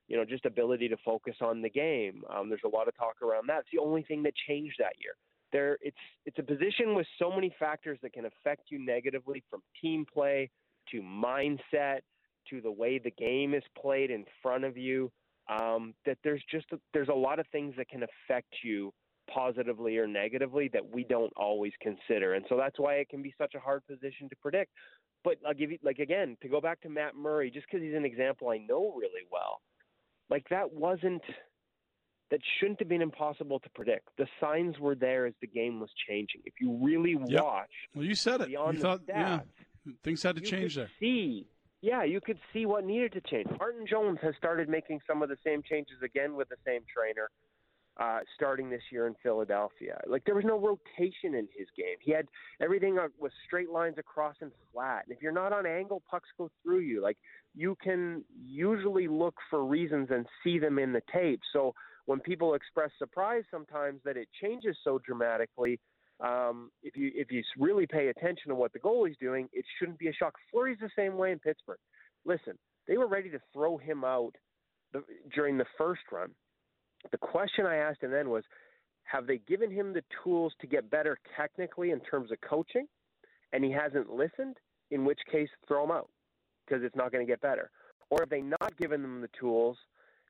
you 0.09 0.16
know, 0.16 0.25
just 0.25 0.47
ability 0.47 0.89
to 0.89 0.97
focus 1.05 1.35
on 1.41 1.61
the 1.61 1.68
game. 1.68 2.22
Um, 2.35 2.49
there's 2.49 2.61
a 2.64 2.68
lot 2.68 2.89
of 2.89 2.97
talk 2.97 3.20
around 3.22 3.49
that. 3.49 3.61
It's 3.61 3.68
the 3.72 3.81
only 3.81 4.03
thing 4.03 4.22
that 4.22 4.35
changed 4.49 4.77
that 4.79 4.95
year. 4.99 5.14
There, 5.53 5.79
it's 5.83 5.97
it's 6.25 6.39
a 6.39 6.43
position 6.43 6.95
with 6.95 7.07
so 7.18 7.31
many 7.31 7.55
factors 7.59 7.99
that 8.03 8.12
can 8.12 8.25
affect 8.25 8.70
you 8.70 8.85
negatively, 8.85 9.43
from 9.51 9.62
team 9.81 10.05
play 10.12 10.51
to 10.91 11.01
mindset 11.01 12.01
to 12.51 12.61
the 12.61 12.70
way 12.70 12.99
the 12.99 13.11
game 13.12 13.55
is 13.55 13.62
played 13.81 14.11
in 14.11 14.25
front 14.43 14.64
of 14.64 14.77
you 14.77 15.11
um, 15.49 15.95
that 16.07 16.18
there's 16.24 16.42
just 16.51 16.66
a, 16.72 16.78
there's 16.92 17.09
a 17.09 17.14
lot 17.14 17.38
of 17.38 17.47
things 17.53 17.74
that 17.76 17.88
can 17.88 18.03
affect 18.03 18.49
you 18.62 18.92
positively 19.32 19.97
or 19.99 20.07
negatively 20.07 20.68
that 20.72 20.86
we 20.86 21.05
don't 21.05 21.32
always 21.36 21.72
consider, 21.80 22.34
and 22.34 22.45
so 22.49 22.57
that's 22.57 22.78
why 22.78 22.95
it 22.95 23.09
can 23.09 23.22
be 23.22 23.34
such 23.38 23.55
a 23.55 23.61
hard 23.61 23.82
position 23.86 24.28
to 24.28 24.36
predict. 24.36 24.70
But 25.22 25.38
I'll 25.47 25.55
give 25.55 25.70
you 25.70 25.78
like 25.82 25.99
again 25.99 26.36
to 26.42 26.49
go 26.49 26.61
back 26.61 26.80
to 26.82 26.88
Matt 26.90 27.14
Murray, 27.16 27.51
just 27.51 27.66
because 27.70 27.82
he's 27.82 27.95
an 27.95 28.05
example 28.05 28.51
I 28.51 28.59
know 28.59 28.92
really 28.97 29.26
well. 29.30 29.61
like 30.30 30.47
that 30.51 30.72
wasn't 30.72 31.22
that 32.30 32.40
shouldn't 32.59 32.80
have 32.80 32.88
been 32.88 33.03
impossible 33.03 33.61
to 33.61 33.70
predict. 33.74 34.09
The 34.18 34.26
signs 34.40 34.78
were 34.78 34.95
there 34.95 35.26
as 35.26 35.34
the 35.40 35.47
game 35.47 35.78
was 35.78 35.90
changing. 36.09 36.40
If 36.45 36.55
you 36.61 36.78
really 36.82 37.14
Yep. 37.14 37.42
watch 37.42 37.70
Well, 37.95 38.05
you 38.05 38.14
said 38.14 38.40
it. 38.40 38.49
You 38.51 38.72
thought, 38.78 39.03
yeah, 39.07 39.40
things 40.03 40.22
had 40.22 40.36
to 40.36 40.42
you 40.42 40.49
change 40.49 40.74
could 40.74 40.82
there. 40.82 40.90
See, 40.99 41.47
yeah, 41.85 42.03
you 42.03 42.20
could 42.20 42.39
see 42.53 42.64
what 42.64 42.87
needed 42.87 43.12
to 43.12 43.20
change. 43.20 43.47
Martin 43.59 43.87
Jones 43.87 44.18
has 44.22 44.35
started 44.39 44.70
making 44.70 45.01
some 45.07 45.22
of 45.22 45.28
the 45.28 45.37
same 45.45 45.62
changes 45.62 45.97
again 46.03 46.35
with 46.35 46.49
the 46.49 46.57
same 46.66 46.80
trainer, 46.93 47.28
uh, 48.01 48.20
starting 48.35 48.70
this 48.70 48.80
year 48.91 49.07
in 49.07 49.14
Philadelphia. 49.22 50.01
Like 50.07 50.24
there 50.24 50.35
was 50.35 50.47
no 50.47 50.59
rotation 50.59 51.35
in 51.35 51.47
his 51.55 51.68
game. 51.76 51.97
He 52.01 52.11
had 52.11 52.26
everything 52.62 52.97
was 53.18 53.32
straight 53.47 53.68
lines 53.68 53.97
across 53.99 54.35
and 54.41 54.51
flat. 54.72 55.05
And 55.07 55.14
if 55.14 55.22
you're 55.22 55.30
not 55.30 55.53
on 55.53 55.66
angle, 55.66 56.03
pucks 56.11 56.30
go 56.39 56.51
through 56.62 56.80
you. 56.80 57.03
Like 57.03 57.18
you 57.55 57.76
can 57.82 58.24
usually 58.43 59.07
look 59.07 59.35
for 59.51 59.62
reasons 59.62 60.09
and 60.11 60.24
see 60.43 60.59
them 60.59 60.78
in 60.78 60.95
the 60.95 61.03
tape. 61.12 61.41
So 61.53 61.74
when 62.07 62.18
people 62.18 62.55
express 62.55 62.93
surprise 62.99 63.45
sometimes 63.51 64.01
that 64.07 64.16
it 64.16 64.28
changes 64.43 64.74
so 64.82 64.99
dramatically, 65.05 65.78
um, 66.21 66.71
if 66.83 66.97
you 66.97 67.11
if 67.15 67.31
you 67.31 67.43
really 67.59 67.87
pay 67.87 68.09
attention 68.09 68.49
to 68.49 68.55
what 68.55 68.73
the 68.73 68.79
goalie's 68.79 69.17
doing, 69.21 69.49
it 69.53 69.65
shouldn't 69.79 69.99
be 69.99 70.09
a 70.09 70.12
shock. 70.12 70.35
Fleury's 70.51 70.79
the 70.81 70.91
same 70.97 71.17
way 71.17 71.33
in 71.33 71.39
Pittsburgh. 71.39 71.79
Listen, 72.25 72.59
they 72.87 72.97
were 72.97 73.09
ready 73.09 73.31
to 73.31 73.41
throw 73.53 73.77
him 73.77 74.05
out 74.05 74.35
the, 74.93 75.03
during 75.35 75.59
the 75.59 75.67
first 75.77 76.03
run. 76.12 76.31
The 77.11 77.19
question 77.19 77.67
I 77.67 77.77
asked 77.77 78.03
him 78.03 78.11
then 78.11 78.31
was, 78.31 78.45
have 79.05 79.27
they 79.27 79.39
given 79.39 79.71
him 79.71 79.93
the 79.93 80.05
tools 80.23 80.55
to 80.61 80.67
get 80.67 80.91
better 80.91 81.19
technically 81.37 81.91
in 81.91 82.01
terms 82.01 82.33
of 82.33 82.39
coaching, 82.41 82.87
and 83.53 83.65
he 83.65 83.71
hasn't 83.71 84.11
listened? 84.11 84.57
In 84.91 85.05
which 85.05 85.21
case, 85.31 85.49
throw 85.67 85.85
him 85.85 85.91
out 85.91 86.09
because 86.67 86.85
it's 86.85 86.97
not 86.97 87.11
going 87.11 87.27
to 87.27 87.31
get 87.31 87.41
better. 87.41 87.71
Or 88.11 88.19
have 88.21 88.31
they 88.31 88.41
not 88.41 88.77
given 88.79 89.03
them 89.03 89.21
the 89.21 89.31
tools? 89.39 89.77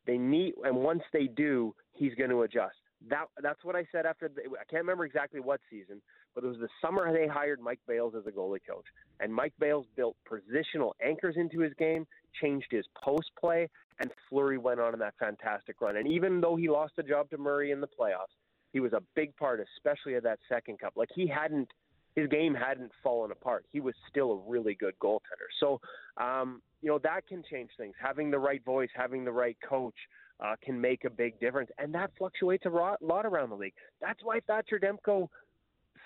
They 0.06 0.16
need, 0.16 0.54
and 0.64 0.76
once 0.76 1.02
they 1.12 1.26
do, 1.26 1.74
he's 1.92 2.14
going 2.14 2.30
to 2.30 2.42
adjust. 2.42 2.76
That 3.08 3.26
that's 3.42 3.62
what 3.64 3.76
I 3.76 3.86
said 3.92 4.06
after. 4.06 4.28
The, 4.28 4.42
I 4.42 4.64
can't 4.70 4.82
remember 4.82 5.04
exactly 5.04 5.40
what 5.40 5.60
season, 5.70 6.00
but 6.34 6.44
it 6.44 6.46
was 6.46 6.58
the 6.58 6.68
summer 6.80 7.12
they 7.12 7.26
hired 7.26 7.60
Mike 7.60 7.80
Bales 7.86 8.14
as 8.16 8.26
a 8.26 8.30
goalie 8.30 8.60
coach, 8.68 8.86
and 9.20 9.34
Mike 9.34 9.52
Bales 9.58 9.86
built 9.96 10.16
positional 10.30 10.92
anchors 11.04 11.36
into 11.36 11.60
his 11.60 11.72
game, 11.74 12.06
changed 12.40 12.68
his 12.70 12.86
post 13.02 13.30
play, 13.38 13.68
and 14.00 14.10
Fleury 14.28 14.58
went 14.58 14.80
on 14.80 14.94
in 14.94 15.00
that 15.00 15.14
fantastic 15.18 15.80
run. 15.80 15.96
And 15.96 16.10
even 16.10 16.40
though 16.40 16.56
he 16.56 16.68
lost 16.68 16.94
the 16.96 17.02
job 17.02 17.30
to 17.30 17.38
Murray 17.38 17.72
in 17.72 17.80
the 17.80 17.86
playoffs, 17.86 18.34
he 18.72 18.80
was 18.80 18.92
a 18.92 19.02
big 19.14 19.36
part, 19.36 19.60
especially 19.76 20.14
of 20.14 20.22
that 20.24 20.38
second 20.48 20.78
cup. 20.78 20.94
Like 20.96 21.10
he 21.14 21.26
hadn't, 21.26 21.68
his 22.16 22.28
game 22.28 22.54
hadn't 22.54 22.90
fallen 23.02 23.30
apart. 23.30 23.64
He 23.72 23.80
was 23.80 23.94
still 24.08 24.32
a 24.32 24.50
really 24.50 24.74
good 24.74 24.94
goaltender. 24.98 25.48
So, 25.60 25.80
um, 26.16 26.62
you 26.82 26.88
know, 26.88 26.98
that 27.02 27.26
can 27.26 27.42
change 27.50 27.70
things. 27.76 27.94
Having 28.00 28.30
the 28.30 28.38
right 28.38 28.64
voice, 28.64 28.90
having 28.94 29.24
the 29.24 29.32
right 29.32 29.56
coach. 29.66 29.94
Uh, 30.40 30.56
can 30.64 30.78
make 30.80 31.04
a 31.04 31.10
big 31.10 31.38
difference, 31.38 31.70
and 31.78 31.94
that 31.94 32.10
fluctuates 32.18 32.66
a 32.66 32.68
lot, 32.68 32.98
around 33.24 33.50
the 33.50 33.54
league. 33.54 33.72
That's 34.00 34.18
why 34.24 34.40
Thatcher 34.40 34.80
Demko 34.80 35.28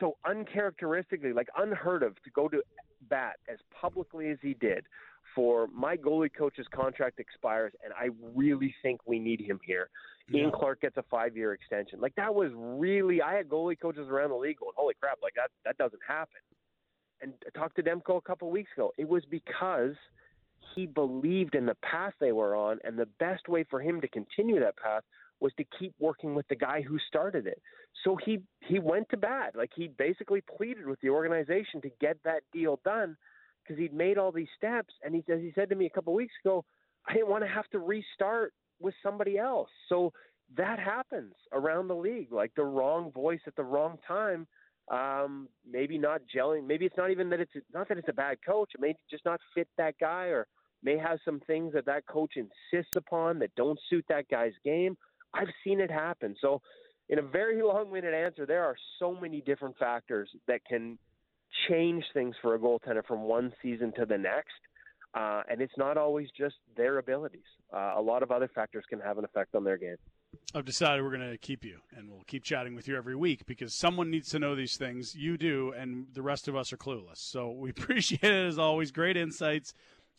so 0.01 0.17
uncharacteristically, 0.29 1.33
like 1.33 1.49
unheard 1.57 2.03
of, 2.03 2.15
to 2.23 2.31
go 2.31 2.47
to 2.49 2.63
bat 3.09 3.37
as 3.51 3.59
publicly 3.81 4.29
as 4.29 4.39
he 4.43 4.55
did 4.55 4.85
for 5.35 5.67
my 5.69 5.97
goalie 5.97 6.31
coach's 6.37 6.67
contract 6.75 7.21
expires, 7.21 7.73
and 7.85 7.93
I 7.95 8.09
really 8.35 8.75
think 8.83 9.01
we 9.07 9.19
need 9.19 9.41
him 9.41 9.61
here. 9.65 9.89
Ian 10.35 10.51
Clark 10.51 10.83
gets 10.83 10.97
a 10.97 11.05
five-year 11.11 11.53
extension. 11.55 12.01
Like 12.01 12.15
that 12.17 12.35
was 12.35 12.51
really. 12.55 13.23
I 13.23 13.35
had 13.35 13.49
goalie 13.49 13.81
coaches 13.81 14.09
around 14.11 14.31
the 14.31 14.37
league 14.37 14.59
going, 14.59 14.73
"Holy 14.77 14.95
crap! 15.01 15.19
Like 15.23 15.35
that 15.35 15.51
that 15.65 15.79
doesn't 15.79 16.03
happen." 16.07 16.41
And 17.21 17.33
I 17.47 17.59
talked 17.59 17.77
to 17.77 17.83
Demko 17.83 18.19
a 18.19 18.21
couple 18.21 18.49
of 18.49 18.53
weeks 18.53 18.71
ago. 18.77 18.93
It 18.99 19.09
was 19.09 19.25
because 19.31 19.95
he 20.75 20.87
believed 20.87 21.55
in 21.55 21.67
the 21.67 21.77
path 21.77 22.15
they 22.21 22.33
were 22.33 22.55
on, 22.55 22.79
and 22.85 22.99
the 22.99 23.09
best 23.19 23.49
way 23.49 23.65
for 23.65 23.81
him 23.81 24.01
to 24.01 24.09
continue 24.09 24.61
that 24.61 24.77
path 24.77 25.03
was 25.41 25.53
to 25.57 25.65
keep 25.79 25.95
working 25.99 26.35
with 26.35 26.47
the 26.49 26.57
guy 26.57 26.83
who 26.83 26.99
started 27.07 27.47
it. 27.47 27.61
So 28.05 28.17
he 28.17 28.41
he 28.61 28.79
went 28.79 29.09
to 29.11 29.17
bat. 29.17 29.55
Like 29.57 29.71
he 29.75 29.89
basically 29.89 30.43
pleaded 30.57 30.87
with 30.87 31.01
the 31.01 31.11
organization 31.11 31.81
to 31.83 31.91
get 32.01 32.17
that 32.25 32.43
deal 32.53 32.81
done 32.85 33.17
because 33.63 33.79
he'd 33.79 33.93
made 33.93 34.19
all 34.19 34.33
these 34.33 34.49
steps. 34.57 34.95
And 35.05 35.15
he 35.15 35.23
says 35.27 35.41
he 35.41 35.53
said 35.55 35.69
to 35.71 35.77
me 35.77 35.87
a 35.87 35.91
couple 35.91 36.15
weeks 36.15 36.35
ago, 36.45 36.65
I 37.07 37.15
didn't 37.15 37.29
want 37.29 37.45
to 37.45 37.49
have 37.49 37.69
to 37.71 37.79
restart 37.79 38.53
with 38.81 38.95
somebody 39.03 39.39
else. 39.39 39.69
So 39.89 40.13
that 40.57 40.79
happens 40.79 41.35
around 41.53 41.89
the 41.89 41.95
league. 41.95 42.33
Like 42.33 42.53
the 42.57 42.65
wrong 42.65 43.13
voice 43.13 43.41
at 43.47 43.57
the 43.57 43.65
wrong 43.65 43.99
time. 44.07 44.47
Um, 44.91 45.49
maybe 45.71 45.99
not 45.99 46.23
gelling. 46.35 46.67
Maybe 46.67 46.87
it's 46.87 46.97
not 46.97 47.11
even 47.11 47.29
that 47.31 47.41
it's 47.41 47.53
not 47.75 47.89
that 47.89 47.99
it's 47.99 48.09
a 48.09 48.15
bad 48.15 48.39
coach. 48.47 48.71
It 48.75 48.81
may 48.81 48.95
just 49.11 49.25
not 49.25 49.41
fit 49.55 49.69
that 49.77 49.95
guy, 50.01 50.27
or 50.27 50.47
may 50.83 50.97
have 50.97 51.19
some 51.25 51.41
things 51.47 51.75
that 51.75 51.87
that 51.87 52.07
coach 52.07 52.35
insists 52.37 52.97
upon 52.97 53.39
that 53.41 53.55
don't 53.55 53.79
suit 53.91 54.05
that 54.09 54.29
guy's 54.29 54.55
game. 54.65 54.97
I've 55.35 55.49
seen 55.63 55.81
it 55.81 55.91
happen. 55.91 56.37
So, 56.41 56.63
in 57.11 57.19
a 57.19 57.23
very 57.23 57.63
long-winded 57.63 58.15
answer, 58.15 58.47
there 58.47 58.65
are 58.65 58.77
so 58.99 59.15
many 59.15 59.41
different 59.43 59.77
factors 59.77 60.31
that 60.47 60.65
can 60.65 60.99
change 61.69 62.05
things 62.15 62.35
for 62.41 62.55
a 62.55 62.59
goaltender 62.59 63.05
from 63.07 63.23
one 63.23 63.53
season 63.63 63.93
to 63.99 64.07
the 64.07 64.19
next. 64.19 64.61
Uh, 65.15 65.43
and 65.51 65.61
it's 65.61 65.73
not 65.77 65.97
always 65.97 66.29
just 66.37 66.57
their 66.77 66.99
abilities. 66.99 67.41
Uh, 67.73 67.95
a 67.97 68.01
lot 68.01 68.23
of 68.23 68.31
other 68.31 68.49
factors 68.55 68.85
can 68.89 69.01
have 69.01 69.19
an 69.19 69.25
effect 69.25 69.55
on 69.55 69.65
their 69.65 69.79
game. 69.79 69.97
I've 70.55 70.65
decided 70.65 71.03
we're 71.03 71.17
going 71.17 71.31
to 71.31 71.39
keep 71.39 71.65
you, 71.65 71.81
and 71.95 72.11
we'll 72.11 72.25
keep 72.27 72.43
chatting 72.43 72.75
with 72.75 72.89
you 72.89 72.97
every 72.97 73.15
week 73.15 73.45
because 73.47 73.75
someone 73.75 74.11
needs 74.11 74.31
to 74.31 74.39
know 74.39 74.55
these 74.55 74.77
things. 74.77 75.15
You 75.15 75.37
do, 75.37 75.73
and 75.77 76.07
the 76.13 76.23
rest 76.23 76.49
of 76.49 76.57
us 76.57 76.73
are 76.73 76.77
clueless. 76.77 77.19
So 77.19 77.51
we 77.57 77.71
appreciate 77.71 78.25
it 78.25 78.47
as 78.47 78.59
always. 78.59 78.91
Great 78.91 79.17
insights. 79.17 79.75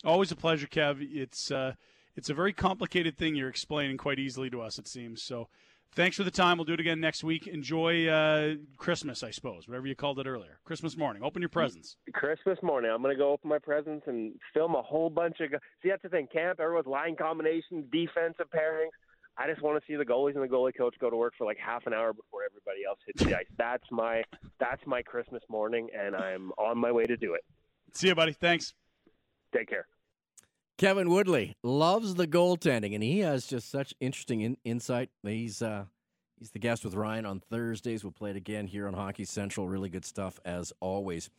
Always 0.06 0.32
a 0.32 0.36
pleasure, 0.36 0.68
Kev. 0.68 0.98
It's 1.02 1.52
uh, 1.52 1.74
it's 2.16 2.30
a 2.30 2.34
very 2.34 2.54
complicated 2.54 3.18
thing 3.18 3.36
you're 3.36 3.50
explaining 3.50 3.98
quite 3.98 4.20
easily 4.20 4.50
to 4.50 4.62
us. 4.62 4.78
It 4.80 4.88
seems 4.88 5.24
so. 5.24 5.50
Thanks 5.96 6.18
for 6.18 6.24
the 6.24 6.32
time. 6.32 6.58
We'll 6.60 6.66
do 6.66 6.74
it 6.74 6.80
again 6.80 7.00
next 7.00 7.24
week. 7.24 7.48
Enjoy 7.48 8.08
uh, 8.08 8.56
Christmas, 8.78 9.24
I 9.24 9.32
suppose, 9.32 9.68
whatever 9.68 9.88
you 9.88 9.96
called 9.96 10.20
it 10.20 10.28
earlier. 10.28 10.60
Christmas 10.64 10.96
morning. 10.96 11.24
Open 11.24 11.42
your 11.42 11.50
presents. 11.50 11.98
Christmas 12.14 12.60
morning, 12.62 12.92
I'm 12.94 13.02
going 13.02 13.16
to 13.16 13.18
go 13.18 13.32
open 13.32 13.50
my 13.50 13.58
presents 13.58 14.06
and 14.06 14.36
film 14.54 14.76
a 14.76 14.84
whole 14.84 15.10
bunch 15.10 15.40
of. 15.40 15.50
See, 15.82 15.90
that's 15.90 16.04
the 16.04 16.10
thing. 16.10 16.28
Camp, 16.32 16.60
everyone's 16.60 16.86
line 16.86 17.16
combinations, 17.16 17.86
defensive 17.92 18.46
pairings. 18.56 18.92
I 19.40 19.48
just 19.48 19.62
want 19.62 19.82
to 19.82 19.88
see 19.88 19.96
the 19.96 20.04
goalies 20.04 20.36
and 20.36 20.44
the 20.44 20.54
goalie 20.54 20.76
coach 20.76 20.96
go 21.00 21.10
to 21.10 21.16
work 21.16 21.34
for 21.38 21.46
like 21.46 21.58
half 21.58 21.88
an 21.88 21.94
hour 21.94 22.12
before 22.12 22.42
everybody 22.46 22.84
else 22.86 23.00
hits 23.06 23.24
the 23.24 23.38
ice. 23.38 23.46
That's 23.58 23.86
my 23.90 24.22
that's 24.60 24.86
my 24.86 25.02
Christmas 25.02 25.42
morning, 25.48 25.88
and 25.98 26.14
I'm 26.14 26.52
on 26.58 26.78
my 26.78 26.92
way 26.92 27.06
to 27.06 27.16
do 27.16 27.36
it. 27.36 27.46
See 27.94 28.10
you, 28.10 28.16
buddy. 28.16 28.34
Thanks. 28.34 28.74
Take 29.56 29.70
care. 29.70 29.88
Kevin 30.78 31.10
Woodley 31.10 31.56
loves 31.64 32.16
the 32.16 32.28
goaltending, 32.28 32.94
and 32.94 33.02
he 33.02 33.20
has 33.20 33.48
just 33.48 33.72
such 33.72 33.94
interesting 34.02 34.42
in- 34.42 34.58
insight. 34.66 35.10
He's 35.24 35.62
uh, 35.62 35.86
he's 36.38 36.52
the 36.52 36.60
guest 36.60 36.84
with 36.84 36.94
Ryan 36.94 37.26
on 37.26 37.40
Thursdays. 37.40 38.04
We'll 38.04 38.12
play 38.12 38.32
it 38.32 38.36
again 38.36 38.68
here 38.68 38.88
on 38.88 38.94
Hockey 38.94 39.24
Central. 39.24 39.70
Really 39.70 39.90
good 39.90 40.06
stuff 40.06 40.38
as 40.44 40.74
always. 40.82 41.30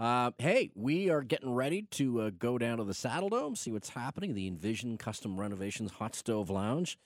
Uh, 0.00 0.32
hey, 0.38 0.72
we 0.74 1.10
are 1.10 1.22
getting 1.22 1.54
ready 1.54 1.82
to 1.92 2.22
uh, 2.22 2.30
go 2.36 2.58
down 2.58 2.78
to 2.78 2.84
the 2.84 2.92
Saddledome, 2.92 3.56
see 3.56 3.72
what's 3.72 3.90
happening. 3.90 4.34
The 4.34 4.46
Envision 4.46 4.98
Custom 4.98 5.40
Renovations 5.40 5.92
Hot 5.92 6.14
Stove 6.14 6.50
Lounge. 6.50 6.98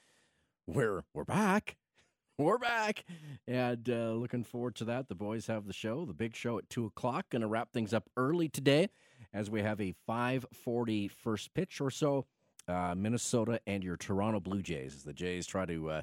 We're 0.73 1.03
we're 1.15 1.25
back. 1.25 1.77
We're 2.39 2.57
back, 2.57 3.05
and 3.49 3.91
uh, 3.91 4.13
looking 4.13 4.45
forward 4.45 4.77
to 4.77 4.85
that. 4.85 5.09
The 5.09 5.17
boys 5.17 5.49
have 5.49 5.67
the 5.67 5.73
show, 5.73 6.05
the 6.05 6.15
big 6.15 6.37
show 6.37 6.59
at 6.59 6.71
two 6.71 6.87
o'clock. 6.87 7.29
Going 7.31 7.43
to 7.43 7.49
wrap 7.49 7.73
things 7.73 7.93
up 7.93 8.09
early 8.17 8.49
today, 8.49 8.89
as 9.35 9.51
we 9.51 9.63
have 9.63 9.81
a 9.81 9.95
five 10.07 10.47
forty 10.55 11.09
first 11.09 11.53
pitch 11.55 11.81
or 11.81 11.91
so. 11.91 12.25
Uh, 12.69 12.95
Minnesota 12.97 13.61
and 13.67 13.83
your 13.83 13.97
Toronto 13.97 14.39
Blue 14.39 14.63
Jays. 14.63 14.95
As 14.95 15.03
the 15.03 15.13
Jays 15.13 15.45
try 15.45 15.67
to, 15.67 15.91
uh, 15.91 16.03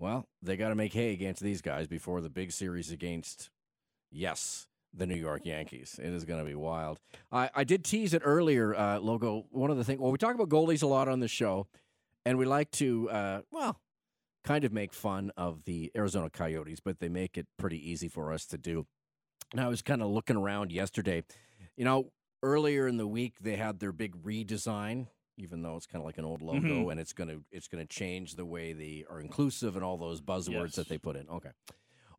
well, 0.00 0.26
they 0.42 0.56
got 0.56 0.70
to 0.70 0.74
make 0.74 0.92
hay 0.92 1.12
against 1.12 1.40
these 1.40 1.62
guys 1.62 1.86
before 1.86 2.20
the 2.20 2.30
big 2.30 2.50
series 2.50 2.90
against, 2.90 3.48
yes, 4.10 4.66
the 4.92 5.06
New 5.06 5.14
York 5.14 5.46
Yankees. 5.46 6.00
It 6.02 6.12
is 6.12 6.24
going 6.24 6.40
to 6.40 6.44
be 6.44 6.56
wild. 6.56 6.98
I, 7.30 7.48
I 7.54 7.62
did 7.62 7.84
tease 7.84 8.12
it 8.12 8.22
earlier, 8.24 8.74
uh, 8.74 8.98
Logo. 8.98 9.46
One 9.50 9.70
of 9.70 9.76
the 9.76 9.84
things, 9.84 10.00
well, 10.00 10.10
we 10.10 10.18
talk 10.18 10.34
about 10.34 10.48
goalies 10.48 10.82
a 10.82 10.86
lot 10.88 11.06
on 11.08 11.20
the 11.20 11.28
show, 11.28 11.68
and 12.26 12.38
we 12.38 12.44
like 12.44 12.72
to, 12.72 13.08
uh, 13.10 13.40
well, 13.52 13.78
kind 14.44 14.64
of 14.64 14.72
make 14.72 14.92
fun 14.92 15.30
of 15.36 15.64
the 15.64 15.90
Arizona 15.96 16.30
Coyotes, 16.30 16.80
but 16.80 17.00
they 17.00 17.08
make 17.08 17.36
it 17.38 17.46
pretty 17.58 17.78
easy 17.90 18.08
for 18.08 18.32
us 18.32 18.44
to 18.46 18.58
do. 18.58 18.86
And 19.52 19.60
I 19.60 19.68
was 19.68 19.82
kind 19.82 20.02
of 20.02 20.08
looking 20.10 20.36
around 20.36 20.70
yesterday. 20.70 21.24
You 21.76 21.84
know, 21.84 22.12
earlier 22.42 22.86
in 22.86 22.96
the 22.98 23.06
week 23.06 23.36
they 23.40 23.56
had 23.56 23.80
their 23.80 23.92
big 23.92 24.22
redesign, 24.22 25.06
even 25.36 25.62
though 25.62 25.76
it's 25.76 25.86
kind 25.86 26.02
of 26.02 26.06
like 26.06 26.18
an 26.18 26.24
old 26.24 26.42
logo, 26.42 26.84
Mhm. 26.86 26.90
and 26.92 27.00
it's 27.00 27.12
gonna 27.12 27.40
it's 27.50 27.68
gonna 27.68 27.86
change 27.86 28.36
the 28.36 28.44
way 28.44 28.72
they 28.72 29.04
are 29.08 29.18
inclusive 29.20 29.76
and 29.76 29.84
all 29.84 29.96
those 29.96 30.20
buzzwords 30.20 30.50
Yes. 30.68 30.74
that 30.76 30.88
they 30.88 30.98
put 30.98 31.16
in. 31.16 31.28
Okay. 31.28 31.50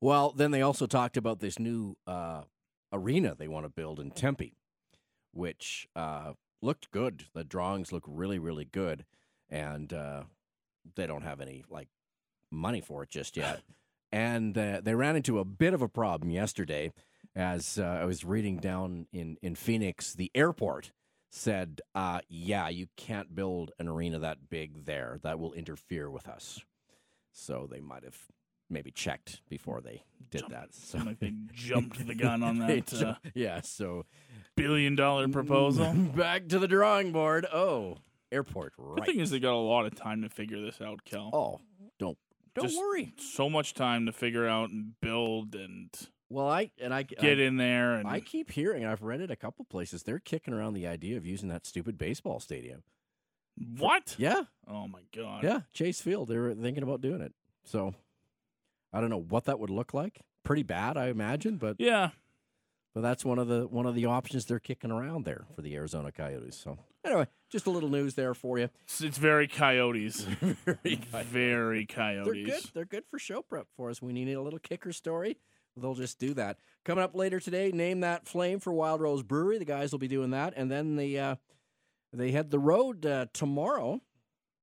Well, 0.01 0.32
then 0.32 0.51
they 0.51 0.61
also 0.61 0.88
talked 0.88 1.15
about 1.17 1.39
this 1.39 1.57
new 1.59 1.95
uh, 2.07 2.43
arena 2.91 3.36
they 3.36 3.47
want 3.47 3.65
to 3.65 3.69
build 3.69 3.99
in 3.99 4.11
Tempe, 4.11 4.57
which 5.32 5.88
uh, 5.95 6.34
looked 6.61 6.91
good. 6.91 7.26
The 7.34 7.43
drawings 7.43 7.91
look 7.91 8.03
really, 8.07 8.39
really 8.39 8.65
good, 8.65 9.05
and 9.49 9.91
uh, 9.93 10.23
they 10.95 11.07
don't 11.07 11.23
have 11.23 11.39
any 11.41 11.63
like 11.69 11.88
money 12.56 12.82
for 12.82 13.03
it 13.03 13.10
just 13.10 13.38
yet. 13.38 13.62
and 14.12 14.58
uh, 14.58 14.82
they 14.84 14.95
ran 14.95 15.16
into 15.16 15.39
a 15.39 15.45
bit 15.45 15.74
of 15.74 15.82
a 15.82 15.89
problem 15.89 16.30
yesterday 16.32 16.91
as 17.36 17.78
uh, 17.78 17.84
I 18.01 18.06
was 18.06 18.24
reading 18.24 18.58
down 18.58 19.08
in, 19.12 19.38
in 19.41 19.56
Phoenix, 19.56 20.14
the 20.14 20.32
airport 20.34 20.91
said, 21.30 21.82
uh, 21.93 22.22
"Yeah, 22.30 22.70
you 22.70 22.88
can't 22.95 23.36
build 23.36 23.72
an 23.78 23.89
arena 23.89 24.20
that 24.20 24.49
big 24.49 24.86
there. 24.86 25.20
That 25.24 25.38
will 25.38 25.51
interfere 25.53 26.10
with 26.10 26.28
us." 26.30 26.62
So 27.34 27.68
they 27.70 27.82
might 27.82 28.03
have 28.06 28.18
maybe 28.70 28.89
checked 28.91 29.41
before 29.49 29.82
they 29.82 30.03
did 30.32 30.43
that. 30.49 30.74
So 30.74 30.97
Like 30.99 31.20
they 31.20 31.34
jumped 31.53 32.08
the 32.08 32.16
gun 32.16 32.41
on 32.41 32.60
that 32.60 32.93
uh, 32.93 33.16
yeah. 33.34 33.60
So 33.62 34.06
billion 34.56 34.95
dollar 34.95 35.28
proposal. 35.28 35.91
back 36.16 36.47
to 36.49 36.60
the 36.60 36.68
drawing 36.70 37.12
board. 37.12 37.45
Oh, 37.51 37.97
airport. 38.32 38.74
The 38.78 38.84
Right. 38.84 39.06
thing 39.06 39.20
is, 39.20 39.30
they 39.30 39.39
got 39.39 39.53
a 39.53 39.58
lot 39.58 39.86
of 39.86 39.95
time 39.95 40.22
to 40.22 40.30
figure 40.30 40.62
this 40.62 40.80
out, 40.80 41.03
Kel. 41.03 41.30
oh, 41.34 41.60
don't 41.99 42.18
don't 42.56 42.66
Just- 42.68 42.78
worry. 42.80 43.14
So 43.18 43.49
much 43.49 43.74
time 43.74 44.06
to 44.08 44.12
figure 44.12 44.47
out 44.47 44.70
and 44.72 44.99
build 45.01 45.53
and 45.56 45.89
Well, 46.30 46.47
I 46.49 46.72
and 46.82 46.93
I 46.93 47.03
get 47.03 47.24
I, 47.24 47.43
in 47.43 47.58
there. 47.58 47.93
And 47.93 48.08
I 48.08 48.20
keep 48.20 48.51
hearing. 48.51 48.86
I've 48.86 49.03
read 49.03 49.22
it 49.22 49.30
a 49.30 49.36
couple 49.36 49.66
places. 49.66 50.03
They're 50.03 50.20
kicking 50.20 50.53
around 50.53 50.74
the 50.74 50.88
idea 50.88 51.18
of 51.18 51.26
using 51.26 51.49
that 51.49 51.66
stupid 51.66 51.97
baseball 51.97 52.39
stadium. 52.39 52.84
what? 53.78 54.16
Yeah, 54.18 54.43
Oh 54.68 54.88
my 54.88 55.01
god. 55.16 55.43
yeah, 55.43 55.62
Chase 55.74 56.01
Field. 56.01 56.28
They 56.30 56.38
were 56.38 56.53
thinking 56.53 56.84
about 56.84 57.01
doing 57.01 57.22
it. 57.22 57.34
So 57.64 57.93
I 58.91 58.99
don't 59.01 59.10
know 59.10 59.22
what 59.22 59.45
that 59.45 59.60
would 59.60 59.70
look 59.70 59.93
like. 59.93 60.22
Pretty 60.43 60.64
bad, 60.64 60.97
I 60.97 61.08
imagine, 61.08 61.58
but 61.58 61.78
Yeah. 61.80 62.12
but 62.93 63.01
that's 63.01 63.24
one 63.26 63.39
of 63.39 63.47
the 63.47 63.68
one 63.68 63.86
of 63.86 63.95
the 63.95 64.06
options 64.06 64.45
they're 64.45 64.60
kicking 64.60 64.91
around 64.91 65.26
there 65.26 65.45
for 65.56 65.62
the 65.62 65.76
Arizona 65.76 66.12
Coyotes. 66.12 66.56
So 66.58 66.78
anyway, 67.03 67.28
just 67.56 67.68
a 67.68 67.72
little 67.72 67.88
news 67.89 68.16
there 68.16 68.34
for 68.34 68.60
you. 68.60 68.70
It's, 68.84 68.99
it's 68.99 69.18
very 69.18 69.47
coyotes. 69.47 70.24
Very 70.66 70.99
very 71.12 71.86
coyotes. 71.86 72.34
They're 72.34 72.43
good. 72.43 72.64
They're 72.74 72.86
good 72.86 73.03
for 73.10 73.18
show 73.18 73.41
prep 73.41 73.68
for 73.78 73.89
us. 73.89 74.01
We 74.01 74.12
need 74.12 74.30
a 74.34 74.41
little 74.41 74.60
kicker 74.60 74.91
story. 74.91 75.38
They'll 75.78 75.93
just 75.95 76.20
do 76.20 76.34
that. 76.34 76.58
Coming 76.84 77.03
up 77.03 77.16
later 77.16 77.39
today, 77.39 77.72
name 77.72 78.01
that 78.01 78.28
flame 78.28 78.60
for 78.60 78.74
Wild 78.74 78.99
Rose 78.99 79.24
Brewery. 79.24 79.58
The 79.58 79.64
guys 79.64 79.93
will 79.93 79.99
be 79.99 80.10
doing 80.10 80.32
that, 80.32 80.53
and 80.58 80.70
then 80.70 80.97
the 80.97 81.18
uh, 81.18 81.36
they 82.12 82.32
head 82.32 82.51
the 82.51 82.60
road 82.60 83.06
uh, 83.06 83.28
tomorrow, 83.34 84.01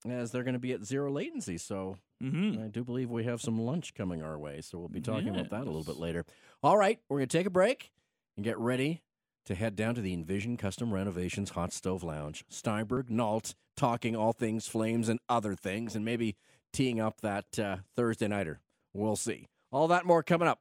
as 0.06 0.30
they're 0.30 0.44
going 0.44 0.52
to 0.52 0.60
be 0.60 0.72
at 0.72 0.84
zero 0.84 1.10
latency. 1.10 1.56
So 1.56 1.96
Mm-hmm. 2.22 2.62
I 2.62 2.68
do 2.68 2.84
believe 2.84 3.10
we 3.10 3.24
have 3.24 3.40
some 3.40 3.60
lunch 3.60 3.94
coming 3.94 4.22
our 4.22 4.38
way. 4.38 4.60
So 4.60 4.78
we'll 4.78 4.88
be 4.88 5.00
talking 5.00 5.30
about 5.30 5.50
that 5.50 5.62
a 5.62 5.64
little 5.64 5.82
bit 5.82 5.96
later. 5.96 6.24
All 6.62 6.78
right, 6.78 7.00
we're 7.08 7.18
going 7.18 7.28
to 7.28 7.36
take 7.36 7.48
a 7.48 7.50
break 7.50 7.90
and 8.36 8.44
get 8.44 8.56
ready 8.60 9.02
to 9.46 9.54
head 9.54 9.76
down 9.76 9.94
to 9.94 10.00
the 10.00 10.12
Envision 10.12 10.56
Custom 10.56 10.92
Renovations 10.92 11.50
Hot 11.50 11.72
Stove 11.72 12.02
Lounge. 12.02 12.44
Steinberg, 12.48 13.10
Nault, 13.10 13.54
talking 13.76 14.14
all 14.14 14.32
things 14.32 14.66
flames 14.66 15.08
and 15.08 15.18
other 15.28 15.54
things, 15.54 15.94
and 15.94 16.04
maybe 16.04 16.36
teeing 16.72 17.00
up 17.00 17.20
that 17.20 17.58
uh, 17.58 17.76
Thursday 17.96 18.28
nighter. 18.28 18.60
We'll 18.94 19.16
see. 19.16 19.48
All 19.70 19.88
that 19.88 20.04
more 20.04 20.22
coming 20.22 20.48
up 20.48 20.60